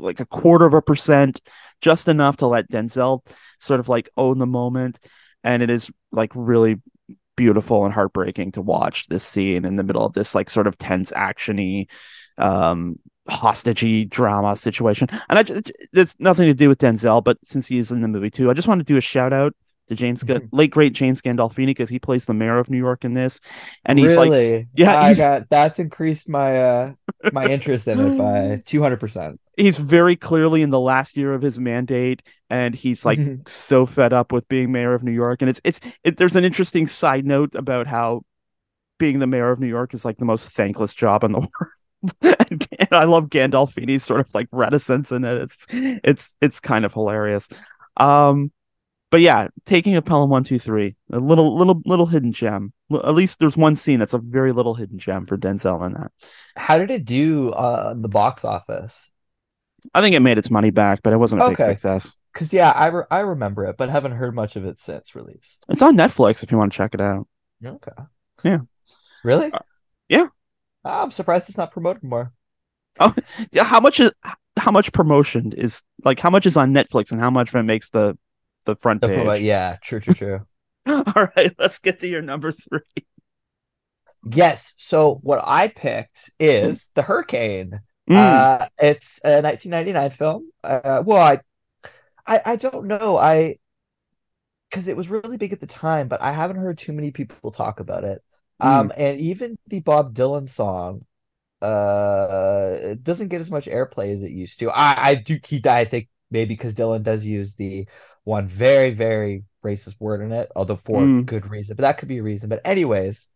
like 0.00 0.20
a 0.20 0.26
quarter 0.26 0.66
of 0.66 0.74
a 0.74 0.82
percent, 0.82 1.40
just 1.80 2.08
enough 2.08 2.38
to 2.38 2.46
let 2.46 2.70
Denzel 2.70 3.26
sort 3.60 3.80
of 3.80 3.88
like 3.88 4.10
own 4.16 4.38
the 4.38 4.46
moment. 4.46 4.98
And 5.44 5.62
it 5.62 5.70
is 5.70 5.90
like 6.12 6.30
really 6.34 6.80
beautiful 7.36 7.84
and 7.84 7.94
heartbreaking 7.94 8.52
to 8.52 8.60
watch 8.60 9.06
this 9.08 9.24
scene 9.24 9.64
in 9.64 9.76
the 9.76 9.82
middle 9.82 10.04
of 10.04 10.12
this 10.12 10.34
like 10.34 10.50
sort 10.50 10.66
of 10.66 10.76
tense 10.78 11.10
actiony 11.12 11.88
um 12.38 12.98
hostagey 13.28 14.08
drama 14.08 14.56
situation. 14.56 15.08
And 15.28 15.38
I 15.38 15.42
just, 15.42 15.72
there's 15.92 16.18
nothing 16.18 16.46
to 16.46 16.54
do 16.54 16.68
with 16.68 16.78
Denzel, 16.78 17.22
but 17.22 17.38
since 17.44 17.66
he 17.66 17.78
is 17.78 17.92
in 17.92 18.00
the 18.00 18.08
movie 18.08 18.30
too, 18.30 18.50
I 18.50 18.54
just 18.54 18.68
want 18.68 18.80
to 18.80 18.84
do 18.84 18.96
a 18.96 19.00
shout 19.00 19.32
out 19.32 19.54
to 19.88 19.94
James, 19.94 20.22
mm-hmm. 20.24 20.54
late 20.54 20.70
great 20.70 20.92
James 20.92 21.20
Gandolfini, 21.22 21.66
because 21.66 21.88
he 21.88 21.98
plays 21.98 22.26
the 22.26 22.34
mayor 22.34 22.58
of 22.58 22.70
New 22.70 22.78
York 22.78 23.04
in 23.04 23.14
this, 23.14 23.40
and 23.84 23.98
he's 23.98 24.16
really? 24.16 24.56
like, 24.56 24.68
yeah, 24.74 25.00
I 25.00 25.14
got 25.14 25.50
that's 25.50 25.78
increased 25.78 26.28
my 26.28 26.60
uh 26.60 26.92
my 27.32 27.46
interest 27.50 27.88
in 27.88 27.98
it 27.98 28.18
by 28.18 28.62
two 28.64 28.82
hundred 28.82 29.00
percent. 29.00 29.40
He's 29.56 29.78
very 29.78 30.16
clearly 30.16 30.62
in 30.62 30.70
the 30.70 30.80
last 30.80 31.16
year 31.16 31.34
of 31.34 31.42
his 31.42 31.58
mandate, 31.58 32.22
and 32.48 32.74
he's 32.74 33.04
like 33.04 33.18
mm-hmm. 33.18 33.42
so 33.46 33.86
fed 33.86 34.12
up 34.12 34.32
with 34.32 34.48
being 34.48 34.72
mayor 34.72 34.94
of 34.94 35.02
New 35.02 35.12
York. 35.12 35.42
And 35.42 35.50
it's 35.50 35.60
it's 35.64 35.80
it, 36.04 36.16
there's 36.16 36.36
an 36.36 36.44
interesting 36.44 36.86
side 36.86 37.26
note 37.26 37.54
about 37.54 37.86
how 37.86 38.22
being 38.98 39.18
the 39.18 39.26
mayor 39.26 39.50
of 39.50 39.60
New 39.60 39.68
York 39.68 39.94
is 39.94 40.04
like 40.04 40.16
the 40.18 40.24
most 40.24 40.50
thankless 40.50 40.94
job 40.94 41.24
in 41.24 41.32
the 41.32 41.40
world. 42.22 42.48
and 42.80 42.88
I 42.90 43.04
love 43.04 43.28
Gandolfini's 43.28 44.04
sort 44.04 44.20
of 44.20 44.34
like 44.34 44.48
reticence 44.50 45.12
in 45.12 45.24
it. 45.24 45.42
It's 45.42 45.66
it's 45.70 46.34
it's 46.40 46.60
kind 46.60 46.84
of 46.84 46.92
hilarious. 46.92 47.48
Um, 47.96 48.52
but 49.10 49.20
yeah, 49.20 49.48
taking 49.66 49.94
a 49.94 50.02
Pelham 50.02 50.30
one 50.30 50.42
two 50.42 50.58
three, 50.58 50.96
a 51.12 51.18
little 51.18 51.56
little 51.56 51.82
little 51.84 52.06
hidden 52.06 52.32
gem. 52.32 52.72
At 52.92 53.14
least 53.14 53.38
there's 53.38 53.56
one 53.56 53.76
scene 53.76 53.98
that's 53.98 54.14
a 54.14 54.18
very 54.18 54.52
little 54.52 54.74
hidden 54.74 54.98
gem 54.98 55.26
for 55.26 55.36
Denzel 55.36 55.84
in 55.84 55.92
that. 55.92 56.10
How 56.56 56.78
did 56.78 56.90
it 56.90 57.04
do 57.04 57.50
uh 57.50 57.94
the 57.94 58.08
box 58.08 58.44
office? 58.44 59.11
I 59.94 60.00
think 60.00 60.14
it 60.14 60.20
made 60.20 60.38
its 60.38 60.50
money 60.50 60.70
back, 60.70 61.00
but 61.02 61.12
it 61.12 61.18
wasn't 61.18 61.42
a 61.42 61.46
okay. 61.46 61.54
big 61.54 61.78
success. 61.78 62.16
Because 62.32 62.52
yeah, 62.52 62.70
I 62.70 62.86
re- 62.86 63.04
I 63.10 63.20
remember 63.20 63.64
it, 63.66 63.76
but 63.76 63.88
haven't 63.88 64.12
heard 64.12 64.34
much 64.34 64.56
of 64.56 64.64
it 64.64 64.78
since 64.78 65.14
release. 65.14 65.58
It's 65.68 65.82
on 65.82 65.96
Netflix 65.96 66.42
if 66.42 66.50
you 66.50 66.58
want 66.58 66.72
to 66.72 66.76
check 66.76 66.94
it 66.94 67.00
out. 67.00 67.26
Okay. 67.64 67.92
Yeah. 68.42 68.58
Really? 69.24 69.52
Uh, 69.52 69.58
yeah. 70.08 70.26
I'm 70.84 71.10
surprised 71.10 71.48
it's 71.48 71.58
not 71.58 71.72
promoted 71.72 72.02
more. 72.02 72.32
Oh, 72.98 73.14
yeah. 73.52 73.64
How 73.64 73.80
much 73.80 74.00
is 74.00 74.12
how 74.56 74.70
much 74.70 74.92
promotion 74.92 75.52
is 75.52 75.82
like 76.04 76.20
how 76.20 76.30
much 76.30 76.46
is 76.46 76.56
on 76.56 76.72
Netflix 76.72 77.12
and 77.12 77.20
how 77.20 77.30
much 77.30 77.50
of 77.50 77.56
it 77.56 77.62
makes 77.64 77.90
the 77.90 78.16
the 78.64 78.76
front 78.76 79.00
the 79.00 79.08
page. 79.08 79.24
Front, 79.24 79.42
yeah, 79.42 79.76
true, 79.82 80.00
true, 80.00 80.14
true. 80.14 80.46
All 80.86 81.28
right, 81.36 81.54
let's 81.58 81.78
get 81.78 82.00
to 82.00 82.08
your 82.08 82.22
number 82.22 82.52
three. 82.52 83.06
Yes. 84.30 84.74
So 84.78 85.18
what 85.22 85.42
I 85.44 85.68
picked 85.68 86.30
is 86.38 86.90
The 86.94 87.02
Hurricane. 87.02 87.80
Mm. 88.08 88.16
Uh, 88.16 88.68
it's 88.78 89.20
a 89.24 89.40
1999 89.42 90.10
film. 90.10 90.50
Uh, 90.62 91.02
well, 91.04 91.22
I, 91.22 91.40
I, 92.26 92.40
I 92.44 92.56
don't 92.56 92.86
know. 92.86 93.16
I 93.16 93.58
because 94.70 94.88
it 94.88 94.96
was 94.96 95.10
really 95.10 95.36
big 95.36 95.52
at 95.52 95.60
the 95.60 95.66
time, 95.66 96.08
but 96.08 96.22
I 96.22 96.32
haven't 96.32 96.56
heard 96.56 96.78
too 96.78 96.94
many 96.94 97.10
people 97.10 97.50
talk 97.50 97.80
about 97.80 98.04
it. 98.04 98.22
Mm. 98.60 98.66
Um, 98.66 98.92
and 98.96 99.20
even 99.20 99.58
the 99.66 99.80
Bob 99.80 100.14
Dylan 100.14 100.48
song, 100.48 101.04
uh, 101.60 102.94
doesn't 103.02 103.28
get 103.28 103.40
as 103.40 103.50
much 103.50 103.66
airplay 103.66 104.14
as 104.14 104.22
it 104.22 104.30
used 104.30 104.58
to. 104.60 104.70
I, 104.70 105.10
I 105.10 105.14
do 105.14 105.38
keep 105.38 105.64
that. 105.64 105.76
I 105.76 105.84
think 105.84 106.08
maybe 106.30 106.54
because 106.54 106.74
Dylan 106.74 107.02
does 107.02 107.24
use 107.24 107.54
the 107.54 107.86
one 108.24 108.48
very 108.48 108.90
very 108.90 109.44
racist 109.64 110.00
word 110.00 110.22
in 110.22 110.32
it, 110.32 110.50
although 110.56 110.76
for 110.76 111.00
mm. 111.00 111.24
good 111.24 111.48
reason. 111.48 111.76
But 111.76 111.82
that 111.82 111.98
could 111.98 112.08
be 112.08 112.18
a 112.18 112.22
reason. 112.22 112.48
But 112.48 112.62
anyways, 112.64 113.30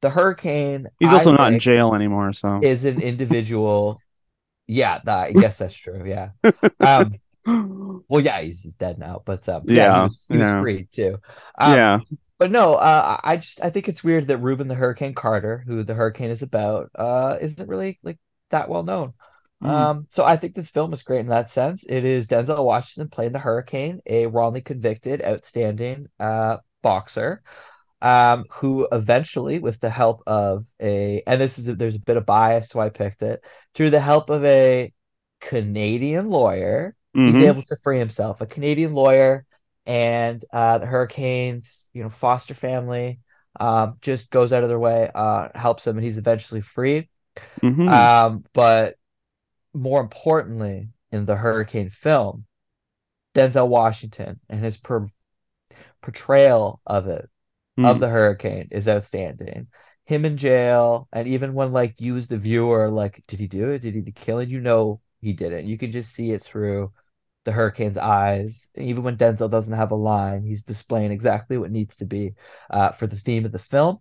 the 0.00 0.10
hurricane. 0.10 0.88
He's 1.00 1.12
also 1.12 1.32
I 1.32 1.36
not 1.36 1.52
in 1.52 1.58
jail 1.58 1.94
anymore, 1.94 2.32
so 2.32 2.60
is 2.62 2.84
an 2.84 3.00
individual. 3.00 4.00
Yeah, 4.66 5.00
that, 5.04 5.18
I 5.18 5.32
guess 5.32 5.58
that's 5.58 5.74
true. 5.74 6.04
Yeah. 6.06 6.30
Um, 6.80 7.16
well, 8.08 8.20
yeah, 8.20 8.40
he's, 8.40 8.62
he's 8.62 8.76
dead 8.76 8.98
now, 8.98 9.22
but 9.24 9.48
um, 9.48 9.64
yeah, 9.66 9.74
yeah, 9.74 9.96
he 9.96 10.02
was, 10.02 10.26
he 10.28 10.38
yeah. 10.38 10.60
free 10.60 10.88
too. 10.90 11.18
Um, 11.58 11.74
yeah. 11.74 11.98
But 12.38 12.50
no, 12.50 12.74
uh, 12.74 13.20
I 13.22 13.36
just 13.36 13.62
I 13.62 13.70
think 13.70 13.88
it's 13.88 14.02
weird 14.02 14.26
that 14.28 14.38
Rubin 14.38 14.66
the 14.66 14.74
Hurricane 14.74 15.14
Carter, 15.14 15.62
who 15.64 15.84
the 15.84 15.94
hurricane 15.94 16.30
is 16.30 16.42
about, 16.42 16.90
uh, 16.96 17.38
isn't 17.40 17.68
really 17.68 18.00
like 18.02 18.18
that 18.50 18.68
well 18.68 18.82
known. 18.82 19.14
Mm. 19.62 19.68
Um, 19.68 20.06
so 20.10 20.24
I 20.24 20.36
think 20.36 20.54
this 20.54 20.68
film 20.68 20.92
is 20.92 21.04
great 21.04 21.20
in 21.20 21.28
that 21.28 21.50
sense. 21.50 21.84
It 21.88 22.04
is 22.04 22.26
Denzel 22.26 22.64
Washington 22.64 23.10
playing 23.10 23.30
the 23.30 23.38
Hurricane, 23.38 24.00
a 24.06 24.26
wrongly 24.26 24.60
convicted, 24.60 25.22
outstanding 25.24 26.08
uh, 26.18 26.58
boxer, 26.82 27.42
um, 28.02 28.44
who 28.50 28.88
eventually, 28.90 29.60
with 29.60 29.78
the 29.78 29.88
help 29.88 30.24
of 30.26 30.66
a, 30.80 31.22
and 31.26 31.40
this 31.40 31.58
is 31.58 31.68
a, 31.68 31.74
there's 31.76 31.94
a 31.94 32.00
bit 32.00 32.16
of 32.16 32.26
bias 32.26 32.68
to 32.68 32.78
why 32.78 32.86
I 32.86 32.90
picked 32.90 33.22
it, 33.22 33.42
through 33.74 33.90
the 33.90 34.00
help 34.00 34.28
of 34.28 34.44
a 34.44 34.92
Canadian 35.40 36.28
lawyer, 36.28 36.96
mm-hmm. 37.16 37.32
he's 37.32 37.44
able 37.44 37.62
to 37.62 37.76
free 37.82 38.00
himself. 38.00 38.40
A 38.40 38.46
Canadian 38.46 38.92
lawyer 38.92 39.46
and 39.86 40.44
uh, 40.52 40.78
the 40.78 40.86
Hurricane's, 40.86 41.88
you 41.92 42.02
know, 42.02 42.10
foster 42.10 42.54
family 42.54 43.20
um, 43.58 43.98
just 44.00 44.32
goes 44.32 44.52
out 44.52 44.64
of 44.64 44.68
their 44.68 44.78
way, 44.78 45.08
uh, 45.14 45.48
helps 45.54 45.86
him, 45.86 45.96
and 45.96 46.04
he's 46.04 46.18
eventually 46.18 46.60
freed. 46.60 47.08
Mm-hmm. 47.62 47.88
Um, 47.88 48.44
but 48.52 48.96
more 49.72 50.00
importantly, 50.00 50.88
in 51.12 51.24
the 51.24 51.36
Hurricane 51.36 51.88
film, 51.88 52.46
Denzel 53.34 53.68
Washington 53.68 54.40
and 54.48 54.62
his 54.62 54.76
per- 54.76 55.08
portrayal 56.00 56.80
of 56.84 57.06
it, 57.06 57.30
mm. 57.78 57.88
of 57.88 58.00
the 58.00 58.08
Hurricane, 58.08 58.68
is 58.70 58.88
outstanding. 58.88 59.68
Him 60.04 60.24
in 60.24 60.36
jail, 60.36 61.08
and 61.12 61.28
even 61.28 61.54
when 61.54 61.72
like 61.72 62.00
you 62.00 62.16
as 62.16 62.28
the 62.28 62.36
viewer, 62.36 62.88
like, 62.88 63.22
did 63.28 63.38
he 63.38 63.46
do 63.46 63.70
it? 63.70 63.82
Did 63.82 63.94
he 63.94 64.12
kill 64.12 64.40
it? 64.40 64.48
You 64.48 64.60
know 64.60 65.00
he 65.20 65.32
didn't. 65.32 65.66
You 65.66 65.78
can 65.78 65.92
just 65.92 66.12
see 66.12 66.32
it 66.32 66.42
through 66.42 66.92
the 67.44 67.52
Hurricane's 67.52 67.98
eyes. 67.98 68.68
Even 68.76 69.04
when 69.04 69.16
Denzel 69.16 69.50
doesn't 69.50 69.72
have 69.72 69.92
a 69.92 69.96
line, 69.96 70.42
he's 70.42 70.64
displaying 70.64 71.12
exactly 71.12 71.56
what 71.58 71.70
needs 71.70 71.96
to 71.98 72.04
be 72.04 72.34
uh, 72.70 72.90
for 72.90 73.06
the 73.06 73.16
theme 73.16 73.44
of 73.44 73.52
the 73.52 73.58
film. 73.58 73.98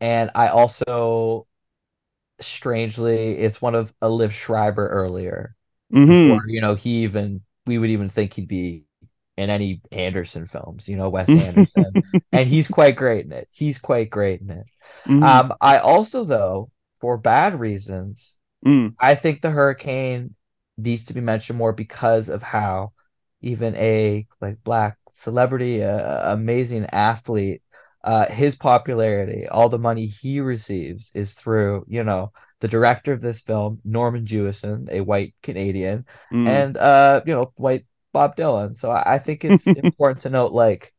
And 0.00 0.30
I 0.34 0.48
also 0.48 1.46
strangely, 2.40 3.32
it's 3.38 3.60
one 3.60 3.74
of 3.74 3.92
a 4.00 4.08
Liev 4.08 4.30
Schreiber 4.30 4.86
earlier. 4.88 5.54
Mm-hmm. 5.92 6.06
Before, 6.06 6.48
you 6.48 6.60
know, 6.60 6.74
he 6.74 7.04
even 7.04 7.42
we 7.66 7.78
would 7.78 7.90
even 7.90 8.08
think 8.08 8.34
he'd 8.34 8.48
be 8.48 8.84
in 9.38 9.50
any 9.50 9.80
Anderson 9.92 10.46
films, 10.46 10.88
you 10.88 10.96
know, 10.96 11.08
Wes 11.08 11.28
Anderson. 11.30 11.92
and 12.32 12.48
he's 12.48 12.68
quite 12.68 12.96
great 12.96 13.24
in 13.24 13.32
it. 13.32 13.48
He's 13.52 13.78
quite 13.78 14.10
great 14.10 14.40
in 14.40 14.50
it. 14.50 14.66
Mm-hmm. 15.06 15.22
Um, 15.22 15.54
I 15.60 15.78
also, 15.78 16.24
though, 16.24 16.70
for 17.00 17.16
bad 17.16 17.58
reasons, 17.58 18.36
mm. 18.66 18.94
I 18.98 19.14
think 19.14 19.40
the 19.40 19.50
hurricane 19.50 20.34
needs 20.76 21.04
to 21.04 21.14
be 21.14 21.20
mentioned 21.20 21.58
more 21.58 21.72
because 21.72 22.28
of 22.28 22.42
how 22.42 22.92
even 23.40 23.76
a 23.76 24.26
like 24.40 24.62
black 24.64 24.98
celebrity, 25.10 25.80
a, 25.80 26.32
amazing 26.32 26.86
athlete, 26.86 27.62
uh, 28.02 28.26
his 28.26 28.56
popularity, 28.56 29.46
all 29.46 29.68
the 29.68 29.78
money 29.78 30.06
he 30.06 30.40
receives 30.40 31.12
is 31.14 31.34
through, 31.34 31.84
you 31.88 32.02
know, 32.02 32.32
the 32.60 32.68
director 32.68 33.12
of 33.12 33.20
this 33.20 33.40
film, 33.40 33.80
Norman 33.84 34.24
Jewison, 34.24 34.90
a 34.90 35.00
white 35.00 35.34
Canadian, 35.42 36.06
mm. 36.32 36.48
and 36.48 36.76
uh, 36.76 37.20
you 37.24 37.34
know, 37.34 37.52
white 37.54 37.86
Bob 38.12 38.36
Dylan. 38.36 38.76
So 38.76 38.90
I, 38.90 39.14
I 39.14 39.18
think 39.18 39.44
it's 39.44 39.66
important 39.66 40.20
to 40.22 40.30
note, 40.30 40.52
like, 40.52 40.92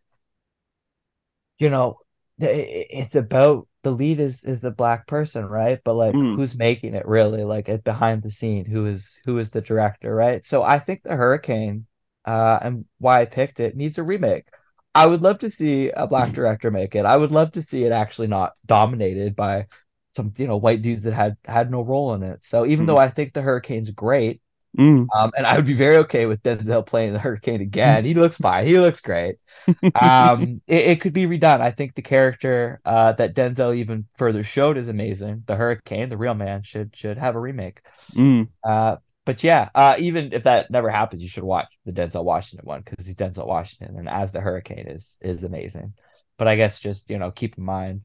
you 1.58 1.70
know, 1.70 2.00
it, 2.40 2.88
it's 2.90 3.16
about 3.16 3.68
the 3.84 3.92
lead 3.92 4.20
is 4.20 4.44
is 4.44 4.62
the 4.62 4.72
black 4.72 5.08
person, 5.08 5.46
right? 5.46 5.80
But 5.84 5.96
like, 5.96 6.14
mm. 6.14 6.36
who's 6.36 6.58
making 6.58 6.96
it 6.96 7.08
really? 7.08 7.44
Like, 7.44 7.84
behind 7.84 8.24
the 8.24 8.32
scene, 8.32 8.66
who 8.66 8.86
is 8.86 9.18
who 9.26 9.38
is 9.40 9.52
the 9.52 9.62
director, 9.62 10.14
right? 10.14 10.46
So 10.46 10.64
I 10.64 10.80
think 10.80 11.04
the 11.04 11.16
Hurricane, 11.16 11.86
uh, 12.26 12.60
and 12.62 12.86
why 13.00 13.22
I 13.22 13.26
picked 13.26 13.60
it 13.60 13.76
needs 13.76 13.98
a 13.98 14.04
remake. 14.04 14.48
I 14.96 15.06
would 15.06 15.22
love 15.22 15.40
to 15.40 15.50
see 15.50 15.90
a 15.90 16.08
black 16.08 16.34
director 16.34 16.72
make 16.72 16.96
it. 16.96 17.06
I 17.06 17.18
would 17.18 17.32
love 17.32 17.54
to 17.54 17.62
see 17.62 17.84
it 17.84 17.92
actually 17.92 18.28
not 18.28 18.54
dominated 18.66 19.36
by 19.36 19.68
some 20.16 20.34
you 20.38 20.48
know 20.48 20.58
white 20.58 20.82
dudes 20.82 21.04
that 21.04 21.14
had 21.14 21.38
had 21.46 21.72
no 21.72 21.82
role 21.82 22.14
in 22.14 22.24
it. 22.24 22.44
So 22.44 22.66
even 22.66 22.86
mm. 22.86 22.88
though 22.88 22.98
I 22.98 23.10
think 23.10 23.34
the 23.34 23.42
Hurricane's 23.42 23.92
great, 23.92 24.42
mm. 24.80 25.08
um, 25.16 25.32
and 25.38 25.46
I 25.46 25.56
would 25.56 25.66
be 25.66 25.74
very 25.74 25.98
okay 25.98 26.26
with 26.26 26.42
Denzel 26.44 26.86
playing 26.86 27.14
the 27.14 27.20
Hurricane 27.20 27.62
again. 27.62 28.06
He 28.06 28.14
looks 28.14 28.38
fine. 28.38 28.66
He 28.66 28.80
looks 28.80 29.02
great. 29.02 29.36
um, 29.96 30.62
it, 30.68 30.84
it, 30.88 31.02
could 31.02 31.14
be 31.14 31.26
redone. 31.26 31.62
I 31.62 31.72
think 31.72 31.96
the 31.96 32.02
character 32.02 32.80
uh, 32.86 33.14
that 33.14 33.36
Denzel 33.36 33.76
even 33.76 34.06
further 34.18 34.44
showed 34.44 34.78
is 34.78 34.88
amazing. 34.88 35.44
The 35.46 35.56
Hurricane, 35.56 36.10
the 36.10 36.18
real 36.18 36.34
man, 36.34 36.64
should 36.64 36.96
should 36.96 37.18
have 37.18 37.36
a 37.36 37.40
remake. 37.40 37.82
Mm. 38.14 38.48
Uh, 38.64 38.98
but 39.26 39.44
yeah, 39.44 39.70
uh, 39.76 39.96
even 40.00 40.34
if 40.34 40.44
that 40.44 40.72
never 40.72 40.90
happens, 40.90 41.22
you 41.22 41.30
should 41.30 41.44
watch 41.44 41.68
the 41.86 41.92
Denzel 41.92 42.24
Washington 42.24 42.66
one 42.66 42.82
because 42.82 43.06
he's 43.06 43.16
Denzel 43.16 43.46
Washington, 43.46 43.98
and 43.98 44.10
as 44.10 44.32
the 44.32 44.42
Hurricane 44.42 44.88
is 44.88 45.18
is 45.22 45.44
amazing. 45.44 45.94
But 46.38 46.48
I 46.48 46.56
guess 46.56 46.80
just 46.80 47.10
you 47.10 47.20
know 47.20 47.30
keep 47.32 47.58
in 47.58 47.64
mind, 47.64 48.02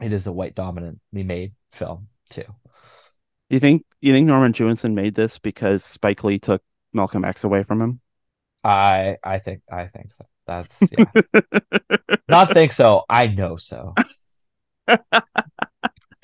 it 0.00 0.12
is 0.12 0.26
a 0.26 0.32
white 0.32 0.54
dominantly 0.54 1.22
made 1.22 1.52
film 1.70 2.08
too. 2.30 2.44
You 3.50 3.60
think 3.60 3.84
you 4.00 4.12
think 4.12 4.26
Norman 4.26 4.52
Jewison 4.52 4.94
made 4.94 5.14
this 5.14 5.38
because 5.38 5.84
Spike 5.84 6.24
Lee 6.24 6.38
took 6.38 6.62
Malcolm 6.92 7.24
X 7.24 7.44
away 7.44 7.62
from 7.62 7.80
him? 7.80 8.00
I 8.62 9.18
I 9.22 9.38
think 9.38 9.62
I 9.70 9.86
think 9.86 10.12
so. 10.12 10.24
That's 10.46 10.80
yeah. 10.90 11.04
Not 12.28 12.52
think 12.52 12.72
so. 12.72 13.04
I 13.08 13.26
know 13.28 13.56
so. 13.56 13.94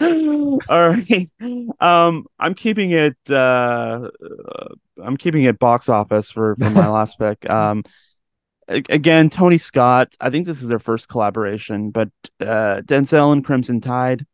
All 0.00 0.58
right. 0.68 1.30
Um, 1.78 2.24
I'm 2.38 2.54
keeping 2.54 2.92
it. 2.92 3.16
Uh, 3.28 4.08
I'm 5.02 5.16
keeping 5.16 5.44
it 5.44 5.58
box 5.58 5.88
office 5.88 6.30
for 6.30 6.56
for 6.56 6.70
my 6.70 6.88
last 6.90 7.18
pick. 7.18 7.48
Um, 7.48 7.84
again, 8.66 9.28
Tony 9.28 9.58
Scott. 9.58 10.14
I 10.20 10.30
think 10.30 10.46
this 10.46 10.62
is 10.62 10.68
their 10.68 10.78
first 10.78 11.08
collaboration, 11.08 11.90
but 11.90 12.08
uh, 12.40 12.80
Denzel 12.82 13.32
and 13.32 13.44
Crimson 13.44 13.80
Tide. 13.80 14.26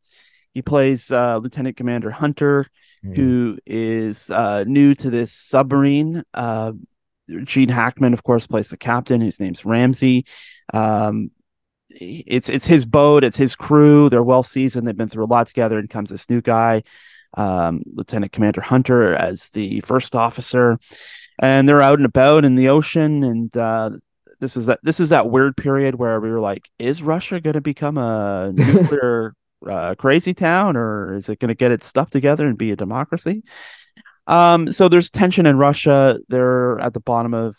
He 0.57 0.63
plays 0.63 1.13
uh, 1.13 1.37
Lieutenant 1.37 1.77
Commander 1.77 2.11
Hunter, 2.11 2.65
mm. 3.05 3.15
who 3.15 3.59
is 3.67 4.31
uh, 4.31 4.65
new 4.67 4.95
to 4.95 5.11
this 5.11 5.31
submarine. 5.31 6.25
Uh, 6.33 6.73
Gene 7.45 7.69
Hackman, 7.69 8.15
of 8.15 8.23
course, 8.23 8.47
plays 8.47 8.71
the 8.71 8.79
captain, 8.79 9.21
whose 9.21 9.39
name's 9.39 9.67
Ramsey. 9.67 10.25
Um, 10.73 11.31
it's 11.91 12.49
it's 12.49 12.67
his 12.67 12.87
boat, 12.87 13.23
it's 13.23 13.37
his 13.37 13.55
crew. 13.55 14.09
They're 14.09 14.23
well 14.23 14.43
seasoned. 14.43 14.89
They've 14.89 14.97
been 14.97 15.11
through 15.11 15.27
a 15.27 15.35
lot 15.37 15.47
together. 15.47 15.77
And 15.77 15.91
comes 15.91 16.09
this 16.09 16.31
new 16.31 16.41
guy, 16.41 16.85
um, 17.37 17.83
Lieutenant 17.93 18.33
Commander 18.33 18.63
Hunter, 18.63 19.15
as 19.15 19.51
the 19.51 19.81
first 19.83 20.17
officer, 20.17 20.79
and 21.39 21.69
they're 21.69 21.83
out 21.83 21.99
and 21.99 22.07
about 22.07 22.47
in 22.47 22.55
the 22.55 22.71
ocean. 22.71 23.25
And 23.25 23.55
uh, 23.55 23.91
this 24.41 24.57
is 24.57 24.65
that 24.65 24.81
this 24.83 25.01
is 25.01 25.11
that 25.11 25.29
weird 25.29 25.55
period 25.59 25.97
where 25.97 26.19
we 26.19 26.31
were 26.31 26.41
like, 26.41 26.71
is 26.79 27.03
Russia 27.03 27.43
going 27.43 27.53
to 27.53 27.61
become 27.61 27.99
a 27.99 28.55
nuclear 28.55 29.35
uh, 29.69 29.95
crazy 29.95 30.35
town, 30.35 30.77
or 30.77 31.15
is 31.15 31.29
it 31.29 31.39
going 31.39 31.49
to 31.49 31.55
get 31.55 31.73
its 31.73 31.87
stuff 31.87 32.11
together 32.11 32.47
and 32.47 32.59
be 32.59 32.71
a 32.71 32.77
democracy? 32.77 33.43
Um, 34.27 34.73
so 34.73 34.89
there's 34.89 35.11
tension 35.11 35.47
in 35.47 35.57
Russia. 35.57 36.19
They're 36.29 36.79
at 36.81 36.95
the 36.95 37.01
bottom 37.01 37.35
of 37.35 37.57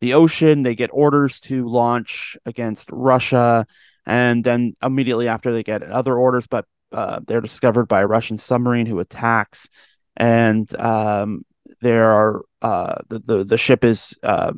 the 0.00 0.14
ocean. 0.14 0.62
They 0.62 0.74
get 0.74 0.90
orders 0.92 1.40
to 1.40 1.66
launch 1.68 2.36
against 2.44 2.90
Russia, 2.90 3.66
and 4.04 4.44
then 4.44 4.76
immediately 4.82 5.28
after 5.28 5.52
they 5.52 5.62
get 5.62 5.82
other 5.82 6.16
orders, 6.16 6.46
but 6.46 6.66
uh, 6.92 7.20
they're 7.26 7.40
discovered 7.40 7.86
by 7.86 8.02
a 8.02 8.06
Russian 8.06 8.38
submarine 8.38 8.86
who 8.86 9.00
attacks, 9.00 9.68
and 10.16 10.74
um, 10.78 11.44
there 11.80 12.10
are 12.10 12.42
uh, 12.62 12.96
the, 13.08 13.18
the 13.18 13.44
the 13.44 13.58
ship 13.58 13.84
is. 13.84 14.16
Uh, 14.22 14.52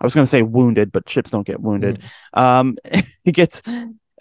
I 0.00 0.04
was 0.04 0.14
going 0.14 0.22
to 0.22 0.30
say 0.30 0.42
wounded, 0.42 0.92
but 0.92 1.10
ships 1.10 1.32
don't 1.32 1.46
get 1.46 1.60
wounded. 1.60 2.04
Mm. 2.32 2.40
Um, 2.40 2.76
it 3.24 3.32
gets 3.32 3.62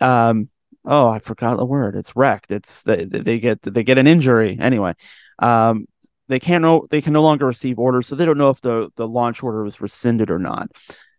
um, 0.02 0.50
oh, 0.88 1.10
I 1.10 1.20
forgot 1.20 1.58
the 1.58 1.66
word. 1.66 1.96
It's 1.96 2.16
wrecked. 2.16 2.52
It's 2.52 2.84
they, 2.84 3.06
they 3.06 3.40
get 3.40 3.62
they 3.62 3.84
get 3.84 3.98
an 3.98 4.08
injury 4.08 4.58
anyway. 4.60 4.94
Um, 5.40 5.88
they 6.30 6.40
can't 6.40 6.62
know 6.62 6.88
they 6.90 7.02
can 7.02 7.14
no 7.14 7.22
longer 7.22 7.46
receive 7.46 7.78
orders, 7.78 8.08
so 8.08 8.16
they 8.16 8.26
don't 8.26 8.38
know 8.38 8.50
if 8.50 8.62
the 8.62 8.90
the 8.96 9.08
launch 9.08 9.44
order 9.44 9.64
was 9.64 9.82
rescinded 9.82 10.32
or 10.32 10.40
not. 10.40 10.72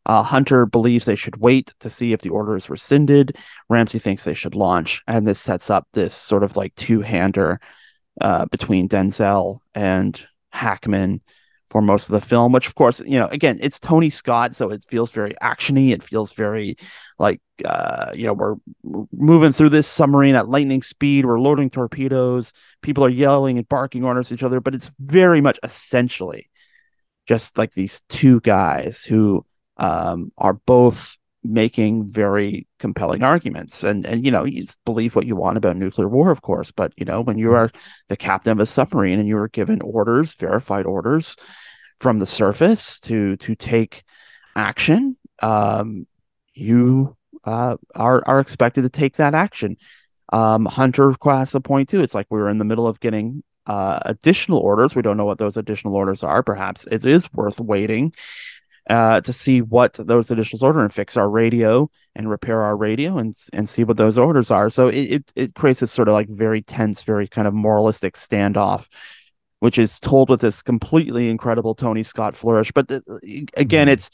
Uh, 0.07 0.23
Hunter 0.23 0.65
believes 0.65 1.05
they 1.05 1.15
should 1.15 1.37
wait 1.37 1.75
to 1.81 1.91
see 1.91 2.13
if 2.15 2.23
the 2.23 2.31
order 2.31 2.57
is 2.57 2.71
rescinded. 2.71 3.37
Ramsey 3.69 3.99
thinks 3.99 4.25
they 4.25 4.35
should 4.35 4.55
launch, 4.55 5.03
and 5.07 5.27
this 5.27 5.39
sets 5.39 5.71
up 5.71 5.87
this 5.93 6.15
sort 6.15 6.43
of 6.43 6.57
like 6.57 6.75
two 6.75 7.03
hander 7.03 7.61
uh, 8.21 8.47
between 8.47 8.89
Denzel 8.89 9.61
and 9.75 10.27
Hackman 10.51 11.21
for 11.71 11.83
most 11.83 12.09
of 12.09 12.13
the 12.13 12.27
film. 12.27 12.53
Which, 12.53 12.67
of 12.67 12.75
course, 12.75 13.01
you 13.01 13.19
know, 13.19 13.27
again, 13.27 13.59
it's 13.61 13.81
Tony 13.81 14.11
Scott, 14.11 14.55
so 14.55 14.71
it 14.71 14.85
feels 14.89 15.11
very 15.11 15.35
actiony. 15.43 15.93
It 15.93 16.03
feels 16.03 16.33
very 16.33 16.77
like 17.19 17.41
uh, 17.65 18.13
you 18.15 18.27
know 18.27 18.33
we're 18.35 18.55
moving 19.13 19.53
through 19.53 19.71
this 19.71 19.89
submarine 19.89 20.35
at 20.35 20.49
lightning 20.49 20.83
speed 20.83 21.27
we're 21.27 21.41
loading 21.41 21.69
torpedoes 21.69 22.53
people 22.83 23.05
are 23.05 23.11
yelling 23.11 23.59
and 23.59 23.69
barking 23.69 24.05
orders 24.05 24.29
to 24.29 24.35
each 24.35 24.43
other 24.43 24.61
but 24.61 24.75
it's 24.75 24.91
very 25.01 25.41
much 25.41 25.59
essentially 25.65 26.49
just 27.27 27.59
like 27.59 27.73
these 27.75 28.01
two 28.09 28.41
guys 28.41 29.03
who 29.03 29.45
um, 29.77 30.33
are 30.39 30.55
both 30.55 31.18
making 31.45 32.07
very 32.07 32.67
compelling 32.79 33.23
arguments 33.23 33.85
and 33.85 34.05
and 34.05 34.25
you 34.25 34.31
know 34.31 34.45
you 34.45 34.67
believe 34.85 35.15
what 35.15 35.27
you 35.27 35.37
want 35.37 35.57
about 35.57 35.77
nuclear 35.77 36.09
war 36.09 36.33
of 36.33 36.43
course 36.43 36.73
but 36.73 36.93
you 36.97 37.05
know 37.05 37.21
when 37.21 37.39
you 37.39 37.53
are 37.53 37.71
the 38.09 38.17
captain 38.17 38.51
of 38.51 38.59
a 38.59 38.67
submarine 38.67 39.21
and 39.21 39.29
you 39.29 39.37
are 39.37 39.49
given 39.49 39.81
orders 39.83 40.35
verified 40.35 40.85
orders 40.85 41.37
from 42.01 42.19
the 42.19 42.27
surface 42.27 42.99
to 42.99 43.37
to 43.37 43.55
take 43.55 44.03
action 44.57 45.17
um 45.41 46.07
you 46.55 47.17
uh, 47.45 47.77
are 47.95 48.23
are 48.27 48.41
expected 48.41 48.83
to 48.83 48.89
take 48.89 49.17
that 49.17 49.35
action. 49.35 49.77
Um, 50.31 50.67
Hunter 50.67 51.15
class 51.15 51.55
a 51.55 51.61
point 51.61 51.89
too. 51.89 52.03
It's 52.03 52.15
like 52.15 52.27
we 52.31 52.39
were 52.39 52.51
in 52.51 52.59
the 52.59 52.65
middle 52.65 52.87
of 52.87 53.01
getting 53.01 53.43
uh, 53.67 54.01
additional 54.03 54.59
orders. 54.59 54.95
We 54.95 55.03
don't 55.03 55.17
know 55.17 55.25
what 55.25 55.39
those 55.39 55.57
additional 55.57 55.95
orders 55.95 56.23
are. 56.23 56.43
Perhaps 56.43 56.87
it 56.91 57.05
is 57.05 57.33
worth 57.33 57.61
waiting 57.61 58.13
uh, 58.89 59.21
to 59.21 59.33
see 59.33 59.61
what 59.61 59.95
those 59.95 60.31
additional 60.31 60.65
orders 60.65 60.83
and 60.83 60.93
fix 60.93 61.17
our 61.17 61.29
radio 61.29 61.91
and 62.15 62.31
repair 62.31 62.63
our 62.63 62.77
radio 62.77 63.19
and 63.19 63.35
and 63.53 63.69
see 63.69 63.85
what 63.85 63.97
those 63.97 64.17
orders 64.19 64.51
are. 64.51 64.71
So 64.71 64.89
it, 64.89 65.01
it, 65.01 65.33
it 65.37 65.55
creates 65.55 65.81
this 65.81 65.93
sort 65.93 66.09
of 66.09 66.15
like 66.15 66.29
very 66.29 66.63
tense, 66.63 67.03
very 67.03 67.29
kind 67.29 67.47
of 67.47 67.55
moralistic 67.55 68.15
standoff, 68.15 68.89
which 69.61 69.79
is 69.79 70.01
told 70.01 70.31
with 70.31 70.41
this 70.41 70.63
completely 70.63 71.29
incredible 71.29 71.75
Tony 71.75 72.03
Scott 72.03 72.37
flourish. 72.37 72.73
But 72.73 72.89
the, 72.89 73.03
again, 73.55 73.87
mm-hmm. 73.87 73.93
it's 73.93 74.11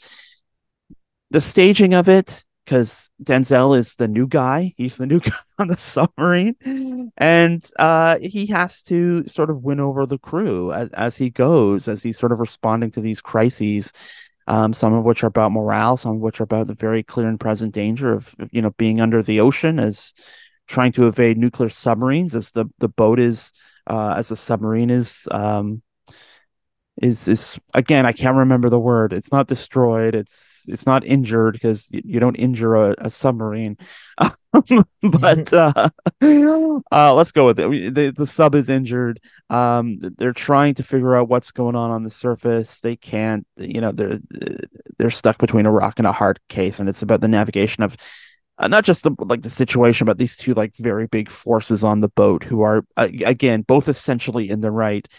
the 1.31 1.41
staging 1.41 1.93
of 1.93 2.09
it 2.09 2.43
because 2.65 3.11
Denzel 3.23 3.77
is 3.77 3.95
the 3.95 4.07
new 4.07 4.27
guy. 4.27 4.73
He's 4.75 4.97
the 4.97 5.05
new 5.05 5.19
guy 5.21 5.31
on 5.57 5.67
the 5.69 5.77
submarine, 5.77 7.11
and 7.17 7.63
uh, 7.79 8.17
he 8.21 8.47
has 8.47 8.83
to 8.83 9.25
sort 9.27 9.49
of 9.49 9.63
win 9.63 9.79
over 9.79 10.05
the 10.05 10.17
crew 10.17 10.73
as 10.73 10.89
as 10.89 11.15
he 11.15 11.29
goes, 11.29 11.87
as 11.87 12.03
he's 12.03 12.17
sort 12.17 12.33
of 12.33 12.39
responding 12.41 12.91
to 12.91 13.01
these 13.01 13.21
crises. 13.21 13.93
Um, 14.47 14.73
some 14.73 14.93
of 14.93 15.03
which 15.03 15.23
are 15.23 15.27
about 15.27 15.51
morale, 15.51 15.97
some 15.97 16.17
of 16.17 16.21
which 16.21 16.39
are 16.39 16.43
about 16.43 16.67
the 16.67 16.75
very 16.75 17.01
clear 17.01 17.27
and 17.27 17.39
present 17.39 17.73
danger 17.73 18.13
of 18.13 18.35
you 18.51 18.61
know 18.61 18.71
being 18.77 19.01
under 19.01 19.23
the 19.23 19.39
ocean 19.39 19.79
as 19.79 20.13
trying 20.67 20.91
to 20.93 21.07
evade 21.07 21.37
nuclear 21.37 21.69
submarines, 21.69 22.35
as 22.35 22.51
the 22.51 22.65
the 22.77 22.87
boat 22.89 23.19
is, 23.19 23.51
uh, 23.87 24.13
as 24.17 24.27
the 24.27 24.35
submarine 24.35 24.91
is 24.91 25.27
um, 25.31 25.81
is 27.01 27.27
is 27.27 27.59
again 27.73 28.05
I 28.05 28.11
can't 28.11 28.37
remember 28.37 28.69
the 28.69 28.79
word. 28.79 29.13
It's 29.13 29.31
not 29.31 29.47
destroyed. 29.47 30.15
It's 30.15 30.54
it's 30.67 30.85
not 30.85 31.05
injured 31.05 31.53
because 31.53 31.87
you, 31.91 32.01
you, 32.05 32.19
don't 32.19 32.35
injure 32.35 32.75
a, 32.75 32.95
a 32.97 33.09
submarine. 33.09 33.77
but 35.01 35.53
uh, 35.53 35.89
uh, 36.91 37.13
let's 37.13 37.31
go 37.31 37.45
with 37.45 37.59
it. 37.59 37.93
The, 37.93 38.13
the 38.15 38.27
sub 38.27 38.55
is 38.55 38.69
injured. 38.69 39.19
Um, 39.49 39.99
they're 40.17 40.33
trying 40.33 40.75
to 40.75 40.83
figure 40.83 41.15
out 41.15 41.29
what's 41.29 41.51
going 41.51 41.75
on 41.75 41.91
on 41.91 42.03
the 42.03 42.09
surface. 42.09 42.81
They 42.81 42.95
can't. 42.95 43.45
You 43.57 43.81
know, 43.81 43.91
they're 43.91 44.19
they're 44.97 45.09
stuck 45.09 45.37
between 45.37 45.65
a 45.65 45.71
rock 45.71 45.99
and 45.99 46.07
a 46.07 46.11
hard 46.11 46.39
case, 46.49 46.79
and 46.79 46.89
it's 46.89 47.01
about 47.01 47.21
the 47.21 47.27
navigation 47.27 47.83
of. 47.83 47.95
Uh, 48.57 48.69
not 48.69 48.85
just 48.85 49.03
the 49.03 49.13
like 49.19 49.41
the 49.41 49.49
situation, 49.49 50.05
but 50.05 50.17
these 50.17 50.37
two 50.37 50.53
like 50.53 50.73
very 50.77 51.07
big 51.07 51.29
forces 51.29 51.83
on 51.83 51.99
the 51.99 52.07
boat 52.07 52.45
who 52.45 52.61
are 52.61 52.85
uh, 52.95 53.09
again 53.25 53.61
both 53.63 53.89
essentially 53.89 54.49
in 54.49 54.61
the 54.61 54.71
right 54.71 55.09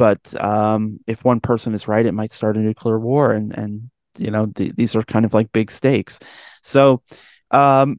but 0.00 0.34
um, 0.42 1.00
if 1.06 1.26
one 1.26 1.40
person 1.40 1.74
is 1.74 1.86
right, 1.86 2.06
it 2.06 2.12
might 2.12 2.32
start 2.32 2.56
a 2.56 2.60
nuclear 2.60 2.98
war, 2.98 3.32
and 3.32 3.52
and 3.52 3.90
you 4.18 4.30
know 4.30 4.46
th- 4.46 4.74
these 4.74 4.94
are 4.94 5.02
kind 5.02 5.24
of 5.24 5.34
like 5.34 5.52
big 5.52 5.70
stakes. 5.70 6.18
So 6.62 7.02
um, 7.50 7.98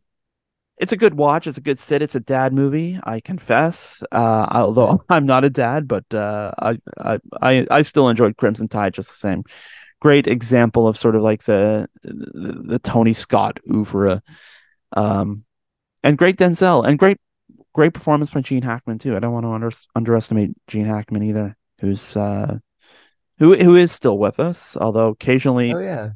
it's 0.77 0.91
a 0.91 0.97
good 0.97 1.13
watch. 1.13 1.47
It's 1.47 1.57
a 1.57 1.61
good 1.61 1.79
sit. 1.79 2.01
It's 2.01 2.15
a 2.15 2.19
dad 2.19 2.53
movie. 2.53 2.99
I 3.03 3.19
confess, 3.19 4.03
uh, 4.11 4.47
although 4.51 5.03
I'm 5.09 5.25
not 5.25 5.45
a 5.45 5.49
dad, 5.49 5.87
but 5.87 6.11
uh, 6.13 6.51
I, 6.59 7.19
I 7.41 7.67
I 7.69 7.81
still 7.83 8.09
enjoyed 8.09 8.37
Crimson 8.37 8.67
Tide 8.67 8.93
just 8.93 9.09
the 9.09 9.15
same. 9.15 9.43
Great 9.99 10.27
example 10.27 10.87
of 10.87 10.97
sort 10.97 11.15
of 11.15 11.21
like 11.21 11.43
the 11.43 11.87
the, 12.03 12.63
the 12.65 12.79
Tony 12.79 13.13
Scott 13.13 13.59
oeuvre, 13.71 14.23
um, 14.93 15.43
and 16.03 16.17
great 16.17 16.37
Denzel 16.37 16.85
and 16.85 16.97
great 16.97 17.17
great 17.73 17.93
performance 17.93 18.31
by 18.31 18.41
Gene 18.41 18.63
Hackman 18.63 18.99
too. 18.99 19.15
I 19.15 19.19
don't 19.19 19.33
want 19.33 19.45
to 19.45 19.51
under, 19.51 19.71
underestimate 19.95 20.51
Gene 20.67 20.85
Hackman 20.85 21.23
either 21.23 21.55
who's 21.79 22.15
uh 22.15 22.57
who 23.41 23.55
who 23.55 23.75
is 23.75 23.91
still 23.91 24.19
with 24.19 24.39
us, 24.39 24.77
although 24.77 25.09
occasionally 25.09 25.73
oh 25.73 25.79
yeah. 25.79 26.09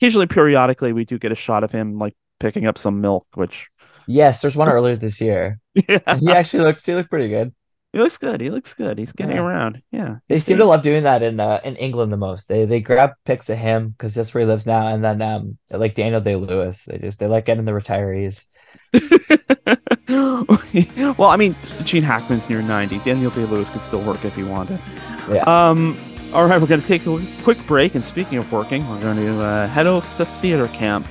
Occasionally 0.00 0.26
periodically 0.26 0.94
we 0.94 1.04
do 1.04 1.18
get 1.18 1.30
a 1.30 1.34
shot 1.34 1.62
of 1.62 1.70
him 1.70 1.98
like 1.98 2.16
picking 2.38 2.66
up 2.66 2.78
some 2.78 3.02
milk, 3.02 3.26
which 3.34 3.68
Yes, 4.06 4.40
there's 4.40 4.56
one 4.56 4.68
earlier 4.76 4.96
this 4.96 5.20
year. 5.20 5.60
Yeah. 5.74 6.16
He 6.16 6.30
actually 6.30 6.64
looks 6.64 6.86
he 6.86 6.94
looked 6.94 7.10
pretty 7.10 7.28
good. 7.28 7.54
He 7.92 7.98
looks 7.98 8.18
good. 8.18 8.40
He 8.40 8.50
looks 8.50 8.72
good. 8.72 8.98
He's 8.98 9.12
getting 9.12 9.36
yeah. 9.36 9.42
around. 9.42 9.82
Yeah. 9.90 10.16
They 10.28 10.38
seem 10.38 10.58
to 10.58 10.64
love 10.64 10.82
doing 10.82 11.02
that 11.02 11.22
in 11.22 11.38
uh, 11.38 11.60
in 11.64 11.76
England 11.76 12.12
the 12.12 12.16
most. 12.16 12.48
They 12.48 12.64
they 12.64 12.80
grab 12.80 13.12
pics 13.26 13.50
of 13.50 13.58
him 13.58 13.90
because 13.90 14.14
that's 14.14 14.32
where 14.32 14.40
he 14.40 14.46
lives 14.46 14.66
now, 14.66 14.86
and 14.86 15.04
then 15.04 15.20
um 15.20 15.58
like 15.70 15.96
Daniel 15.96 16.22
Day 16.22 16.36
Lewis. 16.36 16.84
They 16.84 16.98
just 16.98 17.20
they 17.20 17.26
like 17.26 17.44
getting 17.44 17.66
the 17.66 17.72
retirees. 17.72 18.46
well, 21.18 21.30
I 21.30 21.36
mean, 21.36 21.54
Gene 21.84 22.02
Hackman's 22.02 22.48
near 22.48 22.62
90. 22.62 23.00
Daniel 23.00 23.30
Day 23.30 23.44
Lewis 23.44 23.68
could 23.68 23.82
still 23.82 24.02
work 24.02 24.24
if 24.24 24.34
he 24.34 24.44
wanted. 24.44 24.80
Yeah. 25.28 25.42
Um, 25.42 25.96
all 26.32 26.46
right, 26.46 26.60
we're 26.60 26.66
going 26.68 26.80
to 26.80 26.86
take 26.86 27.06
a 27.06 27.26
quick 27.42 27.58
break. 27.66 27.94
And 27.94 28.04
speaking 28.04 28.38
of 28.38 28.50
working, 28.52 28.88
we're 28.88 29.00
going 29.00 29.16
to 29.16 29.40
uh, 29.40 29.66
head 29.68 29.86
over 29.86 30.06
to 30.16 30.24
theater 30.24 30.68
camp. 30.68 31.06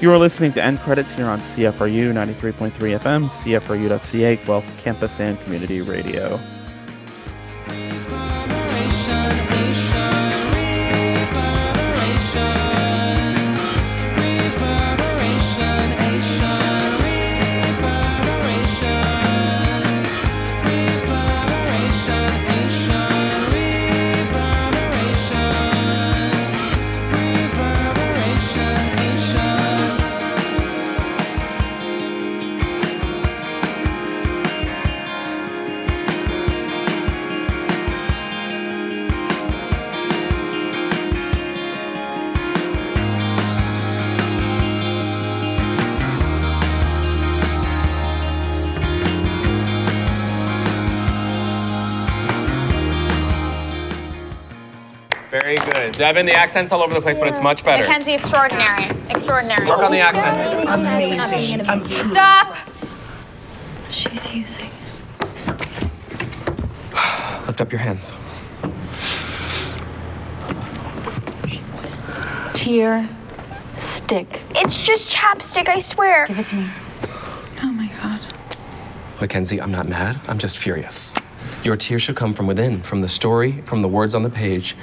You 0.00 0.10
are 0.12 0.18
listening 0.18 0.52
to 0.54 0.64
End 0.64 0.80
Credits 0.80 1.12
here 1.12 1.26
on 1.26 1.40
CFRU 1.40 2.14
93.3 2.14 2.70
FM, 2.98 3.28
CFRU.ca, 3.28 4.36
Guelph 4.36 4.82
Campus 4.82 5.20
and 5.20 5.38
Community 5.42 5.82
Radio. 5.82 6.40
Devin, 56.00 56.24
the 56.24 56.32
accent's 56.32 56.72
all 56.72 56.82
over 56.82 56.94
the 56.94 57.00
place, 57.02 57.18
but 57.18 57.28
it's 57.28 57.42
much 57.42 57.62
better. 57.62 57.84
Mackenzie, 57.84 58.14
extraordinary. 58.14 58.84
Extraordinary. 59.10 59.66
Work 59.68 59.80
on 59.80 59.92
the 59.92 59.98
accent. 59.98 60.66
Amazing. 60.66 61.60
Am- 61.68 61.90
Stop! 61.90 62.56
She's 63.90 64.32
using. 64.34 64.70
Lift 67.46 67.60
up 67.60 67.70
your 67.70 67.80
hands. 67.80 68.14
Tear. 72.54 73.06
Stick. 73.74 74.40
It's 74.54 74.82
just 74.82 75.14
chapstick, 75.14 75.68
I 75.68 75.80
swear. 75.80 76.24
Give 76.28 76.38
it 76.38 76.46
to 76.46 76.56
me. 76.56 76.70
Oh 77.62 77.72
my 77.72 77.90
god. 78.02 78.20
Mackenzie, 79.20 79.60
I'm 79.60 79.70
not 79.70 79.86
mad. 79.86 80.18
I'm 80.28 80.38
just 80.38 80.56
furious. 80.56 81.14
Your 81.62 81.76
tears 81.76 82.00
should 82.00 82.16
come 82.16 82.32
from 82.32 82.46
within, 82.46 82.80
from 82.80 83.02
the 83.02 83.08
story, 83.08 83.60
from 83.66 83.82
the 83.82 83.88
words 83.88 84.14
on 84.14 84.22
the 84.22 84.30
page, 84.30 84.74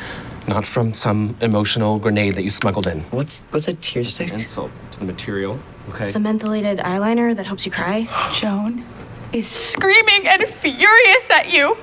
not 0.48 0.66
from 0.66 0.94
some 0.94 1.36
emotional 1.42 2.00
grenade 2.00 2.36
that 2.36 2.44
you 2.44 2.50
smuggled 2.50 2.88
in. 2.88 3.02
What's 3.12 3.40
what's 3.52 3.68
a 3.68 3.74
tear 3.74 4.04
stick? 4.04 4.32
An 4.32 4.40
insult 4.42 4.72
to 4.92 5.00
the 5.00 5.06
material, 5.06 5.60
okay? 5.90 6.06
Some 6.06 6.24
mentholated 6.24 6.80
eyeliner 6.80 7.36
that 7.36 7.46
helps 7.46 7.66
you 7.66 7.72
cry. 7.72 8.08
Joan 8.34 8.86
is 9.34 9.48
screaming 9.48 10.28
and 10.28 10.48
furious 10.48 11.30
at 11.32 11.54
you. 11.54 11.78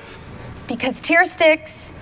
Because 0.67 0.99
tear 0.99 1.25
sticks 1.25 1.93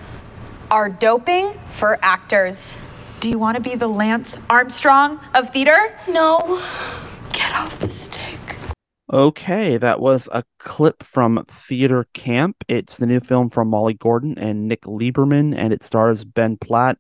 are 0.72 0.90
doping 0.90 1.54
for 1.72 2.00
actors. 2.02 2.80
Do 3.20 3.30
you 3.30 3.38
want 3.38 3.56
to 3.56 3.62
be 3.62 3.76
the 3.76 3.88
Lance 3.88 4.38
Armstrong 4.50 5.20
of 5.36 5.52
theater? 5.52 5.98
No. 6.08 6.62
Get 7.34 7.54
off 7.54 7.78
the 7.80 7.90
stick. 7.90 8.40
Okay, 9.14 9.78
that 9.78 10.00
was 10.00 10.28
a 10.32 10.44
clip 10.58 11.04
from 11.04 11.46
Theater 11.48 12.08
Camp. 12.16 12.64
It's 12.68 12.98
the 12.98 13.06
new 13.06 13.20
film 13.20 13.52
from 13.52 13.68
Molly 13.68 13.94
Gordon 13.94 14.40
and 14.40 14.68
Nick 14.68 14.82
Lieberman, 14.86 15.54
and 15.56 15.72
it 15.72 15.84
stars 15.84 16.26
Ben 16.26 16.58
Platt, 16.58 16.98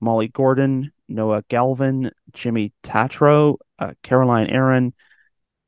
Molly 0.00 0.28
Gordon, 0.28 0.92
Noah 1.08 1.42
Galvin, 1.48 2.12
Jimmy 2.32 2.72
Tatro, 2.84 3.56
uh, 3.80 3.94
Caroline 4.04 4.46
Aaron, 4.46 4.94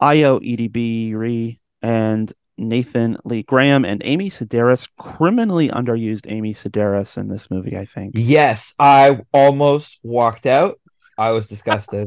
Ayo 0.00 0.38
Edebiri, 0.40 1.58
and 1.82 2.32
Nathan 2.56 3.18
Lee 3.24 3.42
Graham, 3.42 3.84
and 3.84 4.00
Amy 4.04 4.30
Sedaris. 4.30 4.88
Criminally 4.98 5.68
underused 5.68 6.30
Amy 6.30 6.54
Sedaris 6.54 7.18
in 7.18 7.26
this 7.26 7.50
movie, 7.50 7.76
I 7.76 7.86
think. 7.86 8.12
Yes, 8.14 8.76
I 8.78 9.18
almost 9.32 9.98
walked 10.04 10.46
out. 10.46 10.78
I 11.18 11.32
was 11.32 11.48
disgusted. 11.48 12.06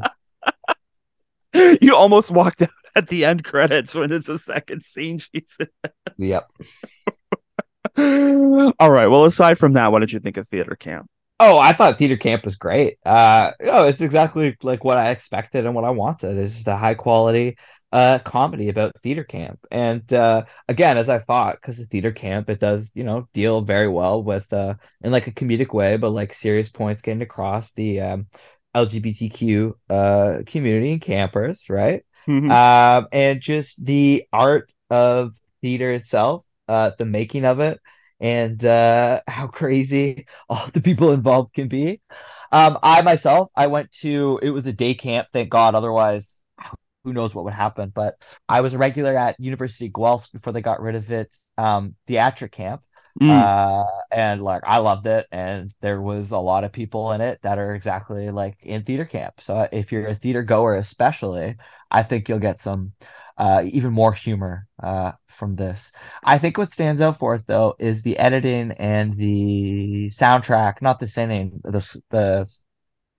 you 1.54 1.94
almost 1.94 2.32
walked 2.32 2.62
out 2.62 2.70
at 2.96 3.08
the 3.08 3.26
end 3.26 3.44
credits 3.44 3.96
when 3.96 4.12
it's 4.12 4.30
a 4.30 4.40
second 4.40 4.84
scene 4.84 5.20
she's 5.20 5.58
in. 5.60 5.68
Yep. 6.18 6.52
All 8.80 8.92
right. 8.92 9.08
Well, 9.08 9.26
aside 9.26 9.58
from 9.58 9.74
that, 9.74 9.92
what 9.92 10.00
did 10.00 10.12
you 10.12 10.20
think 10.20 10.38
of 10.38 10.48
Theater 10.48 10.76
Camp? 10.76 11.08
Oh, 11.44 11.58
I 11.58 11.74
thought 11.74 11.98
theater 11.98 12.18
camp 12.18 12.46
was 12.46 12.56
great. 12.56 13.00
Uh, 13.04 13.52
oh, 13.62 13.88
it's 13.88 14.00
exactly 14.02 14.56
like 14.62 14.84
what 14.84 14.98
I 15.00 15.10
expected 15.10 15.66
and 15.66 15.74
what 15.74 15.86
I 15.86 15.90
wanted. 15.90 16.38
It's 16.38 16.54
just 16.56 16.68
a 16.68 16.76
high 16.76 16.94
quality 16.96 17.58
uh 17.92 18.20
comedy 18.20 18.70
about 18.70 18.98
theater 19.02 19.24
camp. 19.24 19.60
And 19.70 20.12
uh 20.14 20.46
again, 20.70 20.98
as 20.98 21.10
I 21.10 21.20
thought, 21.20 21.56
because 21.56 21.78
the 21.78 21.86
theater 21.86 22.12
camp, 22.12 22.50
it 22.50 22.60
does, 22.60 22.92
you 22.96 23.04
know, 23.04 23.28
deal 23.34 23.62
very 23.62 23.88
well 23.90 24.24
with 24.24 24.52
uh 24.54 24.76
in 25.04 25.12
like 25.12 25.28
a 25.28 25.32
comedic 25.32 25.74
way, 25.74 25.98
but 25.98 26.12
like 26.12 26.34
serious 26.34 26.70
points 26.70 27.02
getting 27.02 27.22
across 27.22 27.74
the 27.74 28.02
um 28.02 28.28
LGBTQ 28.76 29.74
uh 29.90 30.44
community 30.46 30.94
and 30.94 31.02
campers, 31.02 31.70
right? 31.70 32.04
Mhm. 32.28 32.62
Um 32.98 33.08
and 33.12 33.42
just 33.42 33.86
the 33.86 34.26
art 34.34 34.72
of 34.90 35.34
theater 35.62 35.92
itself, 35.94 36.46
uh 36.68 36.92
the 36.98 37.06
making 37.06 37.46
of 37.46 37.60
it, 37.60 37.80
and 38.20 38.64
uh 38.66 39.22
how 39.28 39.48
crazy 39.48 40.26
all 40.50 40.68
the 40.74 40.82
people 40.82 41.12
involved 41.12 41.54
can 41.54 41.68
be. 41.68 42.02
Um, 42.52 42.78
I 42.84 43.02
myself, 43.02 43.50
I 43.56 43.68
went 43.68 43.92
to 44.02 44.40
it 44.44 44.50
was 44.52 44.66
a 44.66 44.74
day 44.74 44.94
camp, 44.94 45.28
thank 45.34 45.50
God. 45.50 45.76
Otherwise, 45.76 46.42
who 47.04 47.14
knows 47.14 47.34
what 47.36 47.46
would 47.46 47.54
happen. 47.54 47.90
But 47.94 48.16
I 48.50 48.62
was 48.62 48.74
a 48.74 48.78
regular 48.78 49.18
at 49.18 49.40
University 49.40 49.90
Guelph 49.90 50.32
before 50.32 50.54
they 50.54 50.62
got 50.62 50.82
rid 50.82 50.96
of 50.96 51.12
it. 51.12 51.36
Um, 51.58 51.96
theatric 52.08 52.52
camp. 52.52 52.82
Mm. 53.20 53.28
Uh, 53.28 53.86
and 54.12 54.42
like 54.44 54.62
I 54.66 54.78
loved 54.80 55.08
it, 55.08 55.28
and 55.32 55.74
there 55.82 56.02
was 56.02 56.32
a 56.32 56.38
lot 56.38 56.64
of 56.64 56.72
people 56.72 57.12
in 57.14 57.22
it 57.22 57.42
that 57.44 57.60
are 57.60 57.76
exactly 57.76 58.30
like 58.32 58.58
in 58.64 58.84
theater 58.84 59.06
camp. 59.06 59.42
So 59.42 59.68
if 59.72 59.92
you're 59.92 60.08
a 60.08 60.16
theater 60.16 60.44
goer, 60.44 60.76
especially, 60.76 61.58
I 61.90 62.04
think 62.04 62.28
you'll 62.30 62.40
get 62.40 62.62
some 62.62 62.94
uh, 63.38 63.64
even 63.66 63.94
more 63.94 64.14
humor 64.14 64.68
uh, 64.82 65.14
from 65.28 65.56
this. 65.56 65.92
I 66.26 66.38
think 66.38 66.58
what 66.58 66.72
stands 66.72 67.02
out 67.02 67.18
for 67.18 67.36
it 67.36 67.46
though 67.48 67.76
is 67.80 68.02
the 68.04 68.18
editing 68.18 68.72
and 68.74 69.14
the 69.14 70.08
soundtrack, 70.12 70.82
not 70.82 71.00
the 71.00 71.08
singing, 71.08 71.62
the 71.64 72.02
the 72.10 72.48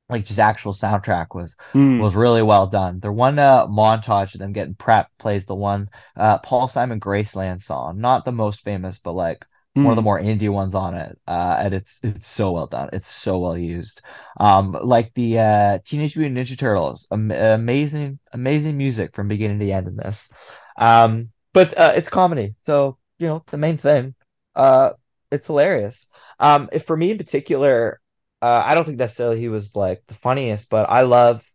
like 0.09 0.25
just 0.25 0.39
actual 0.39 0.73
soundtrack 0.73 1.29
was 1.35 1.57
Mm. 1.75 2.01
was 2.01 2.15
really 2.15 2.43
well 2.43 2.67
done. 2.67 3.01
The 3.01 3.13
one 3.13 3.39
uh, 3.39 3.67
montage 3.67 4.35
of 4.35 4.41
them 4.41 4.53
getting 4.53 4.75
prep 4.75 5.09
plays 5.19 5.47
the 5.47 5.55
one 5.55 5.89
uh, 6.17 6.39
Paul 6.39 6.69
Simon 6.69 7.01
Graceland 7.01 7.63
song, 7.63 8.01
not 8.01 8.25
the 8.25 8.33
most 8.33 8.63
famous, 8.63 8.99
but 8.99 9.13
like 9.13 9.47
one 9.81 9.91
of 9.93 9.97
the 9.97 10.03
Mm. 10.03 10.05
more 10.05 10.21
indie 10.21 10.51
ones 10.51 10.75
on 10.75 10.95
it. 10.95 11.19
Uh, 11.27 11.57
and 11.61 11.75
it's 11.75 12.01
it's 12.03 12.29
so 12.29 12.53
well 12.53 12.67
done. 12.67 12.91
It's 12.93 13.09
so 13.09 13.39
well 13.39 13.57
used. 13.57 14.03
Um, 14.39 14.73
like 14.83 15.13
the 15.15 15.39
uh, 15.39 15.79
Teenage 15.85 16.17
Mutant 16.17 16.39
Ninja 16.39 16.59
Turtles, 16.59 17.07
am- 17.11 17.31
amazing, 17.31 18.19
amazing 18.33 18.77
music 18.77 19.15
from 19.15 19.29
beginning 19.29 19.59
to 19.61 19.71
end 19.71 19.89
in 19.89 19.97
this. 19.97 20.33
Um, 20.77 21.31
but 21.53 21.77
uh, 21.79 21.93
it's 21.97 22.09
comedy, 22.09 22.55
so 22.65 22.99
you 23.19 23.29
know 23.29 23.43
the 23.51 23.59
main 23.59 23.77
thing. 23.79 24.15
Uh, 24.55 24.91
it's 25.31 25.47
hilarious. 25.47 26.07
Um, 26.39 26.69
if 26.73 26.85
for 26.85 26.97
me 26.97 27.11
in 27.11 27.19
particular, 27.19 28.01
uh, 28.41 28.63
I 28.65 28.75
don't 28.75 28.85
think 28.85 28.99
necessarily 28.99 29.41
he 29.41 29.49
was 29.49 29.75
like 29.77 30.03
the 30.07 30.15
funniest, 30.15 30.71
but 30.71 30.89
I 30.91 31.03
love 31.03 31.49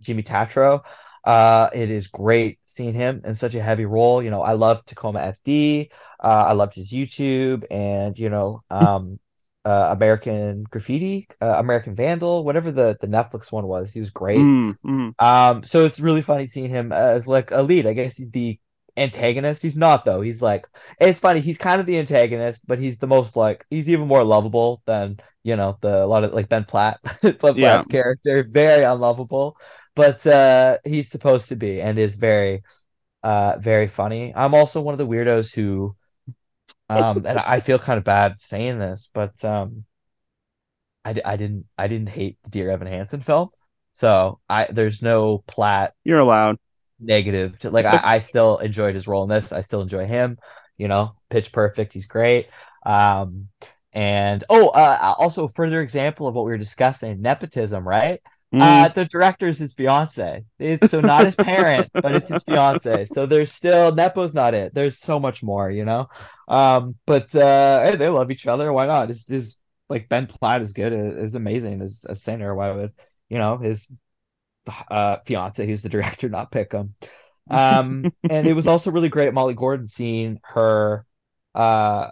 Jimmy 0.00 0.22
Tatro. 0.22 0.82
Uh, 1.24 1.70
it 1.72 1.90
is 1.90 2.08
great 2.08 2.58
seeing 2.66 2.94
him 2.94 3.22
in 3.24 3.34
such 3.34 3.54
a 3.54 3.62
heavy 3.62 3.84
role. 3.86 4.22
You 4.22 4.30
know, 4.30 4.42
I 4.42 4.52
love 4.54 4.84
Tacoma 4.84 5.20
FD. 5.20 5.90
Uh, 6.22 6.46
I 6.48 6.52
loved 6.52 6.74
his 6.76 6.90
YouTube 6.92 7.64
and 7.70 8.18
you 8.18 8.30
know, 8.30 8.62
um, 8.70 9.18
uh, 9.64 9.88
American 9.96 10.64
Graffiti, 10.64 11.28
uh, 11.40 11.56
American 11.58 11.94
Vandal, 11.94 12.44
whatever 12.44 12.72
the 12.72 12.96
the 13.00 13.08
Netflix 13.08 13.52
one 13.52 13.66
was. 13.66 13.92
He 13.92 14.00
was 14.00 14.10
great. 14.10 14.52
Mm, 14.52 14.76
mm. 14.84 15.14
Um, 15.18 15.62
so 15.64 15.84
it's 15.84 16.00
really 16.00 16.22
funny 16.22 16.46
seeing 16.46 16.70
him 16.70 16.92
as 16.92 17.28
like 17.28 17.50
a 17.50 17.62
lead. 17.62 17.86
I 17.86 17.92
guess 17.94 18.16
he's 18.16 18.30
the 18.30 18.58
antagonist. 18.96 19.62
He's 19.62 19.76
not 19.76 20.04
though. 20.04 20.20
He's 20.20 20.42
like 20.42 20.66
it's 21.00 21.20
funny. 21.20 21.40
He's 21.40 21.58
kind 21.58 21.80
of 21.80 21.86
the 21.86 21.98
antagonist, 21.98 22.66
but 22.66 22.78
he's 22.78 22.98
the 22.98 23.06
most 23.06 23.36
like 23.36 23.64
he's 23.70 23.88
even 23.88 24.08
more 24.08 24.24
lovable 24.24 24.82
than 24.86 25.20
you 25.44 25.56
know 25.56 25.78
the 25.80 26.04
a 26.04 26.06
lot 26.06 26.24
of 26.24 26.32
like 26.34 26.48
Ben 26.48 26.64
Platt, 26.64 27.00
Ben 27.22 27.56
Platt's 27.56 27.60
Yeah. 27.60 27.84
character. 27.88 28.42
Very 28.44 28.84
unlovable, 28.84 29.56
but 29.94 30.26
uh, 30.26 30.78
he's 30.84 31.10
supposed 31.10 31.48
to 31.50 31.56
be 31.56 31.80
and 31.80 31.98
is 31.98 32.16
very, 32.16 32.62
uh, 33.22 33.58
very 33.60 33.88
funny. 33.88 34.32
I'm 34.34 34.54
also 34.54 34.82
one 34.82 34.94
of 34.94 34.98
the 34.98 35.06
weirdos 35.06 35.54
who, 35.54 35.96
um, 36.92 37.26
and 37.26 37.38
I 37.38 37.60
feel 37.60 37.78
kind 37.78 37.98
of 37.98 38.04
bad 38.04 38.40
saying 38.40 38.78
this, 38.78 39.08
but 39.12 39.44
um, 39.44 39.84
I, 41.04 41.14
I 41.24 41.36
didn't 41.36 41.66
I 41.76 41.88
didn't 41.88 42.08
hate 42.08 42.38
the 42.44 42.50
Dear 42.50 42.70
Evan 42.70 42.86
Hansen 42.86 43.20
film. 43.20 43.50
So 43.92 44.40
I 44.48 44.66
there's 44.70 45.02
no 45.02 45.38
plat. 45.46 45.94
You're 46.04 46.20
allowed. 46.20 46.58
negative 46.98 47.58
to 47.60 47.70
like 47.70 47.86
I, 47.86 48.00
I 48.02 48.18
still 48.20 48.58
enjoyed 48.58 48.94
his 48.94 49.08
role 49.08 49.24
in 49.24 49.28
this. 49.28 49.52
I 49.52 49.62
still 49.62 49.82
enjoy 49.82 50.06
him. 50.06 50.38
You 50.76 50.88
know, 50.88 51.14
pitch 51.30 51.52
perfect. 51.52 51.92
He's 51.92 52.06
great. 52.06 52.48
Um, 52.84 53.48
and 53.92 54.42
oh, 54.48 54.68
uh, 54.68 55.14
also 55.18 55.48
further 55.48 55.82
example 55.82 56.26
of 56.26 56.34
what 56.34 56.44
we 56.44 56.52
were 56.52 56.58
discussing, 56.58 57.20
nepotism, 57.20 57.86
right? 57.86 58.20
Mm. 58.52 58.60
Uh, 58.60 58.88
the 58.88 59.04
director's 59.06 59.58
his 59.58 59.72
fiance. 59.72 60.44
It's 60.58 60.90
so 60.90 61.00
not 61.00 61.24
his 61.24 61.36
parent, 61.36 61.90
but 61.94 62.14
it's 62.14 62.28
his 62.28 62.42
fiance. 62.44 63.06
So 63.06 63.24
there's 63.24 63.50
still 63.50 63.94
Nepo's 63.94 64.34
not 64.34 64.54
it. 64.54 64.74
There's 64.74 64.98
so 64.98 65.18
much 65.18 65.42
more, 65.42 65.70
you 65.70 65.84
know. 65.84 66.08
Um, 66.48 66.96
but 67.06 67.34
uh, 67.34 67.82
hey, 67.82 67.96
they 67.96 68.08
love 68.08 68.30
each 68.30 68.46
other. 68.46 68.72
Why 68.72 68.86
not? 68.86 69.10
Is 69.10 69.28
is 69.30 69.58
like 69.88 70.08
Ben 70.08 70.26
Platt 70.26 70.60
is 70.62 70.74
good, 70.74 70.92
is 70.92 71.34
amazing 71.34 71.80
as 71.80 72.04
a 72.08 72.14
singer. 72.14 72.54
Why 72.54 72.72
would 72.72 72.92
you 73.30 73.38
know 73.38 73.56
his 73.56 73.90
uh 74.90 75.16
fiance, 75.24 75.66
who's 75.66 75.82
the 75.82 75.88
director, 75.88 76.28
not 76.28 76.52
pick 76.52 76.72
him? 76.72 76.94
Um, 77.50 78.12
and 78.28 78.46
it 78.46 78.52
was 78.54 78.66
also 78.66 78.90
really 78.90 79.08
great 79.08 79.28
at 79.28 79.34
Molly 79.34 79.54
Gordon 79.54 79.88
seeing 79.88 80.40
her. 80.44 81.06
Uh, 81.54 82.10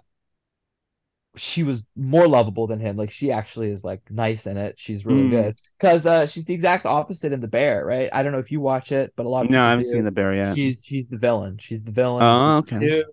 she 1.37 1.63
was 1.63 1.83
more 1.97 2.27
lovable 2.29 2.67
than 2.67 2.81
him. 2.81 2.97
Like 2.97 3.11
she 3.11 3.31
actually 3.33 3.71
is 3.71 3.85
like 3.85 4.03
nice 4.11 4.47
in 4.47 4.57
it. 4.57 4.79
She's 4.79 5.07
really 5.07 5.25
Mm. 5.25 5.31
good 5.31 5.57
because 5.79 6.07
uh, 6.07 6.27
she's 6.27 6.45
the 6.45 6.55
exact 6.55 6.87
opposite 6.87 7.33
in 7.33 7.41
The 7.41 7.49
Bear, 7.49 7.85
right? 7.85 8.11
I 8.13 8.23
don't 8.23 8.33
know 8.33 8.39
if 8.39 8.51
you 8.53 8.61
watch 8.61 8.93
it, 8.93 9.13
but 9.17 9.27
a 9.27 9.29
lot 9.29 9.47
of 9.47 9.51
no, 9.51 9.63
I 9.65 9.71
haven't 9.71 9.85
do. 9.85 9.93
seen 9.93 10.05
the 10.05 10.11
bear 10.11 10.35
yet. 10.35 10.59
She's 10.59 10.83
she's 10.85 11.09
the 11.09 11.19
villain. 11.19 11.59
She's 11.59 11.83
the 11.83 11.93
villain. 11.93 12.27
Oh, 12.27 12.59
okay. 12.59 12.79
two. 12.81 13.05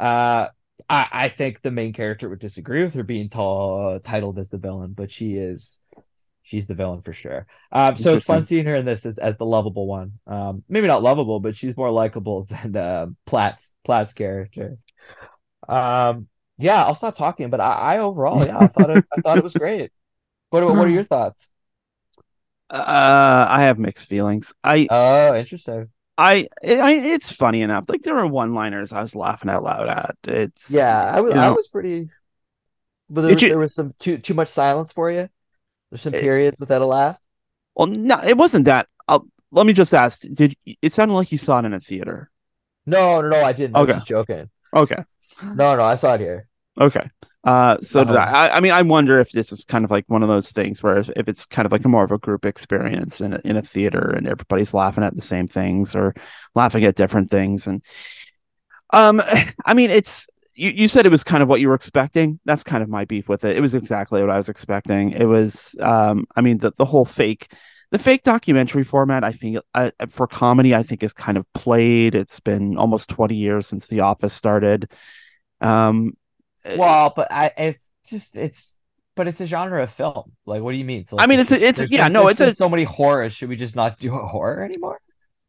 Uh, 0.00 0.48
I 0.88 1.08
I 1.12 1.28
think 1.28 1.62
the 1.62 1.70
main 1.70 1.92
character 1.92 2.28
would 2.28 2.40
disagree 2.40 2.82
with 2.84 2.94
her 2.94 3.02
being 3.04 3.28
tall, 3.30 4.00
titled 4.00 4.38
as 4.38 4.50
the 4.50 4.58
villain, 4.58 4.92
but 4.94 5.10
she 5.10 5.34
is 5.36 5.80
she's 6.42 6.66
the 6.66 6.74
villain 6.74 7.02
for 7.02 7.12
sure. 7.12 7.46
Um, 7.72 7.96
so 7.96 8.14
it's 8.14 8.24
fun 8.24 8.44
seeing 8.46 8.66
her 8.66 8.74
in 8.76 8.84
this 8.86 9.06
as, 9.06 9.18
as 9.18 9.36
the 9.38 9.46
lovable 9.46 9.86
one. 9.86 10.18
Um, 10.26 10.64
maybe 10.68 10.88
not 10.88 11.02
lovable, 11.02 11.40
but 11.40 11.56
she's 11.56 11.76
more 11.76 11.90
likable 11.90 12.44
than 12.50 12.76
uh, 12.76 13.06
Platt's 13.26 13.74
Platt's 13.84 14.14
character. 14.14 14.78
Um, 15.68 16.28
yeah, 16.60 16.84
I'll 16.84 16.94
stop 16.94 17.16
talking, 17.16 17.50
but 17.50 17.60
I, 17.60 17.96
I 17.96 17.98
overall, 17.98 18.44
yeah, 18.44 18.58
I 18.58 18.66
thought 18.68 18.90
it, 18.90 19.04
I 19.16 19.20
thought 19.20 19.38
it 19.38 19.44
was 19.44 19.54
great. 19.54 19.92
What 20.50 20.62
are, 20.62 20.66
what 20.66 20.86
are 20.86 20.90
your 20.90 21.04
thoughts? 21.14 21.52
Uh, 22.68 23.46
I 23.48 23.62
have 23.62 23.78
mixed 23.78 24.06
feelings. 24.08 24.52
I, 24.62 24.86
Oh, 24.90 25.34
interesting. 25.36 25.88
I, 26.16 26.48
I, 26.62 26.92
it's 26.94 27.32
funny 27.32 27.62
enough. 27.62 27.84
Like 27.88 28.02
there 28.02 28.14
were 28.14 28.26
one-liners 28.26 28.92
I 28.92 29.00
was 29.00 29.14
laughing 29.14 29.50
out 29.50 29.62
loud 29.64 29.88
at. 29.88 30.16
It's 30.24 30.70
Yeah, 30.70 31.02
I 31.02 31.20
was 31.20 31.32
I 31.32 31.50
was 31.50 31.68
pretty 31.68 32.10
but 33.08 33.22
there, 33.22 33.30
Did 33.30 33.42
you- 33.42 33.48
there 33.48 33.58
was 33.58 33.74
some 33.74 33.94
too 33.98 34.18
too 34.18 34.34
much 34.34 34.48
silence 34.48 34.92
for 34.92 35.10
you. 35.10 35.28
There's 35.90 36.02
some 36.02 36.14
It- 36.14 36.20
periods 36.20 36.60
without 36.60 36.82
a 36.82 36.86
laugh. 36.86 37.18
well, 37.74 37.88
no, 37.88 38.20
it 38.22 38.36
wasn't 38.36 38.66
that. 38.66 38.86
I'll, 39.08 39.26
let 39.50 39.66
me 39.66 39.72
just 39.72 39.92
ask. 39.94 40.20
Did 40.20 40.54
it 40.82 40.92
sounded 40.92 41.14
like 41.14 41.32
you 41.32 41.38
saw 41.38 41.58
it 41.58 41.64
in 41.64 41.74
a 41.74 41.80
theater? 41.80 42.30
No, 42.86 43.20
no, 43.20 43.28
no, 43.30 43.42
I 43.42 43.52
didn't. 43.52 43.74
I 43.76 43.80
was 43.80 43.88
Okay. 43.90 43.96
just 43.96 44.06
joking. 44.06 44.50
Okay. 44.76 45.02
No, 45.42 45.74
no, 45.76 45.82
I 45.82 45.96
saw 45.96 46.14
it 46.14 46.20
here. 46.20 46.46
Okay. 46.78 47.08
Uh, 47.42 47.78
so 47.80 48.04
did 48.04 48.14
Uh-huh. 48.16 48.34
I. 48.36 48.48
I. 48.48 48.56
I 48.56 48.60
mean, 48.60 48.72
I 48.72 48.82
wonder 48.82 49.18
if 49.18 49.32
this 49.32 49.50
is 49.52 49.64
kind 49.64 49.84
of 49.84 49.90
like 49.90 50.04
one 50.08 50.22
of 50.22 50.28
those 50.28 50.50
things 50.50 50.82
where 50.82 50.98
if, 50.98 51.08
if 51.16 51.26
it's 51.28 51.46
kind 51.46 51.64
of 51.66 51.72
like 51.72 51.84
a 51.84 51.88
more 51.88 52.04
of 52.04 52.12
a 52.12 52.18
group 52.18 52.44
experience 52.44 53.20
in 53.20 53.32
a, 53.32 53.40
in 53.44 53.56
a 53.56 53.62
theater 53.62 54.10
and 54.10 54.26
everybody's 54.26 54.74
laughing 54.74 55.04
at 55.04 55.14
the 55.16 55.22
same 55.22 55.46
things 55.46 55.94
or 55.94 56.14
laughing 56.54 56.84
at 56.84 56.96
different 56.96 57.30
things. 57.30 57.66
And 57.66 57.82
um, 58.92 59.22
I 59.66 59.74
mean, 59.74 59.90
it's 59.90 60.26
you. 60.54 60.70
You 60.70 60.88
said 60.88 61.06
it 61.06 61.10
was 61.10 61.24
kind 61.24 61.42
of 61.42 61.48
what 61.48 61.60
you 61.60 61.68
were 61.68 61.74
expecting. 61.74 62.40
That's 62.44 62.62
kind 62.64 62.82
of 62.82 62.88
my 62.88 63.04
beef 63.06 63.28
with 63.28 63.44
it. 63.44 63.56
It 63.56 63.60
was 63.60 63.74
exactly 63.74 64.20
what 64.20 64.30
I 64.30 64.36
was 64.36 64.48
expecting. 64.48 65.12
It 65.12 65.24
was. 65.24 65.74
Um, 65.80 66.26
I 66.36 66.42
mean, 66.42 66.58
the 66.58 66.72
the 66.76 66.84
whole 66.86 67.04
fake. 67.04 67.52
The 67.92 67.98
fake 67.98 68.22
documentary 68.22 68.84
format, 68.84 69.24
I 69.24 69.32
think, 69.32 69.58
uh, 69.74 69.90
for 70.10 70.28
comedy, 70.28 70.76
I 70.76 70.84
think 70.84 71.02
is 71.02 71.12
kind 71.12 71.36
of 71.36 71.52
played. 71.54 72.14
It's 72.14 72.38
been 72.38 72.76
almost 72.78 73.08
twenty 73.08 73.34
years 73.34 73.66
since 73.66 73.88
The 73.88 74.00
Office 74.00 74.32
started. 74.32 74.92
Um, 75.60 76.16
Well, 76.76 77.12
but 77.14 77.30
I 77.32 77.52
it's 77.56 77.90
just 78.06 78.36
it's 78.36 78.76
but 79.16 79.26
it's 79.28 79.40
a 79.40 79.46
genre 79.46 79.82
of 79.82 79.90
film. 79.90 80.32
Like, 80.46 80.62
what 80.62 80.72
do 80.72 80.78
you 80.78 80.84
mean? 80.84 81.04
So, 81.06 81.18
I 81.18 81.26
mean, 81.26 81.40
it's 81.40 81.52
a- 81.52 81.60
it's- 81.62 81.86
yeah, 81.90 82.08
no, 82.08 82.28
it's 82.28 82.40
a- 82.40 82.54
so 82.54 82.68
many 82.68 82.84
horrors. 82.84 83.34
Should 83.34 83.48
we 83.48 83.56
just 83.56 83.76
not 83.76 83.98
do 83.98 84.14
a 84.16 84.26
horror 84.26 84.62
anymore? 84.62 85.00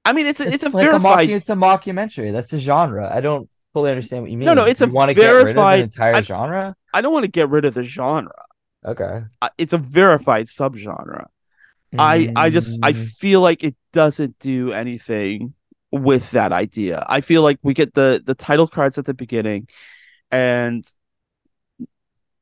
I 0.03 0.14
mean, 0.14 0.26
it's 0.26 0.39
a, 0.39 0.47
it's, 0.51 0.64
a 0.64 0.70
like 0.70 0.84
verified. 0.84 0.99
a 0.99 0.99
mock, 0.99 1.24
it's 1.26 1.49
a 1.49 1.53
mockumentary. 1.53 2.32
That's 2.32 2.53
a 2.53 2.59
genre. 2.59 3.09
I 3.14 3.22
don't 3.22 3.47
fully 3.74 3.91
understand 3.91 4.24
what 4.24 4.32
you 4.32 4.38
mean. 4.38 4.47
No, 4.47 4.53
no, 4.55 4.66
it's 4.66 4.82
a 4.82 4.88
you 4.88 4.93
want 4.93 5.09
to 5.09 5.14
get 5.14 5.28
rid 5.30 5.41
of 5.41 5.45
verified- 5.47 5.78
an 5.80 5.84
entire 5.84 6.16
I- 6.16 6.22
genre. 6.22 6.76
I 6.93 7.01
don't 7.01 7.14
want 7.14 7.24
to 7.24 7.32
get 7.32 7.49
rid 7.49 7.66
of 7.66 7.76
the 7.76 7.84
genre. 7.84 8.34
Okay. 8.86 9.22
Uh, 9.41 9.49
It's 9.57 9.74
a 9.74 9.78
verified 9.78 10.47
subgenre. 10.47 11.26
I 11.97 12.30
I 12.36 12.49
just 12.49 12.80
I 12.82 12.93
Mm, 12.93 12.97
feel 13.20 13.41
like 13.41 13.64
it 13.64 13.76
doesn't 13.93 14.39
do 14.39 14.72
anything 14.72 15.53
with 15.91 16.32
that 16.32 16.51
idea. 16.53 17.05
I 17.07 17.22
feel 17.22 17.41
like 17.43 17.59
we 17.64 17.74
get 17.74 17.93
the 17.93 18.22
the 18.26 18.34
title 18.34 18.68
cards 18.68 18.97
at 18.97 19.05
the 19.05 19.14
beginning, 19.14 19.68
and 20.32 20.86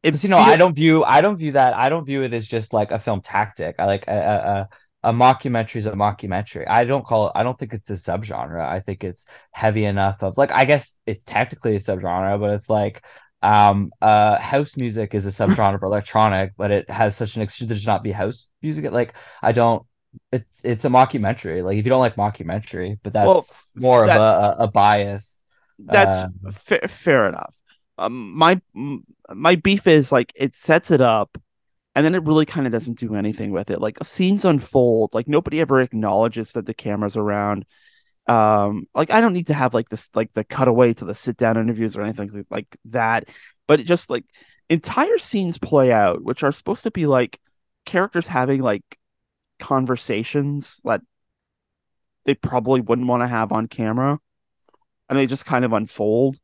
it 0.04 0.24
you 0.24 0.30
know, 0.30 0.38
I 0.38 0.56
don't 0.56 0.76
view 0.76 1.04
I 1.04 1.22
don't 1.22 1.38
view 1.38 1.54
that 1.54 1.76
I 1.76 1.90
don't 1.90 2.06
view 2.06 2.24
it 2.24 2.34
as 2.34 2.48
just 2.48 2.74
like 2.74 2.92
a 2.92 3.00
film 3.00 3.22
tactic. 3.22 3.76
I 3.80 3.86
like 3.86 4.06
a 4.08 4.68
a, 5.04 5.10
a 5.10 5.14
mockumentary 5.14 5.78
is 5.78 5.86
a 5.86 5.92
mockumentary. 5.92 6.68
I 6.68 6.86
don't 6.86 7.06
call 7.06 7.28
it 7.28 7.34
I 7.36 7.44
don't 7.44 7.58
think 7.58 7.74
it's 7.74 7.90
a 7.90 7.94
subgenre. 7.94 8.62
I 8.66 8.80
think 8.80 9.04
it's 9.04 9.26
heavy 9.52 9.86
enough 9.86 10.24
of 10.24 10.38
like 10.38 10.52
I 10.52 10.66
guess 10.66 10.98
it's 11.06 11.24
technically 11.24 11.76
a 11.76 11.80
subgenre, 11.80 12.40
but 12.40 12.52
it's 12.52 12.70
like 12.70 13.04
um 13.42 13.92
uh 14.02 14.38
house 14.38 14.76
music 14.78 15.14
is 15.14 15.26
a 15.26 15.30
subgenre 15.48 15.80
for 15.80 15.86
electronic, 15.86 16.54
but 16.58 16.72
it 16.72 16.90
has 16.90 17.16
such 17.16 17.36
an 17.36 17.42
ex- 17.42 17.56
should 17.56 17.70
there 17.70 17.76
just 17.76 17.88
not 17.88 18.04
be 18.04 18.12
house 18.12 18.50
music? 18.62 18.86
It, 18.86 18.94
Like 18.94 19.14
I 19.42 19.52
don't 19.52 19.86
it's 20.32 20.62
it's 20.64 20.86
a 20.86 20.90
mockumentary. 20.90 21.64
Like 21.64 21.78
if 21.78 21.86
you 21.86 21.90
don't 21.90 22.00
like 22.00 22.16
mockumentary, 22.16 22.98
but 23.04 23.14
that's 23.14 23.28
Well, 23.28 23.46
more 23.76 24.08
that- 24.08 24.18
of 24.18 24.60
a, 24.60 24.64
a, 24.64 24.68
bias. 24.68 25.36
that's 25.78 26.24
Um, 26.24 26.34
fair, 26.54 26.82
fair 26.88 27.28
enough. 27.28 27.56
Um, 27.98 28.36
my 28.38 28.60
my 29.34 29.56
beef 29.56 29.88
is 29.88 30.12
like 30.12 30.32
it 30.36 30.56
sets 30.56 30.92
it 30.92 31.02
up, 31.02 31.38
and 31.96 32.06
then 32.06 32.16
it 32.16 32.24
really 32.24 32.46
kind 32.46 32.66
of 32.68 32.74
doesn't 32.74 33.00
do 33.00 33.16
anything 33.16 33.52
with 33.52 33.70
it. 33.72 33.82
Like 33.82 34.04
scenes 34.04 34.46
unfold, 34.46 35.14
like 35.14 35.28
nobody 35.28 35.60
ever 35.62 35.82
acknowledges 35.82 36.54
that 36.54 36.66
the 36.66 36.74
camera's 36.74 37.18
around. 37.18 37.66
Um, 38.28 38.88
like 38.94 39.12
I 39.12 39.22
don't 39.22 39.34
need 39.34 39.48
to 39.48 39.54
have 39.56 39.74
like 39.74 39.90
this 39.90 40.10
like 40.14 40.32
the 40.34 40.44
cutaway 40.44 40.94
to 40.96 41.06
the 41.06 41.16
sit 41.16 41.38
down 41.38 41.58
interviews 41.58 41.98
or 41.98 42.02
anything 42.04 42.30
like- 42.32 42.46
like 42.50 42.78
that, 42.86 43.30
but 43.68 43.80
it 43.80 43.86
just 43.86 44.10
like 44.10 44.26
entire 44.70 45.18
scenes 45.18 45.58
play 45.58 45.92
out, 45.92 46.24
which 46.24 46.44
are 46.44 46.52
supposed 46.52 46.84
to 46.84 46.92
be 46.92 47.08
like 47.08 47.40
characters 47.86 48.28
having 48.28 48.62
like 48.62 48.84
conversations 49.60 50.80
that 50.84 51.02
they 52.26 52.36
probably 52.36 52.82
wouldn't 52.82 53.08
want 53.08 53.24
to 53.24 53.28
have 53.28 53.52
on 53.52 53.68
camera, 53.68 54.20
and 55.10 55.18
they 55.18 55.26
just 55.26 55.46
kind 55.46 55.66
of 55.66 55.74
unfold. 55.74 56.38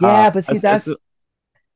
Yeah, 0.00 0.26
Uh, 0.26 0.30
but 0.32 0.44
see, 0.44 0.56
as- 0.56 0.64
as 0.64 0.98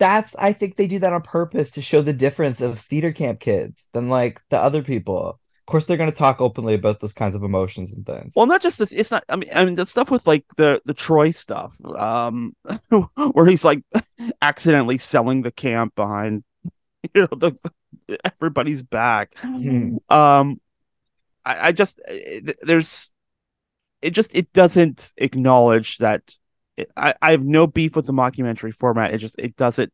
that's 0.01 0.35
I 0.37 0.53
think 0.53 0.75
they 0.75 0.89
do 0.89 0.99
that 0.99 1.13
on 1.13 1.23
purpose 1.23 1.73
to 1.73 1.83
show 1.83 2.03
the 2.03 2.13
difference 2.13 2.61
of 2.61 2.81
theater 2.81 3.13
camp 3.13 3.39
kids 3.39 3.89
than 3.93 4.09
like 4.09 4.41
the 4.49 4.59
other 4.59 4.83
people. 4.83 5.29
Of 5.29 5.67
course, 5.67 5.87
they're 5.87 5.99
going 5.99 6.11
to 6.11 6.17
talk 6.17 6.41
openly 6.41 6.75
about 6.75 6.99
those 6.99 7.13
kinds 7.13 7.37
of 7.37 7.45
emotions 7.45 7.95
and 7.95 8.05
things. 8.05 8.33
Well, 8.35 8.47
not 8.47 8.63
just 8.63 8.79
the, 8.79 8.89
it's 8.91 9.13
not. 9.13 9.23
I 9.29 9.37
mean, 9.37 9.51
I 9.55 9.65
mean 9.65 9.77
the 9.77 9.87
stuff 9.87 10.11
with 10.11 10.27
like 10.27 10.45
the 10.57 10.83
the 10.85 10.95
Troy 10.95 11.31
stuff, 11.31 11.77
um, 11.85 12.57
where 13.33 13.47
he's 13.47 13.65
like 13.65 13.85
accidentally 14.43 14.99
selling 14.99 15.43
the 15.43 15.53
camp 15.53 15.95
behind, 15.95 16.43
you 17.15 17.23
know, 17.23 17.29
the, 17.31 18.19
everybody's 18.25 18.83
back. 18.83 19.39
Hmm. 19.39 19.99
Um, 20.09 20.61
I, 21.45 21.69
I 21.69 21.73
just 21.73 22.01
eh, 22.09 22.41
there's, 22.63 23.13
it 24.03 24.11
just 24.11 24.35
it 24.35 24.53
doesn't 24.53 25.13
acknowledge 25.19 25.99
that. 25.99 26.35
It, 26.77 26.91
I 26.97 27.15
I 27.21 27.31
have 27.33 27.45
no 27.45 27.67
beef 27.67 27.97
with 27.97 28.07
the 28.07 28.13
mockumentary 28.13 28.75
format. 28.75 29.13
It 29.13 29.19
just 29.19 29.39
it 29.39 29.57
doesn't 29.57 29.93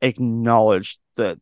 acknowledge 0.00 0.98
that 1.16 1.38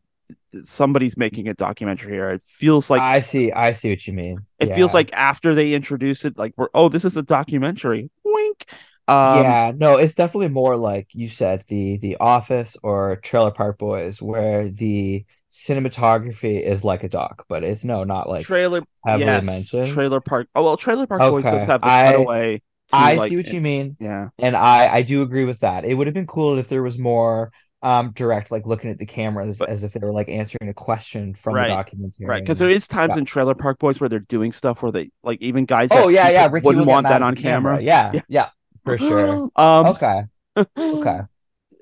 somebody's 0.61 1.17
making 1.17 1.47
a 1.47 1.53
documentary 1.53 2.13
here. 2.13 2.31
It 2.31 2.43
feels 2.45 2.89
like 2.89 3.01
I 3.01 3.21
see, 3.21 3.51
I 3.51 3.73
see 3.73 3.89
what 3.89 4.05
you 4.07 4.13
mean. 4.13 4.39
it 4.59 4.73
feels 4.73 4.93
like 4.93 5.11
after 5.13 5.55
they 5.55 5.73
introduce 5.73 6.25
it, 6.25 6.37
like 6.37 6.53
we're 6.57 6.69
oh, 6.73 6.89
this 6.89 7.05
is 7.05 7.17
a 7.17 7.23
documentary. 7.23 8.09
Wink. 8.23 8.65
Um, 9.05 9.43
yeah, 9.43 9.71
no, 9.75 9.97
it's 9.97 10.15
definitely 10.15 10.49
more 10.49 10.77
like 10.77 11.09
you 11.11 11.27
said, 11.27 11.63
the 11.67 11.97
the 11.97 12.17
Office 12.17 12.77
or 12.83 13.17
Trailer 13.17 13.51
Park 13.51 13.77
Boys, 13.77 14.21
where 14.21 14.69
the 14.69 15.25
cinematography 15.51 16.61
is 16.61 16.83
like 16.83 17.03
a 17.03 17.09
doc, 17.09 17.45
but 17.49 17.63
it's 17.63 17.83
no, 17.83 18.03
not 18.05 18.29
like 18.29 18.45
trailer. 18.45 18.81
heavily 19.05 19.25
yes, 19.25 19.45
mentioned. 19.45 19.87
Trailer 19.87 20.21
Park. 20.21 20.47
Oh 20.55 20.63
well, 20.63 20.77
Trailer 20.77 21.05
Park 21.05 21.19
Boys 21.19 21.43
does 21.43 21.65
have 21.65 21.81
the 21.81 22.11
cutaway. 22.11 22.61
To, 22.89 22.95
I 22.95 23.15
like, 23.15 23.29
see 23.29 23.37
what 23.37 23.47
you 23.47 23.61
mean. 23.61 23.97
Yeah. 23.99 24.29
And 24.39 24.55
I 24.55 24.87
I 24.95 25.01
do 25.03 25.21
agree 25.21 25.45
with 25.45 25.59
that. 25.61 25.85
It 25.85 25.93
would 25.93 26.07
have 26.07 26.13
been 26.13 26.27
cool 26.27 26.57
if 26.57 26.67
there 26.69 26.83
was 26.83 26.97
more 26.99 27.51
um 27.81 28.11
direct, 28.13 28.49
like 28.51 28.65
looking 28.65 28.89
at 28.91 28.97
the 28.97 29.05
cameras 29.05 29.57
But- 29.59 29.69
as 29.69 29.83
if 29.83 29.93
they 29.93 29.99
were 29.99 30.13
like 30.13 30.29
answering 30.29 30.69
a 30.69 30.73
question 30.73 31.33
from 31.35 31.55
Right, 31.55 31.67
the 31.69 31.75
documentary. 31.75 32.27
Right, 32.27 32.41
because 32.43 32.59
there 32.59 32.69
is 32.69 32.87
times 32.87 33.13
Yeah. 33.15 33.19
in 33.19 33.25
Trailer 33.25 33.55
Park 33.55 33.79
Boys 33.79 33.99
where 33.99 34.09
they're 34.09 34.19
doing 34.19 34.51
stuff 34.53 34.81
where 34.81 34.91
they 34.91 35.11
like 35.23 35.41
even 35.41 35.65
guys. 35.65 35.89
Oh 35.91 36.07
yeah, 36.07 36.29
yeah. 36.29 36.47
Ricky 36.51 36.65
wouldn't 36.65 36.85
want 36.85 37.07
that 37.07 37.21
on 37.21 37.35
the 37.35 37.41
camera. 37.41 37.81
Yeah, 37.81 38.11
Yeah. 38.13 38.21
yeah, 38.29 38.49
for 38.85 38.97
sure. 38.97 39.49
Um. 39.55 39.85
Okay, 39.87 40.23
okay. 40.77 41.21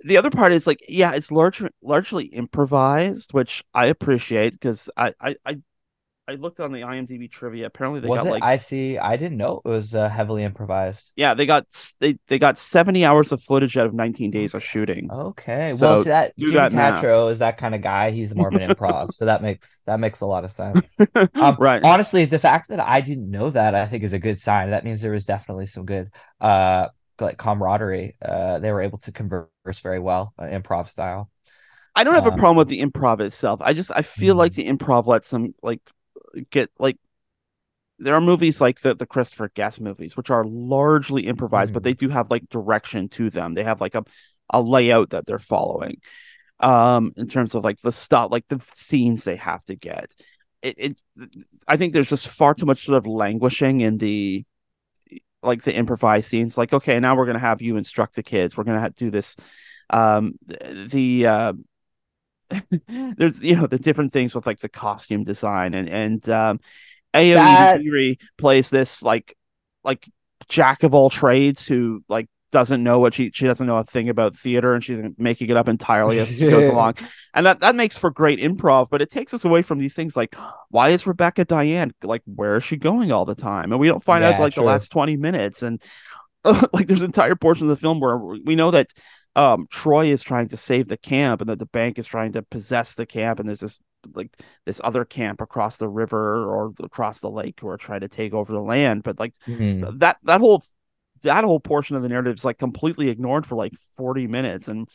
the 0.03 0.17
other 0.17 0.31
part 0.31 0.51
is 0.53 0.65
like 0.65 0.79
yeah 0.89 1.11
it's 1.13 1.31
largely 1.31 1.69
largely 1.83 2.25
improvised 2.25 3.33
which 3.33 3.63
i 3.75 3.85
appreciate 3.85 4.53
because 4.53 4.89
I, 4.97 5.13
I 5.21 5.35
i 5.45 5.57
i 6.31 6.35
looked 6.35 6.59
on 6.59 6.71
the 6.71 6.79
imdb 6.83 7.29
trivia 7.31 7.65
apparently 7.67 7.99
they 7.99 8.09
Was 8.09 8.21
got 8.21 8.25
it? 8.25 8.31
like 8.31 8.43
I 8.43 8.57
see. 8.57 8.97
I 8.99 9.15
didn't 9.17 9.37
know 9.37 9.61
it 9.65 9.67
was 9.69 9.95
uh, 9.95 10.07
heavily 10.09 10.43
improvised. 10.43 11.13
yeah 11.15 11.33
they 11.33 11.45
got 11.45 11.65
they 11.99 12.17
they 12.27 12.39
got 12.39 12.57
70 12.57 13.05
hours 13.05 13.31
of 13.31 13.41
footage 13.43 13.77
out 13.77 13.85
of 13.85 13.93
19 13.93 14.31
days 14.31 14.55
of 14.55 14.63
shooting 14.63 15.11
Okay. 15.11 15.73
So, 15.73 15.75
well, 15.77 15.97
see 15.97 16.09
that 16.09 16.33
Jimmy 16.37 16.57
that 16.57 16.73
math. 16.73 17.03
Is 17.29 17.39
that 17.39 17.57
kind 17.57 17.75
of 17.75 17.81
guy. 17.81 18.11
He's 18.11 18.33
more 18.33 18.47
of 18.47 18.55
an 18.55 18.61
improv, 18.61 19.11
so 19.13 19.25
that 19.25 19.41
makes 19.41 19.79
that 19.85 19.99
makes 19.99 20.21
a 20.21 20.25
lot 20.25 20.45
of 20.45 20.51
sense. 20.51 20.81
Um, 21.39 21.59
right 21.59 21.83
Honestly, 21.83 22.25
the 22.25 22.39
fact 22.39 22.69
that 22.69 22.79
I 22.79 23.01
didn't 23.01 23.29
know 23.29 23.49
that, 23.49 23.75
I 23.75 23.87
think 23.87 24.03
is 24.03 24.13
a 24.13 24.19
good 24.19 24.39
sign. 24.39 24.69
That 24.69 24.85
means 24.85 25.01
there 25.01 25.11
was 25.11 25.25
definitely 25.25 25.65
some 25.65 25.85
good 25.85 26.11
uh 26.39 26.89
like 27.19 27.37
camaraderie. 27.37 28.15
Uh, 28.21 28.59
they 28.59 28.71
were 28.71 28.81
able 28.81 28.99
to 28.99 29.11
converse 29.11 29.79
very 29.83 29.99
well, 29.99 30.33
uh, 30.39 30.43
improv 30.45 30.87
style. 30.89 31.29
i 31.95 32.03
don't 32.03 32.15
have 32.15 32.25
a 32.25 32.31
um, 32.31 32.39
problem 32.39 32.57
with 32.57 32.67
the 32.67 32.81
improv 32.81 33.19
itself 33.19 33.59
i 33.63 33.73
just 33.73 33.91
i 33.95 34.01
feel 34.01 34.35
like 34.35 34.53
Mhm. 34.53 34.55
the 34.55 34.67
improv 34.67 35.07
lets 35.07 35.29
them 35.29 35.53
like 35.61 35.81
get 36.51 36.69
like 36.79 36.97
there 37.99 38.15
are 38.15 38.21
movies 38.21 38.59
like 38.59 38.81
the 38.81 38.95
the 38.95 39.05
Christopher 39.05 39.49
Guest 39.53 39.79
movies, 39.81 40.17
which 40.17 40.29
are 40.29 40.43
largely 40.45 41.27
improvised, 41.27 41.73
but 41.73 41.81
Mhm. 41.81 41.83
they 41.83 41.93
do 41.93 42.09
have 42.09 42.31
like 42.31 42.49
direction 42.49 43.09
to 43.09 43.29
them. 43.29 43.53
They 43.53 43.63
have 43.63 43.81
like 43.81 43.95
a 43.95 44.03
a 44.49 44.61
layout 44.61 45.11
that 45.11 45.25
they're 45.25 45.39
following. 45.39 46.01
Um, 46.59 47.13
in 47.17 47.27
terms 47.27 47.55
of 47.55 47.63
like 47.63 47.81
the 47.81 47.91
stuff, 47.91 48.31
like 48.31 48.47
the 48.49 48.61
scenes 48.73 49.23
they 49.23 49.35
have 49.37 49.63
to 49.65 49.75
get. 49.75 50.13
It, 50.61 50.75
it 50.77 51.01
I 51.67 51.77
think 51.77 51.93
there's 51.93 52.09
just 52.09 52.27
far 52.27 52.53
too 52.53 52.65
much 52.65 52.85
sort 52.85 52.97
of 52.97 53.07
languishing 53.07 53.81
in 53.81 53.97
the 53.97 54.45
like 55.43 55.63
the 55.63 55.75
improvised 55.75 56.29
scenes. 56.29 56.57
Like, 56.57 56.73
okay, 56.73 56.99
now 56.99 57.15
we're 57.15 57.25
gonna 57.25 57.39
have 57.39 57.61
you 57.61 57.77
instruct 57.77 58.15
the 58.15 58.23
kids. 58.23 58.55
We're 58.55 58.63
gonna 58.63 58.79
have, 58.81 58.95
do 58.95 59.09
this. 59.09 59.35
Um, 59.89 60.35
the 60.47 61.27
uh, 61.27 61.53
there's 63.17 63.41
you 63.41 63.55
know 63.55 63.67
the 63.67 63.79
different 63.79 64.11
things 64.11 64.35
with 64.35 64.45
like 64.45 64.59
the 64.59 64.69
costume 64.69 65.23
design 65.23 65.73
and 65.73 65.89
and 65.89 66.29
um 66.29 66.59
Ayo 67.13 67.35
That- 67.35 68.17
plays 68.37 68.69
this 68.69 69.03
like 69.03 69.35
like 69.83 70.07
jack 70.47 70.83
of 70.83 70.93
all 70.93 71.09
trades 71.09 71.65
who 71.65 72.03
like 72.09 72.27
doesn't 72.51 72.83
know 72.83 72.99
what 72.99 73.13
she 73.13 73.31
she 73.33 73.45
doesn't 73.45 73.65
know 73.67 73.77
a 73.77 73.83
thing 73.83 74.09
about 74.09 74.35
theater 74.37 74.73
and 74.73 74.83
she's 74.83 74.99
making 75.17 75.49
it 75.49 75.55
up 75.55 75.69
entirely 75.69 76.19
as 76.19 76.27
she 76.27 76.49
goes 76.49 76.67
along 76.67 76.95
and 77.33 77.45
that 77.45 77.61
that 77.61 77.75
makes 77.75 77.97
for 77.97 78.09
great 78.11 78.39
improv 78.39 78.89
but 78.89 79.01
it 79.01 79.09
takes 79.09 79.33
us 79.33 79.45
away 79.45 79.61
from 79.61 79.79
these 79.79 79.93
things 79.93 80.17
like 80.17 80.35
why 80.69 80.89
is 80.89 81.07
rebecca 81.07 81.45
diane 81.45 81.93
like 82.03 82.21
where 82.25 82.57
is 82.57 82.63
she 82.63 82.75
going 82.75 83.09
all 83.11 83.23
the 83.23 83.35
time 83.35 83.71
and 83.71 83.79
we 83.79 83.87
don't 83.87 84.03
find 84.03 84.21
out 84.23 84.31
Yeah, 84.31 84.35
till, 84.35 84.43
like 84.45 84.53
true. 84.53 84.63
the 84.63 84.67
last 84.67 84.89
20 84.89 85.15
minutes 85.15 85.63
and 85.63 85.81
like 86.73 86.87
there's 86.87 87.03
entire 87.03 87.35
portions 87.35 87.69
of 87.69 87.77
the 87.77 87.81
film 87.81 87.99
where 87.99 88.17
we 88.17 88.55
know 88.55 88.71
that 88.71 88.87
um 89.35 89.67
troy 89.69 90.07
is 90.11 90.21
trying 90.23 90.47
to 90.47 90.57
save 90.57 90.87
the 90.87 90.97
camp 90.97 91.41
and 91.41 91.49
that 91.49 91.59
the 91.59 91.65
bank 91.65 91.97
is 91.97 92.07
trying 92.07 92.33
to 92.33 92.41
possess 92.41 92.95
the 92.95 93.05
camp 93.05 93.39
and 93.39 93.47
there's 93.47 93.61
this 93.61 93.79
like 94.15 94.29
this 94.65 94.81
other 94.83 95.05
camp 95.05 95.41
across 95.41 95.77
the 95.77 95.87
river 95.87 96.43
or 96.45 96.73
across 96.83 97.19
the 97.19 97.29
lake 97.29 97.59
who 97.59 97.67
are 97.69 97.77
trying 97.77 98.01
to 98.01 98.07
take 98.07 98.33
over 98.33 98.51
the 98.51 98.59
land 98.59 99.03
but 99.03 99.19
like 99.19 99.33
Mhm. 99.47 99.91
that 99.99 100.17
that 100.23 100.41
whole 100.41 100.63
that 101.23 101.43
whole 101.43 101.59
portion 101.59 101.95
of 101.95 102.01
the 102.03 102.09
narrative 102.09 102.35
is 102.35 102.45
like 102.45 102.57
completely 102.57 103.09
ignored 103.09 103.45
for 103.45 103.55
like 103.55 103.73
40 103.95 104.27
minutes 104.27 104.67
and 104.67 104.89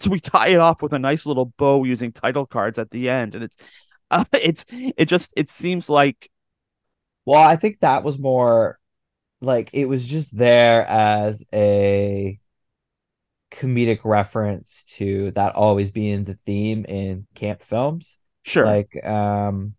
so 0.00 0.10
we 0.10 0.20
tie 0.20 0.48
it 0.48 0.60
off 0.60 0.82
with 0.82 0.92
a 0.92 0.98
nice 0.98 1.26
little 1.26 1.46
bow 1.58 1.84
using 1.84 2.12
title 2.12 2.46
cards 2.46 2.78
at 2.78 2.90
the 2.90 3.08
end 3.08 3.34
and 3.34 3.44
it's 3.44 3.56
uh, 4.10 4.24
it's 4.32 4.64
it 4.70 5.06
just 5.06 5.32
it 5.36 5.50
seems 5.50 5.90
like 5.90 6.30
Well, 7.24 7.42
I 7.42 7.56
think 7.56 7.80
that 7.80 8.04
was 8.04 8.18
more 8.18 8.78
like 9.42 9.70
it 9.74 9.86
was 9.86 10.06
just 10.06 10.36
there 10.36 10.86
as 10.86 11.44
a 11.54 12.40
comedic 13.50 14.00
reference 14.04 14.84
to 14.96 15.30
that 15.32 15.54
always 15.56 15.90
being 15.92 16.24
the 16.24 16.38
theme 16.46 16.84
in 16.86 17.26
camp 17.34 17.62
films. 17.62 18.18
sure 18.44 18.64
Like 18.64 18.90
um 19.04 19.74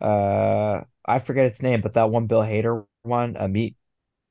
uh 0.00 0.82
I 1.06 1.18
forget 1.20 1.46
its 1.46 1.62
name, 1.62 1.80
but 1.80 1.94
that 1.94 2.10
one 2.10 2.26
Bill 2.26 2.42
Hader 2.42 2.86
one, 3.02 3.36
a 3.38 3.48
Meat 3.48 3.76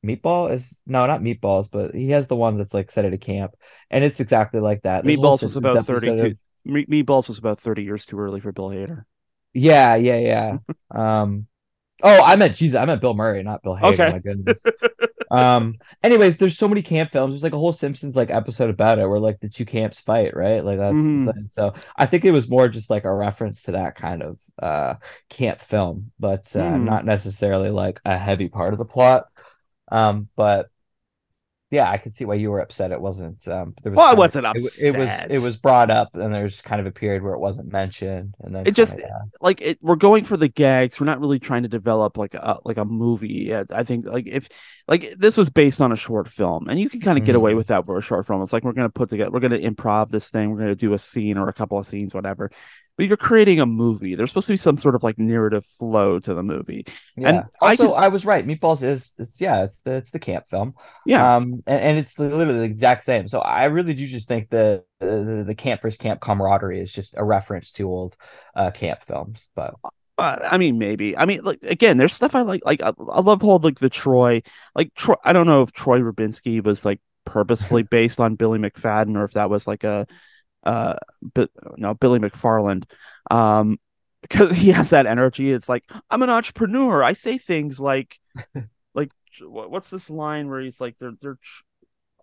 Meatball 0.06 0.52
is 0.52 0.82
no, 0.86 1.08
not 1.08 1.22
Meatballs, 1.22 1.72
but 1.72 1.96
he 1.96 2.12
has 2.12 2.28
the 2.28 2.36
one 2.38 2.58
that's 2.58 2.74
like 2.74 2.92
set 2.92 3.06
at 3.06 3.14
a 3.14 3.18
camp, 3.20 3.54
and 3.92 4.04
it's 4.04 4.20
exactly 4.22 4.60
like 4.62 4.84
that. 4.84 5.06
There's 5.06 5.20
meatballs 5.20 5.44
was 5.44 5.56
about 5.58 5.80
episode 5.80 5.82
32 5.82 6.34
of- 6.34 6.38
Me- 6.66 6.86
meatballs 6.86 7.30
was 7.30 7.38
about 7.40 7.60
30 7.60 7.84
years 7.84 8.06
too 8.06 8.20
early 8.20 8.40
for 8.40 8.52
bill 8.52 8.70
hader 8.70 9.06
Yeah, 9.54 9.96
yeah, 9.96 10.18
yeah. 10.20 10.58
Um, 10.92 11.48
oh, 12.04 12.22
I 12.22 12.36
meant 12.36 12.56
Jesus, 12.56 12.78
I 12.78 12.86
meant 12.86 13.02
Bill 13.02 13.14
Murray, 13.14 13.44
not 13.44 13.64
Bill 13.64 13.76
Hader. 13.76 13.94
Okay. 13.94 14.06
My 14.06 14.20
goodness. 14.20 14.70
Um, 15.30 15.80
anyways, 16.04 16.38
there's 16.38 16.58
so 16.58 16.68
many 16.68 16.82
camp 16.82 17.12
films. 17.12 17.34
There's 17.34 17.44
like 17.44 17.54
a 17.54 17.58
whole 17.58 17.74
Simpsons 17.74 18.16
like 18.16 18.30
episode 18.32 18.70
about 18.70 19.00
it 19.00 19.08
where 19.08 19.20
like 19.20 19.40
the 19.40 19.50
two 19.50 19.66
camps 19.66 20.00
fight, 20.00 20.36
right? 20.36 20.64
Like 20.64 20.80
that's 20.80 21.10
the 21.12 21.20
thing. 21.34 21.48
So 21.52 21.74
I 21.96 22.06
think 22.06 22.26
it 22.26 22.32
was 22.32 22.50
more 22.50 22.70
just 22.70 22.90
like 22.90 23.06
a 23.06 23.14
reference 23.14 23.64
to 23.64 23.72
that 23.74 23.96
kind 23.96 24.24
of 24.24 24.38
uh 24.62 24.96
camp 25.30 25.60
film, 25.60 26.12
but 26.20 26.56
uh, 26.56 26.78
Mhm. 26.78 26.84
not 26.84 27.06
necessarily 27.06 27.70
like 27.70 28.00
a 28.06 28.18
heavy 28.18 28.50
part 28.50 28.74
of 28.74 28.80
the 28.80 28.86
plot. 28.86 29.28
Um, 29.90 30.30
but 30.36 30.70
yeah, 31.70 31.90
I 31.92 31.98
could 31.98 32.14
see 32.14 32.24
why 32.24 32.36
you 32.36 32.50
were 32.50 32.62
upset. 32.62 32.92
It 32.92 33.02
wasn't. 33.02 33.46
Um, 33.48 33.74
there 33.84 33.92
was 33.92 33.98
Well, 33.98 34.08
I 34.08 34.14
wasn't 34.14 34.46
it 34.46 34.54
w- 34.54 34.70
It, 34.82 34.98
was. 34.98 35.10
It 35.30 35.42
was 35.42 35.58
brought 35.58 35.92
up, 35.92 36.10
and 36.16 36.34
there's 36.34 36.62
kind 36.62 36.80
of 36.80 36.88
a 36.88 36.92
period 36.92 37.24
where 37.24 37.34
it 37.34 37.40
wasn't 37.40 37.72
mentioned, 37.72 38.36
and 38.40 38.56
then 38.56 38.66
It 38.66 38.72
just- 38.76 38.94
kinda, 38.94 39.08
yeah. 39.10 39.26
like 39.42 39.60
it, 39.62 39.78
we're 39.82 39.98
going 39.98 40.24
for 40.24 40.38
the 40.38 40.48
gags. 40.48 40.98
We're 41.00 41.06
not 41.08 41.20
really 41.20 41.40
trying 41.40 41.64
to 41.64 41.70
develop 41.70 42.18
like 42.18 42.36
a 42.36 42.60
like 42.64 42.78
a 42.78 42.86
movie. 42.86 43.54
I 43.54 43.84
think 43.84 44.06
like 44.06 44.28
if 44.28 44.48
like 44.88 45.10
this 45.18 45.36
was 45.36 45.50
based 45.50 45.82
on 45.82 45.92
a 45.92 45.98
short 45.98 46.30
film, 46.30 46.70
and 46.70 46.80
you 46.80 46.90
can 46.90 47.02
kind 47.02 47.18
of 47.18 47.26
get 47.26 47.36
away 47.36 47.52
Mhm. 47.54 47.58
with 47.58 47.68
that 47.68 47.86
for 47.86 47.98
a 47.98 48.02
short 48.02 48.26
film. 48.26 48.42
It's 48.44 48.54
like 48.54 48.64
we're 48.64 48.72
gonna 48.72 48.90
put 48.90 49.10
together, 49.10 49.30
we're 49.32 49.42
gonna 49.42 49.60
improv 49.60 50.10
this 50.10 50.30
thing. 50.30 50.52
We're 50.52 50.60
gonna 50.60 50.76
do 50.76 50.94
a 50.94 51.00
scene 51.00 51.38
or 51.38 51.50
a 51.50 51.54
couple 51.54 51.78
of 51.78 51.86
scenes, 51.86 52.14
whatever. 52.14 52.50
But 52.98 53.08
you're 53.08 53.18
creating 53.18 53.60
a 53.60 53.66
movie. 53.66 54.16
There's 54.16 54.32
supposed 54.32 54.48
to 54.48 54.54
be 54.54 54.58
some 54.58 54.78
sort 54.78 54.96
of 54.96 55.04
like 55.04 55.20
narrative 55.20 55.66
flow 55.80 56.20
to 56.20 56.34
the 56.34 56.44
movie. 56.44 56.86
Yeah. 57.16 57.30
And 57.30 57.44
I 57.62 57.76
also, 57.78 57.94
could- 57.94 57.94
I 57.94 58.08
was 58.10 58.26
right. 58.26 58.46
Meatballs 58.46 58.84
is 58.84 59.16
it's 59.20 59.40
yeah, 59.42 59.64
it's 59.64 59.82
the 59.82 59.96
it's 59.96 60.12
the 60.12 60.20
camp 60.20 60.48
film. 60.48 60.76
Yeah, 61.06 61.38
Um, 61.38 61.64
and, 61.66 61.82
and 61.82 61.98
it's 61.98 62.18
literally 62.20 62.54
the 62.60 62.64
exact 62.64 63.04
same. 63.04 63.28
So 63.28 63.40
I 63.40 63.66
really 63.66 63.94
do 63.94 64.08
just 64.08 64.28
think 64.28 64.50
the 64.50 64.84
the, 65.00 65.44
the 65.48 65.56
camp 65.56 65.82
versus 65.82 65.98
camp 65.98 66.22
camaraderie 66.22 66.80
is 66.80 66.92
just 66.94 67.16
a 67.18 67.24
reference 67.24 67.72
to 67.74 67.88
old 67.90 68.16
uh 68.56 68.72
camp 68.72 69.04
films. 69.04 69.48
But 69.56 69.76
Uh, 70.18 70.38
I 70.52 70.58
mean, 70.58 70.80
maybe. 70.80 71.16
I 71.16 71.26
mean, 71.26 71.44
like 71.44 71.60
again, 71.64 71.98
there's 71.98 72.14
stuff 72.16 72.34
I 72.36 72.42
like. 72.42 72.62
Like 72.66 72.82
I, 72.82 72.90
I 73.12 73.22
love 73.22 73.42
whole 73.42 73.60
like 73.60 73.80
the 73.80 73.90
Troy. 73.90 74.42
Like 74.76 74.94
Troy. 74.96 75.16
I 75.24 75.34
don't 75.34 75.46
know 75.48 75.62
if 75.62 75.72
Troy 75.74 76.00
Rubinski 76.00 76.64
was 76.64 76.84
like 76.86 77.00
purposefully 77.26 77.84
based 77.92 78.20
on 78.20 78.36
Billy 78.36 78.58
McFadden 78.60 79.16
or 79.16 79.26
if 79.26 79.34
that 79.34 79.50
was 79.50 79.68
like 79.68 79.84
a, 79.84 80.08
uh, 80.68 80.96
but 81.34 81.50
no, 81.78 81.94
Billy 81.96 82.20
McFarland. 82.20 82.84
Um, 83.32 83.80
because 84.22 84.52
he 84.52 84.72
has 84.72 84.90
that 84.92 85.06
energy. 85.06 85.52
It's 85.52 85.70
like 85.70 85.84
I'm 86.10 86.22
an 86.24 86.30
entrepreneur. 86.30 87.04
I 87.04 87.14
say 87.14 87.38
things 87.38 87.80
like, 87.80 88.20
like 88.94 89.12
what's 89.42 89.90
this 89.90 90.10
line 90.10 90.50
where 90.50 90.62
he's 90.62 90.82
like 90.82 90.98
they're 91.00 91.14
they're. 91.22 91.40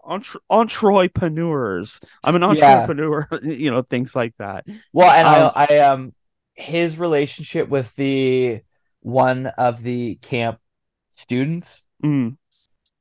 Entre- 0.07 0.40
entrepreneurs. 0.51 1.99
I'm 2.22 2.36
an 2.36 2.42
Yeah. 2.57 2.82
entrepreneur, 2.82 3.26
you 3.42 3.70
know, 3.70 3.80
things 3.80 4.14
like 4.14 4.34
that. 4.38 4.66
well, 4.92 5.11
and 5.11 5.26
Um, 5.26 5.53
I 5.55 5.66
I 5.70 5.78
um 5.78 6.12
his 6.55 6.99
relationship 6.99 7.70
with 7.70 7.95
the 7.97 8.61
one 9.01 9.47
of 9.47 9.82
the 9.82 10.16
camp 10.16 10.61
students 11.09 11.84
Mm. 12.05 12.36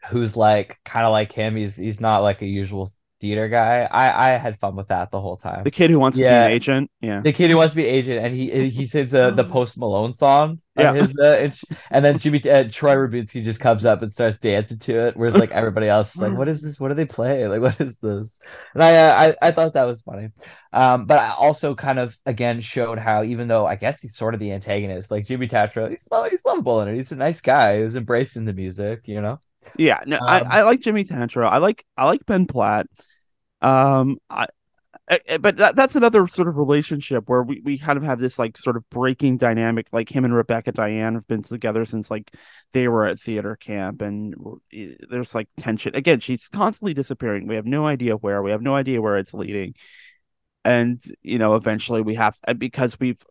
who's 0.09 0.37
like 0.37 0.79
kind 0.85 1.05
of 1.05 1.11
like 1.11 1.31
him. 1.33 1.55
He's 1.57 1.75
he's 1.75 1.99
not 1.99 2.19
like 2.19 2.41
a 2.41 2.45
usual 2.47 2.91
theater 3.23 3.47
guy. 3.49 3.87
I 3.89 4.33
I 4.33 4.37
had 4.37 4.59
fun 4.59 4.75
with 4.75 4.89
that 4.89 5.11
the 5.11 5.21
whole 5.21 5.37
time. 5.37 5.63
The 5.63 5.71
kid 5.71 5.89
who 5.89 5.99
wants 5.99 6.19
to 6.19 6.25
be 6.25 6.35
an 6.35 6.51
agent. 6.51 6.91
Yeah. 7.01 7.21
The 7.21 7.33
kid 7.33 7.49
who 7.51 7.57
wants 7.57 7.73
to 7.73 7.77
be 7.77 7.87
an 7.87 7.95
agent, 7.95 8.25
and 8.25 8.35
he 8.35 8.69
he 8.69 8.85
sings 8.87 9.11
the 9.11 9.31
the 9.31 9.43
Post 9.55 9.77
Malone 9.77 10.13
song 10.13 10.59
Yeah. 10.77 10.93
his, 10.93 11.17
uh, 11.17 11.37
and, 11.41 11.59
and 11.91 12.03
then 12.05 12.17
Jimmy 12.19 12.41
uh, 12.49 12.65
Troy 12.69 12.95
Rubinski 12.95 13.43
just 13.43 13.59
comes 13.61 13.85
up 13.85 14.01
and 14.01 14.11
starts 14.11 14.37
dancing 14.39 14.79
to 14.79 15.07
it, 15.07 15.15
whereas 15.17 15.37
like 15.37 15.51
everybody 15.51 15.87
else 15.87 16.15
is 16.15 16.21
like, 16.21 16.33
"What 16.37 16.49
is 16.49 16.61
this? 16.61 16.79
What 16.79 16.89
do 16.89 16.95
they 16.95 17.05
play? 17.05 17.47
Like, 17.47 17.61
what 17.61 17.79
is 17.79 17.97
this?" 17.99 18.29
And 18.73 18.83
I 18.83 18.95
uh, 18.95 19.35
I 19.41 19.47
I 19.47 19.51
thought 19.51 19.73
that 19.75 19.85
was 19.85 20.01
funny, 20.01 20.29
um, 20.73 21.05
but 21.05 21.19
I 21.19 21.33
also 21.37 21.75
kind 21.75 21.99
of 21.99 22.17
again 22.25 22.59
showed 22.61 22.99
how 22.99 23.23
even 23.23 23.47
though 23.47 23.65
I 23.65 23.75
guess 23.75 24.01
he's 24.01 24.15
sort 24.15 24.33
of 24.33 24.39
the 24.39 24.51
antagonist, 24.51 25.11
like 25.11 25.25
Jimmy 25.25 25.47
Tatro, 25.47 25.89
he's 25.89 26.07
lo- 26.11 26.29
he's 26.29 26.45
lovable 26.45 26.81
in 26.81 26.89
it. 26.89 26.95
He's 26.97 27.11
a 27.11 27.15
nice 27.15 27.41
guy 27.41 27.77
who's 27.79 27.95
embracing 27.95 28.45
the 28.45 28.53
music, 28.53 29.01
you 29.05 29.21
know. 29.21 29.39
Yeah, 29.77 30.01
no, 30.05 30.17
Um, 30.17 30.23
I, 30.27 30.59
I 30.59 30.61
like 30.63 30.81
Jimmy 30.81 31.03
Tatro. 31.03 31.47
I 31.47 31.57
like 31.57 31.85
I 31.97 32.05
like 32.05 32.25
Ben 32.25 32.45
Platt. 32.47 32.87
Um, 33.63 34.17
I, 34.29 34.47
I- 35.09 35.19
I- 35.31 35.37
but 35.39 35.57
that, 35.57 35.75
that's 35.75 35.95
another 35.95 36.27
sort 36.27 36.47
of 36.47 36.57
relationship 36.57 37.29
where 37.29 37.43
we, 37.43 37.61
we 37.63 37.77
kind 37.77 37.97
of 37.97 38.03
have 38.03 38.19
this 38.19 38.39
like 38.39 38.57
sort 38.57 38.77
of 38.77 38.89
breaking 38.89 39.37
dynamic. 39.37 39.87
Like 39.91 40.09
him 40.09 40.25
and 40.25 40.33
Rebecca 40.35 40.71
Diane 40.71 41.15
have 41.15 41.27
been 41.27 41.43
together 41.43 41.85
since 41.85 42.11
like 42.11 42.31
they 42.73 42.87
were 42.87 43.05
at 43.05 43.19
theater 43.19 43.55
camp, 43.55 44.01
and 44.01 44.35
eh, 44.73 44.93
there's 45.09 45.35
like 45.35 45.49
tension. 45.57 45.95
Again, 45.95 46.19
she's 46.21 46.49
constantly 46.49 46.93
disappearing. 46.93 47.47
We 47.47 47.55
have 47.55 47.65
no 47.65 47.87
idea 47.87 48.15
where. 48.15 48.41
We 48.43 48.51
have 48.51 48.61
no 48.61 48.75
idea 48.75 49.01
where 49.01 49.17
it's 49.17 49.33
leading, 49.33 49.75
and 50.65 51.01
you 51.21 51.37
know, 51.39 51.55
eventually 51.55 52.01
we 52.01 52.15
have 52.15 52.37
because 52.57 52.99
we've 52.99 53.21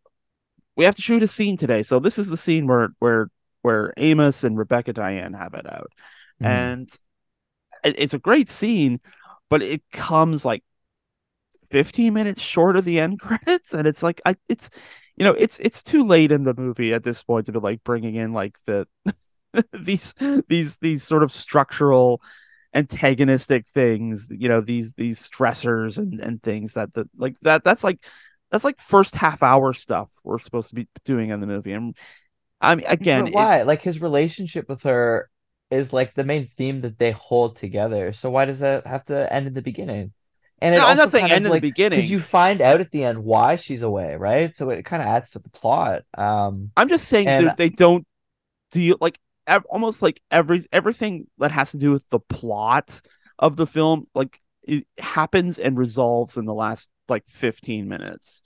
we 0.76 0.84
have 0.86 0.96
to 0.96 1.02
shoot 1.02 1.22
a 1.22 1.28
scene 1.28 1.56
today. 1.56 1.82
So 1.82 1.98
this 2.00 2.18
is 2.18 2.28
the 2.28 2.36
scene 2.36 2.66
where 2.66 2.90
where 2.98 3.28
where 3.62 3.92
Amos 3.96 4.44
and 4.44 4.58
Rebecca 4.58 4.92
Diane 4.92 5.34
have 5.34 5.54
it 5.54 5.66
out 5.72 5.92
Mhm. 6.42 6.46
and 6.46 6.90
it- 7.84 7.96
it's 7.98 8.14
a 8.14 8.18
great 8.18 8.50
scene 8.50 9.00
but 9.52 9.62
it 9.62 9.82
comes 9.92 10.44
like 10.44 10.64
15 11.70 12.14
minutes 12.14 12.42
short 12.42 12.76
of 12.76 12.84
the 12.84 12.98
end 12.98 13.20
credits 13.20 13.74
and 13.74 13.86
it's 13.86 14.02
like 14.02 14.20
i 14.26 14.34
it's 14.48 14.70
you 15.16 15.24
know 15.24 15.32
it's 15.32 15.58
it's 15.60 15.82
too 15.82 16.06
late 16.06 16.32
in 16.32 16.44
the 16.44 16.54
movie 16.54 16.94
at 16.94 17.04
this 17.04 17.22
point 17.22 17.46
to 17.46 17.52
be 17.52 17.58
like 17.58 17.84
bringing 17.84 18.14
in 18.14 18.32
like 18.32 18.56
the 18.66 18.86
these 19.72 20.14
these 20.48 20.78
these 20.78 21.02
sort 21.04 21.22
of 21.22 21.32
structural 21.32 22.20
antagonistic 22.74 23.66
things 23.68 24.28
you 24.30 24.48
know 24.48 24.60
these 24.60 24.94
these 24.94 25.28
stressors 25.28 25.98
and 25.98 26.20
and 26.20 26.42
things 26.42 26.74
that 26.74 26.92
the 26.94 27.06
like 27.16 27.38
that 27.40 27.62
that's 27.62 27.84
like 27.84 28.00
that's 28.50 28.64
like 28.64 28.80
first 28.80 29.14
half 29.14 29.42
hour 29.42 29.74
stuff 29.74 30.10
we're 30.24 30.38
supposed 30.38 30.70
to 30.70 30.74
be 30.74 30.88
doing 31.04 31.30
in 31.30 31.40
the 31.40 31.46
movie 31.46 31.72
and 31.72 31.96
i 32.62 32.74
mean 32.74 32.86
again 32.88 33.24
But 33.24 33.28
it- 33.28 33.34
why? 33.34 33.62
Like 33.62 33.82
his 33.82 34.00
relationship 34.00 34.68
with 34.70 34.84
her 34.84 35.28
is 35.72 35.92
like 35.92 36.14
the 36.14 36.24
main 36.24 36.46
theme 36.46 36.82
that 36.82 36.98
they 36.98 37.10
hold 37.12 37.56
together. 37.56 38.12
So 38.12 38.30
why 38.30 38.44
does 38.44 38.60
that 38.60 38.86
have 38.86 39.04
to 39.06 39.32
end 39.32 39.46
in 39.46 39.54
the 39.54 39.62
beginning? 39.62 40.12
And 40.60 40.76
No, 40.76 40.86
I'm 40.86 40.96
not 40.96 41.10
saying 41.10 41.30
end 41.30 41.46
in 41.46 41.52
the 41.52 41.60
beginning. 41.60 41.98
because 41.98 42.10
you 42.10 42.20
find 42.20 42.60
out 42.60 42.80
at 42.80 42.90
the 42.92 43.02
end 43.02 43.24
why 43.24 43.56
she's 43.56 43.82
away, 43.82 44.14
right? 44.16 44.54
So 44.54 44.70
it 44.70 44.84
kind 44.84 45.02
of 45.02 45.08
adds 45.08 45.30
to 45.30 45.40
the 45.40 45.48
plot. 45.50 46.02
Um, 46.16 46.70
I'm 46.76 46.88
just 46.88 47.08
saying 47.08 47.26
And- 47.26 47.56
they 47.56 47.68
don't 47.68 48.06
deal 48.70 48.96
like 49.00 49.18
ev- 49.46 49.66
almost 49.68 50.02
like 50.02 50.22
every 50.30 50.64
everything 50.72 51.26
that 51.38 51.50
has 51.50 51.72
to 51.72 51.78
do 51.78 51.90
with 51.90 52.08
the 52.10 52.20
plot 52.20 53.00
of 53.38 53.56
the 53.56 53.66
film 53.66 54.06
like 54.14 54.40
it 54.62 54.86
happens 54.98 55.58
and 55.58 55.76
resolves 55.76 56.36
in 56.36 56.44
the 56.44 56.54
last 56.54 56.88
like 57.08 57.24
15 57.28 57.88
minutes. 57.88 58.42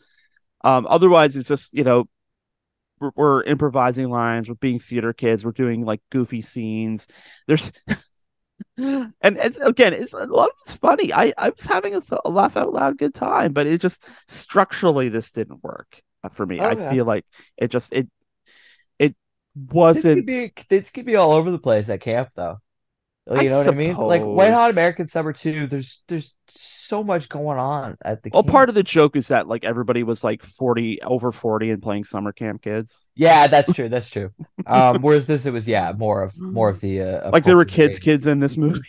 Um 0.64 0.86
otherwise 0.88 1.36
it's 1.36 1.48
just, 1.48 1.72
you 1.74 1.84
know, 1.84 2.08
we're, 3.00 3.10
we're 3.14 3.42
improvising 3.44 4.10
lines, 4.10 4.48
we're 4.48 4.54
being 4.56 4.78
theater 4.78 5.12
kids, 5.12 5.44
we're 5.44 5.52
doing 5.52 5.84
like 5.84 6.00
goofy 6.10 6.42
scenes. 6.42 7.06
There's 7.46 7.72
and 8.76 9.12
it's 9.22 9.58
again, 9.58 9.92
it's 9.92 10.12
a 10.12 10.24
lot 10.24 10.48
of 10.48 10.54
it's 10.62 10.74
funny. 10.74 11.12
I 11.12 11.32
I 11.38 11.50
was 11.50 11.66
having 11.66 11.94
a, 11.94 12.00
a 12.24 12.30
laugh 12.30 12.56
out 12.56 12.72
loud 12.72 12.98
good 12.98 13.14
time, 13.14 13.52
but 13.52 13.66
it 13.66 13.80
just 13.80 14.02
structurally 14.28 15.08
this 15.08 15.32
didn't 15.32 15.62
work 15.62 16.00
uh, 16.24 16.28
for 16.28 16.46
me. 16.46 16.60
Oh, 16.60 16.68
I 16.68 16.72
yeah. 16.72 16.90
feel 16.90 17.04
like 17.04 17.24
it 17.56 17.68
just 17.68 17.92
it 17.92 18.08
it 18.98 19.14
this 19.92 20.04
could 20.04 20.26
wasn't 20.26 20.26
be 20.26 20.52
this 20.68 20.90
could 20.90 21.06
be 21.06 21.16
all 21.16 21.32
over 21.32 21.50
the 21.50 21.58
place 21.58 21.88
at 21.88 22.00
camp, 22.00 22.30
though. 22.34 22.58
You 23.34 23.48
I 23.48 23.48
know 23.48 23.58
what 23.58 23.68
I 23.68 23.72
mean? 23.72 23.98
Like 23.98 24.22
Wet 24.26 24.52
Hot. 24.52 24.70
American 24.70 25.06
Summer 25.06 25.32
2, 25.32 25.66
there's 25.66 26.02
there's 26.08 26.34
so 26.48 27.02
much 27.04 27.28
going 27.28 27.58
on 27.58 27.96
at 28.02 28.22
the 28.22 28.30
Well, 28.32 28.42
camp. 28.42 28.44
part 28.44 28.68
of 28.68 28.74
the 28.74 28.82
joke 28.82 29.16
is 29.16 29.28
that 29.28 29.48
like 29.48 29.64
everybody 29.64 30.02
was 30.02 30.22
like 30.22 30.42
40 30.42 31.00
over 31.02 31.32
40 31.32 31.70
and 31.70 31.82
playing 31.82 32.04
summer 32.04 32.32
camp 32.32 32.62
kids. 32.62 33.06
Yeah, 33.14 33.46
that's 33.46 33.72
true. 33.72 33.88
That's 33.88 34.10
true. 34.10 34.30
Um, 34.66 35.00
whereas 35.00 35.26
this, 35.26 35.46
it 35.46 35.52
was 35.52 35.66
yeah, 35.66 35.92
more 35.96 36.22
of 36.22 36.34
more 36.50 36.68
of 36.68 36.80
the 36.80 37.00
uh, 37.00 37.30
Like 37.32 37.44
there 37.44 37.56
were 37.56 37.64
kids 37.64 37.98
kids 37.98 38.26
in 38.26 38.40
this 38.40 38.56
movie. 38.56 38.80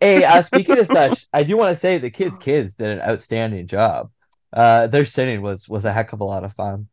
Hey, 0.00 0.24
uh, 0.24 0.42
speaking 0.42 0.78
of 0.78 0.86
such, 0.86 1.26
I 1.32 1.42
do 1.42 1.56
want 1.56 1.70
to 1.70 1.76
say 1.76 1.98
the 1.98 2.10
kids' 2.10 2.38
kids 2.38 2.74
did 2.74 2.88
an 2.88 3.00
outstanding 3.02 3.66
job. 3.66 4.10
Uh, 4.52 4.86
their 4.86 5.04
singing 5.04 5.42
was 5.42 5.68
was 5.68 5.84
a 5.84 5.92
heck 5.92 6.12
of 6.12 6.20
a 6.20 6.24
lot 6.24 6.44
of 6.44 6.52
fun. 6.54 6.88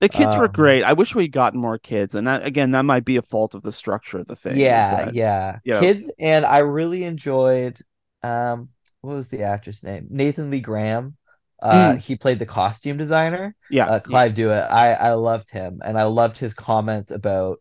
The 0.00 0.08
kids 0.08 0.34
were 0.34 0.46
Um, 0.46 0.52
great. 0.52 0.82
I 0.82 0.94
wish 0.94 1.14
we'd 1.14 1.32
gotten 1.32 1.60
more 1.60 1.78
kids. 1.78 2.14
And 2.14 2.26
that 2.26 2.44
again, 2.44 2.70
that 2.72 2.84
might 2.86 3.04
be 3.04 3.16
a 3.16 3.22
fault 3.22 3.54
of 3.54 3.62
the 3.62 3.72
structure 3.72 4.18
of 4.18 4.26
the 4.26 4.36
thing. 4.36 4.56
Yeah, 4.56 5.04
that- 5.04 5.14
yeah. 5.14 5.58
you 5.64 5.72
know- 5.74 5.80
Kids, 5.80 6.10
and 6.18 6.44
I 6.46 6.58
really 6.58 7.04
enjoyed 7.04 7.78
um 8.22 8.70
what 9.02 9.14
was 9.14 9.28
the 9.30 9.42
actor's 9.42 9.82
name? 9.82 10.06
Nathan 10.10 10.50
Lee 10.50 10.60
Graham. 10.60 11.16
Uh, 11.62 11.92
Mm. 11.92 11.98
he 11.98 12.16
played 12.16 12.38
the 12.38 12.46
costume 12.46 12.96
designer. 12.96 13.54
Yeah. 13.70 13.86
Uh, 13.86 14.00
Clive 14.00 14.34
Dewitt. 14.34 14.70
I 14.70 14.94
I 14.94 15.12
loved 15.12 15.50
him, 15.50 15.80
and 15.84 15.98
I 15.98 16.04
loved 16.04 16.38
his 16.38 16.54
comment 16.54 17.10
about 17.10 17.58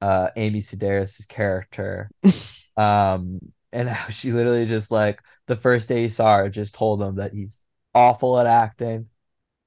uh 0.00 0.30
Amy 0.36 0.60
Sedaris' 0.60 1.26
character. 1.28 2.10
Um, 2.76 3.40
and 3.72 3.88
how 3.88 4.10
she 4.10 4.32
literally 4.32 4.66
just 4.66 4.90
like 4.90 5.20
the 5.46 5.56
first 5.56 5.88
day 5.88 6.02
he 6.02 6.08
saw 6.10 6.36
her, 6.36 6.48
just 6.50 6.74
told 6.74 7.00
him 7.02 7.16
that 7.16 7.32
he's 7.32 7.62
awful 7.94 8.38
at 8.38 8.46
acting, 8.46 9.06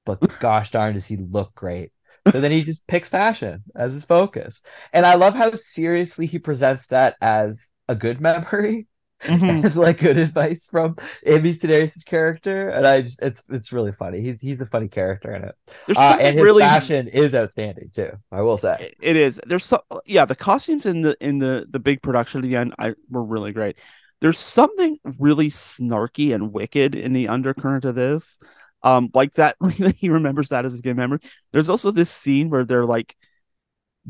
but 0.04 0.20
gosh 0.38 0.70
darn 0.70 0.94
does 0.94 1.06
he 1.06 1.16
look 1.16 1.54
great. 1.54 1.92
So 2.26 2.40
then 2.40 2.50
he 2.50 2.62
just 2.62 2.86
picks 2.86 3.08
fashion 3.08 3.62
as 3.74 3.92
his 3.92 4.04
focus. 4.04 4.62
And 4.92 5.04
I 5.06 5.14
love 5.14 5.34
how 5.34 5.50
seriously 5.52 6.26
he 6.26 6.38
presents 6.38 6.88
that 6.88 7.16
as 7.20 7.60
a 7.88 7.94
good 7.94 8.20
memory 8.20 8.86
Mhm. 9.22 9.64
and 9.64 9.76
like 9.76 9.98
good 9.98 10.16
advice 10.16 10.66
from 10.66 10.96
Amy 11.26 11.52
Sedaris' 11.52 12.06
character. 12.06 12.70
And 12.70 12.86
I 12.86 13.02
just 13.02 13.20
it's 13.20 13.42
it's 13.50 13.70
really 13.72 13.92
funny. 13.92 14.22
He's 14.22 14.40
he's 14.40 14.60
a 14.60 14.66
funny 14.66 14.88
character 14.88 15.34
in 15.34 15.44
it. 15.44 15.54
Uh, 15.94 16.16
and 16.18 16.36
his 16.38 16.44
really 16.44 16.62
fashion 16.62 17.06
is 17.08 17.34
outstanding 17.34 17.90
too, 17.92 18.12
I 18.32 18.40
will 18.40 18.56
say. 18.56 18.94
It 19.00 19.16
is. 19.16 19.38
There's 19.46 19.64
so 19.64 19.82
yeah, 20.06 20.24
the 20.24 20.34
costumes 20.36 20.86
in 20.86 21.02
the 21.02 21.16
in 21.20 21.38
the 21.38 21.66
the 21.68 21.78
big 21.78 22.02
production 22.02 22.38
at 22.40 22.44
the 22.44 22.56
end 22.56 22.74
I 22.78 22.94
were 23.10 23.24
really 23.24 23.52
great. 23.52 23.76
There's 24.20 24.38
something 24.38 24.98
really 25.18 25.48
snarky 25.50 26.34
and 26.34 26.52
wicked 26.52 26.94
in 26.94 27.12
the 27.12 27.28
undercurrent 27.28 27.84
of 27.84 27.94
this. 27.94 28.38
Um, 28.82 29.10
like 29.14 29.34
that 29.34 29.56
he 29.96 30.08
remembers 30.08 30.48
that 30.48 30.64
as 30.64 30.78
a 30.78 30.82
good 30.82 30.96
memory. 30.96 31.20
There's 31.52 31.68
also 31.68 31.90
this 31.90 32.10
scene 32.10 32.50
where 32.50 32.64
they're 32.64 32.86
like 32.86 33.16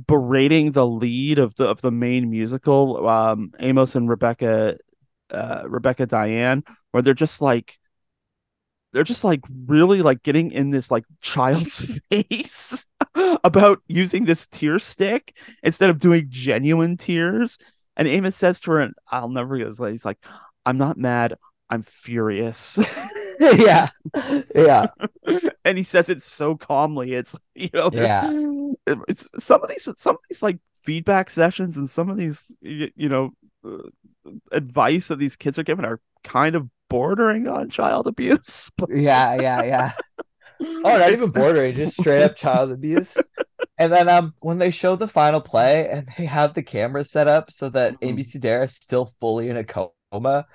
berating 0.07 0.73
the 0.73 0.87
lead 0.87 1.39
of 1.39 1.55
the 1.57 1.67
of 1.67 1.81
the 1.81 1.91
main 1.91 2.31
musical, 2.31 3.09
um, 3.09 3.53
Amos 3.59 3.97
and 3.97 4.09
Rebecca 4.09 4.79
uh 5.31 5.63
Rebecca 5.67 6.07
Diane, 6.07 6.65
where 6.91 7.03
they're 7.03 7.15
just 7.15 7.41
like 7.41 7.79
they're 8.93 9.05
just 9.05 9.25
like 9.25 9.41
really 9.67 10.03
like 10.03 10.23
getting 10.23 10.51
in 10.51 10.71
this 10.71 10.91
like 10.91 11.05
child's 11.21 12.01
face 12.11 12.87
about 13.45 13.81
using 13.87 14.25
this 14.25 14.47
tear 14.49 14.79
stick 14.79 15.37
instead 15.63 15.91
of 15.91 15.99
doing 15.99 16.27
genuine 16.29 16.97
tears. 16.97 17.59
And 17.97 18.09
Amos 18.09 18.37
says 18.37 18.61
to 18.61 18.73
her, 18.73 18.81
and 18.81 18.95
I'll 19.11 19.29
never 19.29 19.59
get 19.59 19.69
this. 19.69 19.79
He's 19.79 20.05
like, 20.05 20.19
"I'm 20.65 20.79
not 20.79 20.97
mad. 20.97 21.37
I'm 21.69 21.83
furious." 21.83 22.79
yeah. 23.59 23.89
Yeah. 24.55 24.87
and 25.65 25.79
he 25.79 25.85
says 25.85 26.09
it 26.09 26.23
so 26.23 26.57
calmly. 26.57 27.15
It's 27.15 27.37
you 27.55 27.71
know, 27.73 27.91
there's 27.91 28.09
Yeah. 28.09 29.03
it's 29.09 29.29
some 29.39 29.63
of 29.63 29.69
these 29.71 29.89
some 29.97 30.15
of 30.17 30.21
these 30.29 30.43
like 30.43 30.59
feedback 30.83 31.31
sessions 31.31 31.77
and 31.77 31.89
some 31.89 32.11
of 32.11 32.17
these 32.17 32.57
y- 32.63 32.91
you 32.97 33.09
know 33.09 33.31
uh, 33.65 33.89
advice 34.53 35.09
that 35.09 35.19
these 35.19 35.37
kids 35.37 35.59
are 35.59 35.63
given 35.65 35.85
are 35.85 36.01
kind 36.25 36.55
of 36.57 36.69
bordering 36.89 37.49
on 37.49 37.71
child 37.71 38.07
abuse. 38.07 38.71
Yeah, 38.91 39.35
yeah, 39.37 39.63
yeah. 39.65 39.93
Oh, 40.61 40.99
not 40.99 41.13
even 41.13 41.31
bordering, 41.31 41.75
just 41.75 41.97
straight 41.97 42.23
up 42.23 42.37
child 42.37 42.71
abuse. 42.73 43.17
And 43.79 43.93
then 43.93 44.09
um 44.09 44.35
when 44.41 44.59
they 44.59 44.71
show 44.71 44.97
the 44.97 45.09
final 45.09 45.41
play 45.41 45.89
and 45.89 46.09
they 46.19 46.27
have 46.27 46.55
the 46.55 46.63
camera 46.63 47.05
set 47.05 47.29
up 47.29 47.51
so 47.51 47.71
that 47.71 47.97
Amy 48.03 48.23
Sedaris 48.23 48.65
is 48.71 48.75
still 48.77 49.07
fully 49.21 49.49
in 49.49 49.57
a 49.57 49.65
coma 49.65 49.91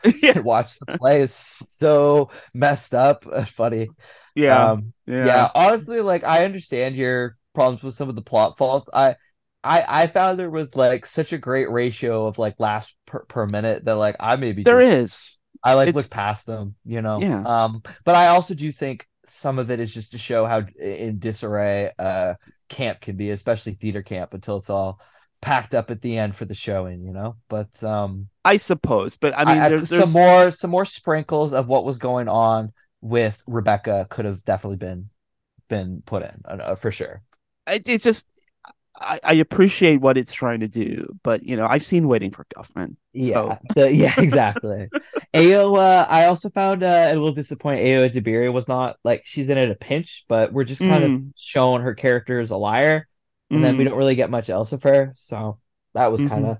yeah, 0.22 0.34
and 0.34 0.44
watch 0.44 0.80
the 0.80 0.86
play 0.86 1.22
is 1.22 1.34
so 1.80 2.30
messed 2.54 2.94
up 2.94 3.26
and 3.26 3.48
funny. 3.48 3.94
yeah, 4.36 4.70
Um 4.70 4.94
yeah, 5.06 5.46
yeah, 5.46 5.50
honestly, 5.56 6.02
like 6.02 6.24
I 6.24 6.46
understand 6.46 6.96
your 6.96 7.38
problems 7.54 7.84
with 7.84 7.94
some 7.96 8.10
of 8.10 8.16
the 8.16 8.22
plot 8.22 8.58
faults. 8.58 8.90
I 8.94 9.16
I 9.64 10.04
I 10.04 10.08
found 10.08 10.40
there 10.40 10.50
was 10.50 10.76
like 10.76 11.06
such 11.06 11.34
a 11.34 11.38
great 11.38 11.70
ratio 11.72 12.28
of 12.28 12.38
like 12.38 12.60
laughs 12.60 12.96
per, 13.06 13.24
per 13.26 13.46
minute 13.48 13.86
that 13.86 13.96
like 13.96 14.16
I 14.20 14.36
maybe 14.36 14.64
There 14.64 14.80
just 14.80 14.82
is. 14.82 15.40
I 15.64 15.74
like 15.76 15.88
It's- 15.90 15.96
look 15.96 16.10
past 16.12 16.46
them, 16.46 16.76
you 16.86 17.02
know. 17.02 17.22
Yeah. 17.22 17.44
Um, 17.44 17.82
but 18.06 18.16
I 18.16 18.28
also 18.28 18.54
do 18.56 18.72
think 18.72 19.08
some 19.26 19.58
of 19.60 19.72
it 19.72 19.80
is 19.80 19.94
just 19.94 20.12
to 20.12 20.18
show 20.20 20.46
how 20.46 20.64
in 20.80 21.20
disarray 21.20 21.92
uh 21.98 22.36
camp 22.70 23.02
can 23.02 23.16
be, 23.18 23.32
especially 23.32 23.74
theater 23.74 24.04
camp, 24.04 24.34
until 24.34 24.58
it's 24.58 24.70
all 24.70 25.00
packed 25.46 25.76
up 25.76 25.92
at 25.92 26.02
the 26.02 26.18
end 26.18 26.36
for 26.36 26.46
the 26.46 26.56
showing, 26.56 27.04
you 27.04 27.14
know. 27.14 27.36
But 27.50 27.84
um, 27.84 28.28
I 28.44 28.58
suppose, 28.58 29.18
but 29.18 29.34
I 29.38 29.46
mean, 29.46 29.64
I- 29.64 29.70
there's, 29.70 29.90
some 29.90 29.98
there's 30.00 30.14
more 30.14 30.52
some 30.52 30.72
more 30.72 30.86
sprinkles 30.86 31.54
of 31.54 31.68
what 31.68 31.86
was 31.86 31.98
going 32.00 32.28
on 32.28 32.74
with 33.02 33.42
Rebecca 33.48 34.08
could 34.10 34.26
have 34.26 34.44
definitely 34.46 34.78
been 34.78 35.10
been 35.68 36.02
put 36.06 36.24
in 36.24 36.42
uh, 36.46 36.76
for 36.76 36.92
sure. 36.92 37.22
it- 37.68 37.88
it's 37.88 38.04
just 38.04 38.28
I, 38.98 39.20
I 39.26 39.34
appreciate 39.34 39.98
what 40.00 40.18
it's 40.18 40.32
trying 40.34 40.62
to 40.62 40.70
do, 40.70 41.06
but 41.22 41.44
you 41.44 41.58
know, 41.58 41.68
I've 41.68 41.84
seen 41.86 42.08
Waiting 42.08 42.32
for 42.32 42.46
Guffman. 42.56 42.96
Yeah, 43.14 43.34
So 43.34 43.58
the, 43.76 43.94
yeah, 43.94 44.14
exactly. 44.20 44.88
Ao, 45.34 45.76
uh, 45.76 46.06
I 46.10 46.26
also 46.28 46.50
found 46.50 46.82
uh, 46.82 47.08
a 47.10 47.14
little 47.14 47.34
disappointed. 47.34 47.82
Ayo 47.86 48.10
Edebiri 48.10 48.52
was 48.54 48.70
not 48.70 48.96
like 49.04 49.24
she's 49.26 49.50
in 49.50 49.58
at 49.58 49.70
a 49.70 49.76
pinch, 49.76 50.26
but 50.30 50.54
we're 50.54 50.64
just 50.64 50.80
kind 50.82 51.04
of 51.04 51.12
Mm. 51.12 51.32
showing 51.38 51.82
her 51.82 51.94
character 51.94 52.40
as 52.40 52.52
a 52.52 52.58
liar, 52.58 53.08
and 53.54 53.64
then 53.64 53.78
we 53.78 53.84
Mm. 53.84 53.86
don't 53.86 53.98
really 53.98 54.16
get 54.16 54.30
much 54.32 54.50
else 54.50 54.74
of 54.74 54.84
her. 54.84 55.14
So 55.16 55.60
that 55.94 56.12
was 56.12 56.22
Mhm. 56.22 56.24
kind 56.24 56.46
of 56.46 56.58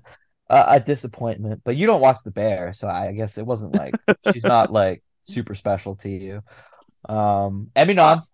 a, 0.50 0.64
a 0.76 0.80
disappointment. 0.80 1.62
But 1.64 1.76
you 1.76 1.86
don't 1.86 2.00
watch 2.00 2.22
The 2.24 2.30
Bear, 2.30 2.72
so 2.72 2.88
I 2.88 3.12
guess 3.12 3.38
it 3.38 3.46
wasn't 3.46 3.72
like 3.72 3.98
she's 4.20 4.46
not 4.46 4.72
like 4.72 5.02
super 5.22 5.54
special 5.54 5.96
to 5.96 6.10
you. 6.10 6.42
Um, 7.08 7.70
Emmy 7.76 7.94
nom, 7.94 8.24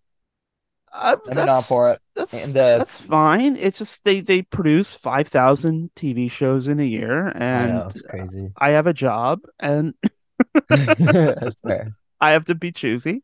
Uh, 0.93 1.17
Emmy 1.29 1.43
nom 1.43 1.65
that's, 1.65 1.65
for 1.65 1.91
it. 1.91 2.01
that's 2.15 2.33
and, 2.33 2.57
uh, 2.57 2.81
that's 2.81 3.01
fine. 3.01 3.57
It's 3.57 3.79
just 3.79 4.05
they 4.05 4.21
they 4.21 4.43
produce 4.43 4.95
five 4.95 5.29
thousand 5.29 5.91
TV 5.97 6.29
shows 6.29 6.69
in 6.69 6.81
a 6.81 6.85
year, 6.85 7.29
I 7.51 7.67
and 7.69 7.69
know 7.69 7.87
it's 7.87 8.03
crazy. 8.03 8.53
I 8.57 8.71
have 8.71 8.87
a 8.87 8.93
job, 8.93 9.41
and 9.61 9.95
That's 11.41 11.61
fair. 11.61 11.95
I 12.21 12.33
have 12.33 12.45
to 12.47 12.55
be 12.55 12.73
choosy. 12.73 13.23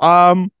Um, 0.00 0.52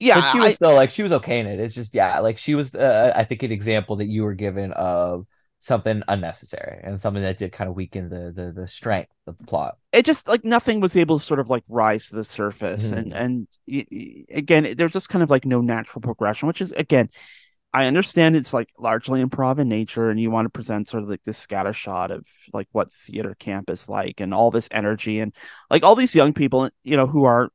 yeah, 0.00 0.16
But 0.16 0.22
she 0.22 0.40
I- 0.40 0.40
was 0.40 0.54
still 0.54 0.74
like 0.74 0.90
she 0.90 1.02
was 1.02 1.12
okay 1.12 1.40
in 1.40 1.46
it. 1.46 1.60
It's 1.60 1.74
just 1.74 1.94
yeah, 1.94 2.20
like 2.20 2.38
she 2.38 2.54
was 2.54 2.74
uh, 2.74 3.12
I 3.16 3.24
think 3.24 3.42
an 3.42 3.52
example 3.52 3.96
that 3.96 4.06
you 4.06 4.24
were 4.24 4.34
given 4.34 4.72
of 4.72 5.26
something 5.58 6.02
unnecessary 6.08 6.80
and 6.84 7.00
something 7.00 7.22
that 7.22 7.38
did 7.38 7.52
kind 7.52 7.68
of 7.70 7.76
weaken 7.76 8.08
the 8.08 8.32
the 8.34 8.52
the 8.52 8.66
strength 8.68 9.12
of 9.26 9.36
the 9.38 9.44
plot. 9.44 9.78
it 9.92 10.04
just 10.04 10.28
like 10.28 10.44
nothing 10.44 10.80
was 10.80 10.96
able 10.96 11.18
to 11.18 11.24
sort 11.24 11.40
of 11.40 11.50
like 11.50 11.64
rise 11.68 12.08
to 12.08 12.16
the 12.16 12.24
surface 12.24 12.92
Mhm. 12.92 12.92
and 12.92 13.12
and 13.12 13.48
y- 13.66 13.86
y- 13.90 14.24
again 14.30 14.74
there's 14.76 14.92
just 14.92 15.08
kind 15.08 15.22
of 15.22 15.30
like 15.30 15.44
no 15.44 15.60
natural 15.60 16.02
progression 16.02 16.46
which 16.48 16.60
is 16.60 16.72
again 16.72 17.08
i 17.74 17.86
understand 17.86 18.36
it's 18.36 18.54
like 18.54 18.68
largely 18.78 19.24
improv 19.24 19.58
in 19.58 19.68
nature 19.68 20.10
and 20.10 20.20
you 20.20 20.30
want 20.30 20.46
to 20.46 20.50
present 20.50 20.88
sort 20.88 21.02
of 21.02 21.08
like 21.10 21.22
this 21.24 21.44
scattershot 21.44 22.10
of 22.10 22.26
like 22.52 22.68
what 22.72 22.92
theater 22.92 23.36
camp 23.38 23.70
is 23.70 23.88
like 23.88 24.20
and 24.20 24.34
all 24.34 24.50
this 24.50 24.68
energy 24.72 25.20
and 25.20 25.34
like 25.70 25.84
all 25.84 25.96
these 25.96 26.14
young 26.14 26.32
people 26.34 26.68
you 26.84 26.96
know 26.96 27.06
who 27.08 27.24
are 27.24 27.50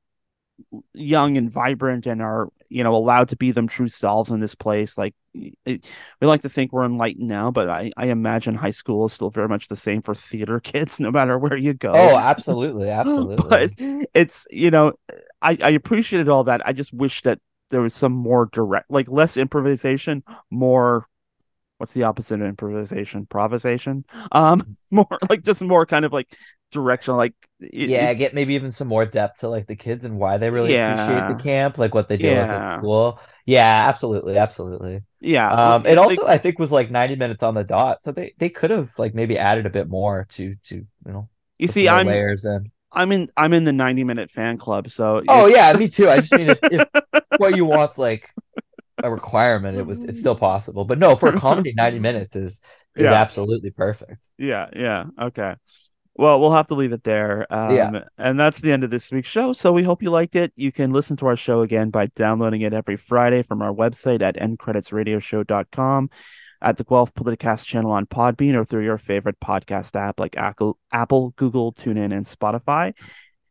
young 0.93 1.37
and 1.37 1.51
vibrant 1.51 2.05
and 2.05 2.21
are 2.21 2.49
you 2.69 2.83
know 2.83 2.95
allowed 2.95 3.29
to 3.29 3.35
be 3.35 3.51
them 3.51 3.67
true 3.67 3.87
selves 3.89 4.31
in 4.31 4.39
this 4.39 4.55
place 4.55 4.97
like 4.97 5.13
it, 5.33 5.83
we 6.19 6.27
like 6.27 6.41
to 6.41 6.49
think 6.49 6.71
we're 6.71 6.85
enlightened 6.85 7.27
now 7.27 7.51
but 7.51 7.69
I, 7.69 7.91
I 7.97 8.07
imagine 8.07 8.55
high 8.55 8.71
school 8.71 9.05
is 9.05 9.13
still 9.13 9.29
very 9.29 9.47
much 9.47 9.67
the 9.67 9.75
same 9.75 10.01
for 10.01 10.15
theater 10.15 10.59
kids 10.63 10.99
no 10.99 11.11
matter 11.11 11.37
where 11.37 11.57
you 11.57 11.73
go 11.73 11.93
Oh, 11.93 12.17
absolutely, 12.17 12.89
absolutely. 12.89 13.49
but 13.49 13.71
it's 14.13 14.45
you 14.51 14.71
know 14.71 14.93
I, 15.41 15.57
I 15.61 15.69
appreciated 15.71 16.29
all 16.29 16.43
that 16.45 16.61
i 16.65 16.73
just 16.73 16.93
wish 16.93 17.21
that 17.23 17.39
there 17.69 17.81
was 17.81 17.93
some 17.93 18.11
more 18.11 18.47
direct 18.51 18.91
like 18.91 19.07
less 19.09 19.37
improvisation 19.37 20.23
more 20.49 21.07
what's 21.81 21.95
the 21.95 22.03
opposite 22.03 22.41
of 22.41 22.47
improvisation 22.47 23.21
improvisation 23.21 24.05
um 24.33 24.77
more 24.91 25.19
like 25.29 25.43
just 25.43 25.63
more 25.63 25.85
kind 25.87 26.05
of 26.05 26.13
like 26.13 26.29
directional, 26.71 27.17
like 27.19 27.35
it- 27.59 27.83
yeah, 27.83 28.13
get 28.13 28.33
maybe 28.33 28.53
even 28.55 28.71
some 28.71 28.87
more 28.87 29.05
depth 29.05 29.39
to 29.39 29.49
like 29.49 29.67
the 29.67 29.75
kids 29.75 30.05
and 30.05 30.17
why 30.17 30.37
they 30.37 30.49
really 30.49 30.73
appreciate 30.73 31.27
the 31.27 31.35
camp, 31.35 31.77
like 31.77 31.93
what 31.95 32.07
they 32.09 32.17
with 32.31 32.51
Yeah. 32.51 32.51
at 32.51 32.69
school. 32.69 33.19
Yeah, 33.45 33.85
absolutely, 33.87 34.37
absolutely. 34.37 35.01
yeah 35.19 35.57
Um, 35.57 35.85
it 35.85 35.97
also 35.97 36.25
I 36.27 36.37
think 36.37 36.59
was 36.59 36.71
like 36.71 36.91
90 36.91 37.15
minutes 37.15 37.43
on 37.43 37.55
the 37.55 37.63
dot, 37.63 38.03
so 38.03 38.11
they 38.11 38.33
they 38.37 38.49
could 38.49 38.71
have 38.71 38.97
like 38.99 39.13
maybe 39.15 39.37
added 39.37 39.65
a 39.65 39.69
bit 39.69 39.89
more 39.89 40.25
to 40.31 40.55
to 40.65 40.75
you 40.75 40.87
know 41.05 41.29
you 41.59 41.67
see 41.67 41.87
i'm 41.89 42.05
layers 42.05 42.45
in. 42.45 42.71
i'm 42.93 43.11
in 43.11 43.29
i'm 43.37 43.53
in 43.53 43.65
the 43.65 43.73
90 43.73 44.05
minute 44.05 44.31
fan 44.31 44.57
club 44.57 44.89
so 44.91 45.21
Oh 45.27 45.45
yeah, 45.47 45.73
me 45.77 45.87
too. 45.87 46.09
I 46.09 46.19
just 46.19 46.33
mean 46.35 46.47
if, 46.47 46.59
if 46.69 46.85
what 47.37 47.53
you 47.55 47.65
want's 47.65 47.97
like 47.97 48.29
a 49.03 49.11
requirement, 49.11 49.77
it 49.77 49.85
was 49.85 50.01
it's 50.03 50.19
still 50.19 50.35
possible. 50.35 50.85
But 50.85 50.99
no, 50.99 51.15
for 51.15 51.29
a 51.29 51.37
comedy, 51.39 51.73
90 51.77 51.99
minutes 51.99 52.35
is 52.35 52.53
is 52.95 53.03
Yeah. 53.03 53.13
absolutely 53.13 53.71
perfect. 53.71 54.27
yeah 54.37 54.67
yeah 54.75 55.05
okay 55.21 55.55
Well, 56.15 56.41
we'll 56.41 56.53
have 56.53 56.67
to 56.67 56.75
leave 56.75 56.91
it 56.91 57.03
there. 57.05 57.47
Um, 57.49 57.75
Yeah. 57.75 57.91
And 58.17 58.37
that's 58.39 58.59
the 58.59 58.71
end 58.73 58.83
of 58.83 58.89
this 58.89 59.09
week's 59.11 59.29
show. 59.29 59.53
So 59.53 59.71
we 59.71 59.83
hope 59.83 60.03
you 60.03 60.09
liked 60.11 60.35
it. 60.35 60.51
You 60.57 60.71
can 60.73 60.91
listen 60.91 61.15
to 61.17 61.25
our 61.27 61.37
show 61.37 61.61
again 61.61 61.89
by 61.89 62.07
downloading 62.07 62.61
it 62.61 62.73
every 62.73 62.97
Friday 62.97 63.43
from 63.43 63.61
our 63.61 63.73
website 63.73 64.21
at 64.21 64.35
endcreditsradioshow.com, 64.35 66.09
at 66.61 66.75
the 66.77 66.83
Guelph 66.83 67.13
Politicast 67.13 67.65
channel 67.65 67.91
on 67.91 68.05
Podbean, 68.07 68.55
or 68.55 68.65
through 68.65 68.83
your 68.83 68.97
favorite 68.97 69.39
podcast 69.39 69.95
app 69.95 70.19
like 70.19 70.35
Apple, 70.37 70.77
Apple, 70.91 71.33
Google, 71.37 71.71
TuneIn, 71.73 72.13
and 72.15 72.25
Spotify. 72.25 72.93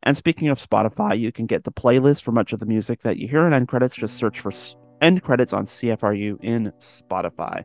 And 0.02 0.14
speaking 0.16 0.48
of 0.48 0.58
Spotify, 0.58 1.18
you 1.18 1.32
can 1.32 1.46
get 1.46 1.64
the 1.64 1.72
playlist 1.72 2.22
for 2.22 2.32
much 2.32 2.52
of 2.52 2.60
the 2.60 2.66
music 2.66 3.00
that 3.02 3.16
you 3.16 3.26
hear 3.26 3.46
in 3.46 3.54
End 3.54 3.68
Credits. 3.68 3.96
Just 3.96 4.16
search 4.16 4.38
for 4.38 4.50
End 5.00 5.22
Credits 5.22 5.52
on 5.52 5.64
CFRU 5.64 6.38
in 6.42 6.72
Spotify. 6.80 7.64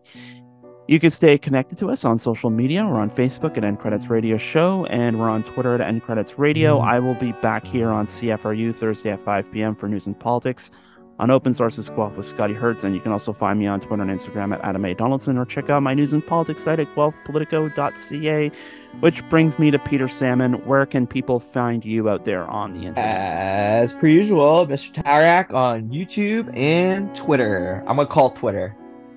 You 0.88 0.99
can 0.99 1.09
stay 1.09 1.38
connected 1.39 1.79
to 1.79 1.89
us 1.89 2.05
on 2.05 2.19
social 2.19 2.51
media. 2.51 2.86
We're 2.86 2.99
on 2.99 3.09
Facebook 3.09 3.57
at 3.57 3.63
End 3.63 3.79
Credits 3.79 4.07
Radio 4.07 4.38
Show, 4.38 4.86
and 4.86 5.19
we're 5.19 5.29
on 5.29 5.43
Twitter 5.43 5.73
at 5.73 5.81
End 5.81 6.03
Credits 6.03 6.38
Radio. 6.38 6.77
Mm-hmm. 6.77 6.88
I 6.88 6.99
will 6.99 7.15
be 7.15 7.31
back 7.33 7.65
here 7.65 7.89
on 7.89 8.05
CFRU 8.05 8.75
Thursday 8.75 9.09
at 9.09 9.23
5 9.23 9.51
p.m. 9.51 9.75
for 9.75 9.89
news 9.89 10.05
and 10.05 10.19
politics 10.19 10.69
on 11.20 11.32
Open 11.32 11.53
Sources 11.53 11.89
Guelph 11.89 12.16
with 12.18 12.26
Scotty 12.26 12.53
Hertz. 12.53 12.84
And 12.84 12.93
you 12.93 12.99
can 13.01 13.11
also 13.11 13.32
find 13.34 13.57
me 13.59 13.68
on 13.68 13.80
Twitter 13.80 14.03
and 14.03 14.11
Instagram 14.11 14.53
at 14.53 14.61
Adam 14.63 14.84
A. 14.86 14.93
Donaldson, 14.93 15.38
or 15.38 15.45
check 15.45 15.70
out 15.70 15.82
my 15.84 15.93
news 15.93 16.11
and 16.13 16.26
politics 16.26 16.63
site 16.63 16.80
at 16.80 16.88
guelphpolitico.ca. 16.95 18.51
Which 18.99 19.28
brings 19.30 19.57
me 19.59 19.72
to 19.72 19.80
Peter 19.80 20.07
Salmon. 20.07 20.53
Where 20.66 20.86
can 20.86 21.05
people 21.07 21.39
find 21.39 21.84
you 21.86 22.09
out 22.09 22.26
there 22.26 22.45
on 22.45 22.74
the 22.74 22.80
internet? 22.88 23.05
As 23.05 23.93
per 23.93 24.07
usual, 24.07 24.66
Mr. 24.68 25.03
Tarak 25.03 25.53
on 25.53 25.89
YouTube 25.89 26.55
and 26.55 27.13
Twitter. 27.16 27.84
I'm 27.88 27.97
gonna 27.97 28.07
call 28.07 28.30
Twitter. 28.32 28.76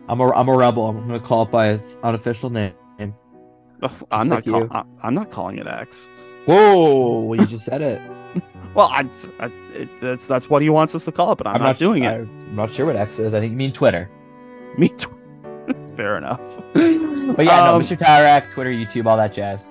I'm 0.08 0.20
a 0.20 0.30
I'm 0.32 0.48
a 0.48 0.56
rebel. 0.56 0.86
I'm 0.88 0.98
gonna 1.06 1.20
call 1.20 1.42
it 1.42 1.50
by 1.50 1.68
its 1.70 1.96
unofficial 2.02 2.50
name. 2.50 2.74
I'm 4.10 4.28
not. 4.28 4.44
like 4.44 4.44
Call- 4.46 4.66
I- 4.72 4.84
I'm 5.06 5.14
not 5.14 5.30
calling 5.30 5.58
it 5.58 5.66
X. 5.68 6.08
Whoa! 6.46 7.32
You 7.34 7.46
just 7.46 7.64
said 7.64 7.82
it. 7.82 8.02
Well, 8.74 8.88
I, 8.88 9.08
I 9.40 9.46
it, 9.74 9.88
that's 10.00 10.26
that's 10.26 10.48
what 10.50 10.62
he 10.62 10.68
wants 10.70 10.94
us 10.94 11.04
to 11.06 11.12
call 11.12 11.32
it, 11.32 11.36
but 11.38 11.46
I'm, 11.46 11.60
not, 11.60 11.76
sh- 11.76 11.80
doing 11.80 12.04
it. 12.04 12.08
I'm 12.12 12.54
not 12.56 12.72
sure 12.72 12.86
what 12.86 12.96
X 12.96 13.18
is. 13.18 13.34
I 13.34 13.40
think 13.40 13.52
you 13.52 13.56
mean 13.56 13.72
Twitter. 13.72 14.08
Me 14.78 14.88
too. 14.88 15.14
Fair 15.96 16.16
enough. 16.16 16.40
But 16.74 17.44
yeah, 17.44 17.64
no, 17.64 17.74
Um, 17.76 17.82
Mr. 17.82 17.96
Tarak, 17.98 18.52
Twitter, 18.52 18.70
YouTube, 18.70 19.06
all 19.06 19.16
that 19.16 19.32
jazz. 19.32 19.68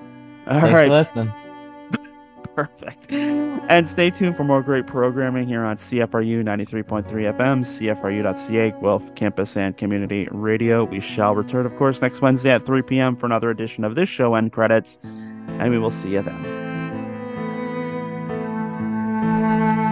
All 0.47 0.59
Thanks 0.59 0.73
right. 0.73 0.87
for 0.87 0.91
listening. 0.93 1.31
Perfect. 2.55 3.11
And 3.11 3.87
stay 3.87 4.09
tuned 4.09 4.35
for 4.35 4.43
more 4.43 4.61
great 4.63 4.87
programming 4.87 5.47
here 5.47 5.63
on 5.63 5.77
CFRU 5.77 6.43
93.3 6.43 7.05
FM, 7.05 7.61
CFRU.ca, 7.63 8.71
Guelph 8.81 9.15
Campus 9.15 9.55
and 9.57 9.77
Community 9.77 10.27
Radio. 10.31 10.83
We 10.83 10.99
shall 10.99 11.35
return, 11.35 11.65
of 11.65 11.75
course, 11.77 12.01
next 12.01 12.21
Wednesday 12.21 12.49
at 12.51 12.65
3 12.65 12.81
p.m. 12.81 13.15
for 13.15 13.25
another 13.27 13.49
edition 13.51 13.83
of 13.83 13.95
this 13.95 14.09
show 14.09 14.33
End 14.35 14.51
Credits, 14.53 14.97
and 15.03 15.69
we 15.71 15.77
will 15.77 15.91
see 15.91 16.09
you 16.09 16.21
then. 16.23 16.66
Thank 19.39 19.81
you. 19.81 19.86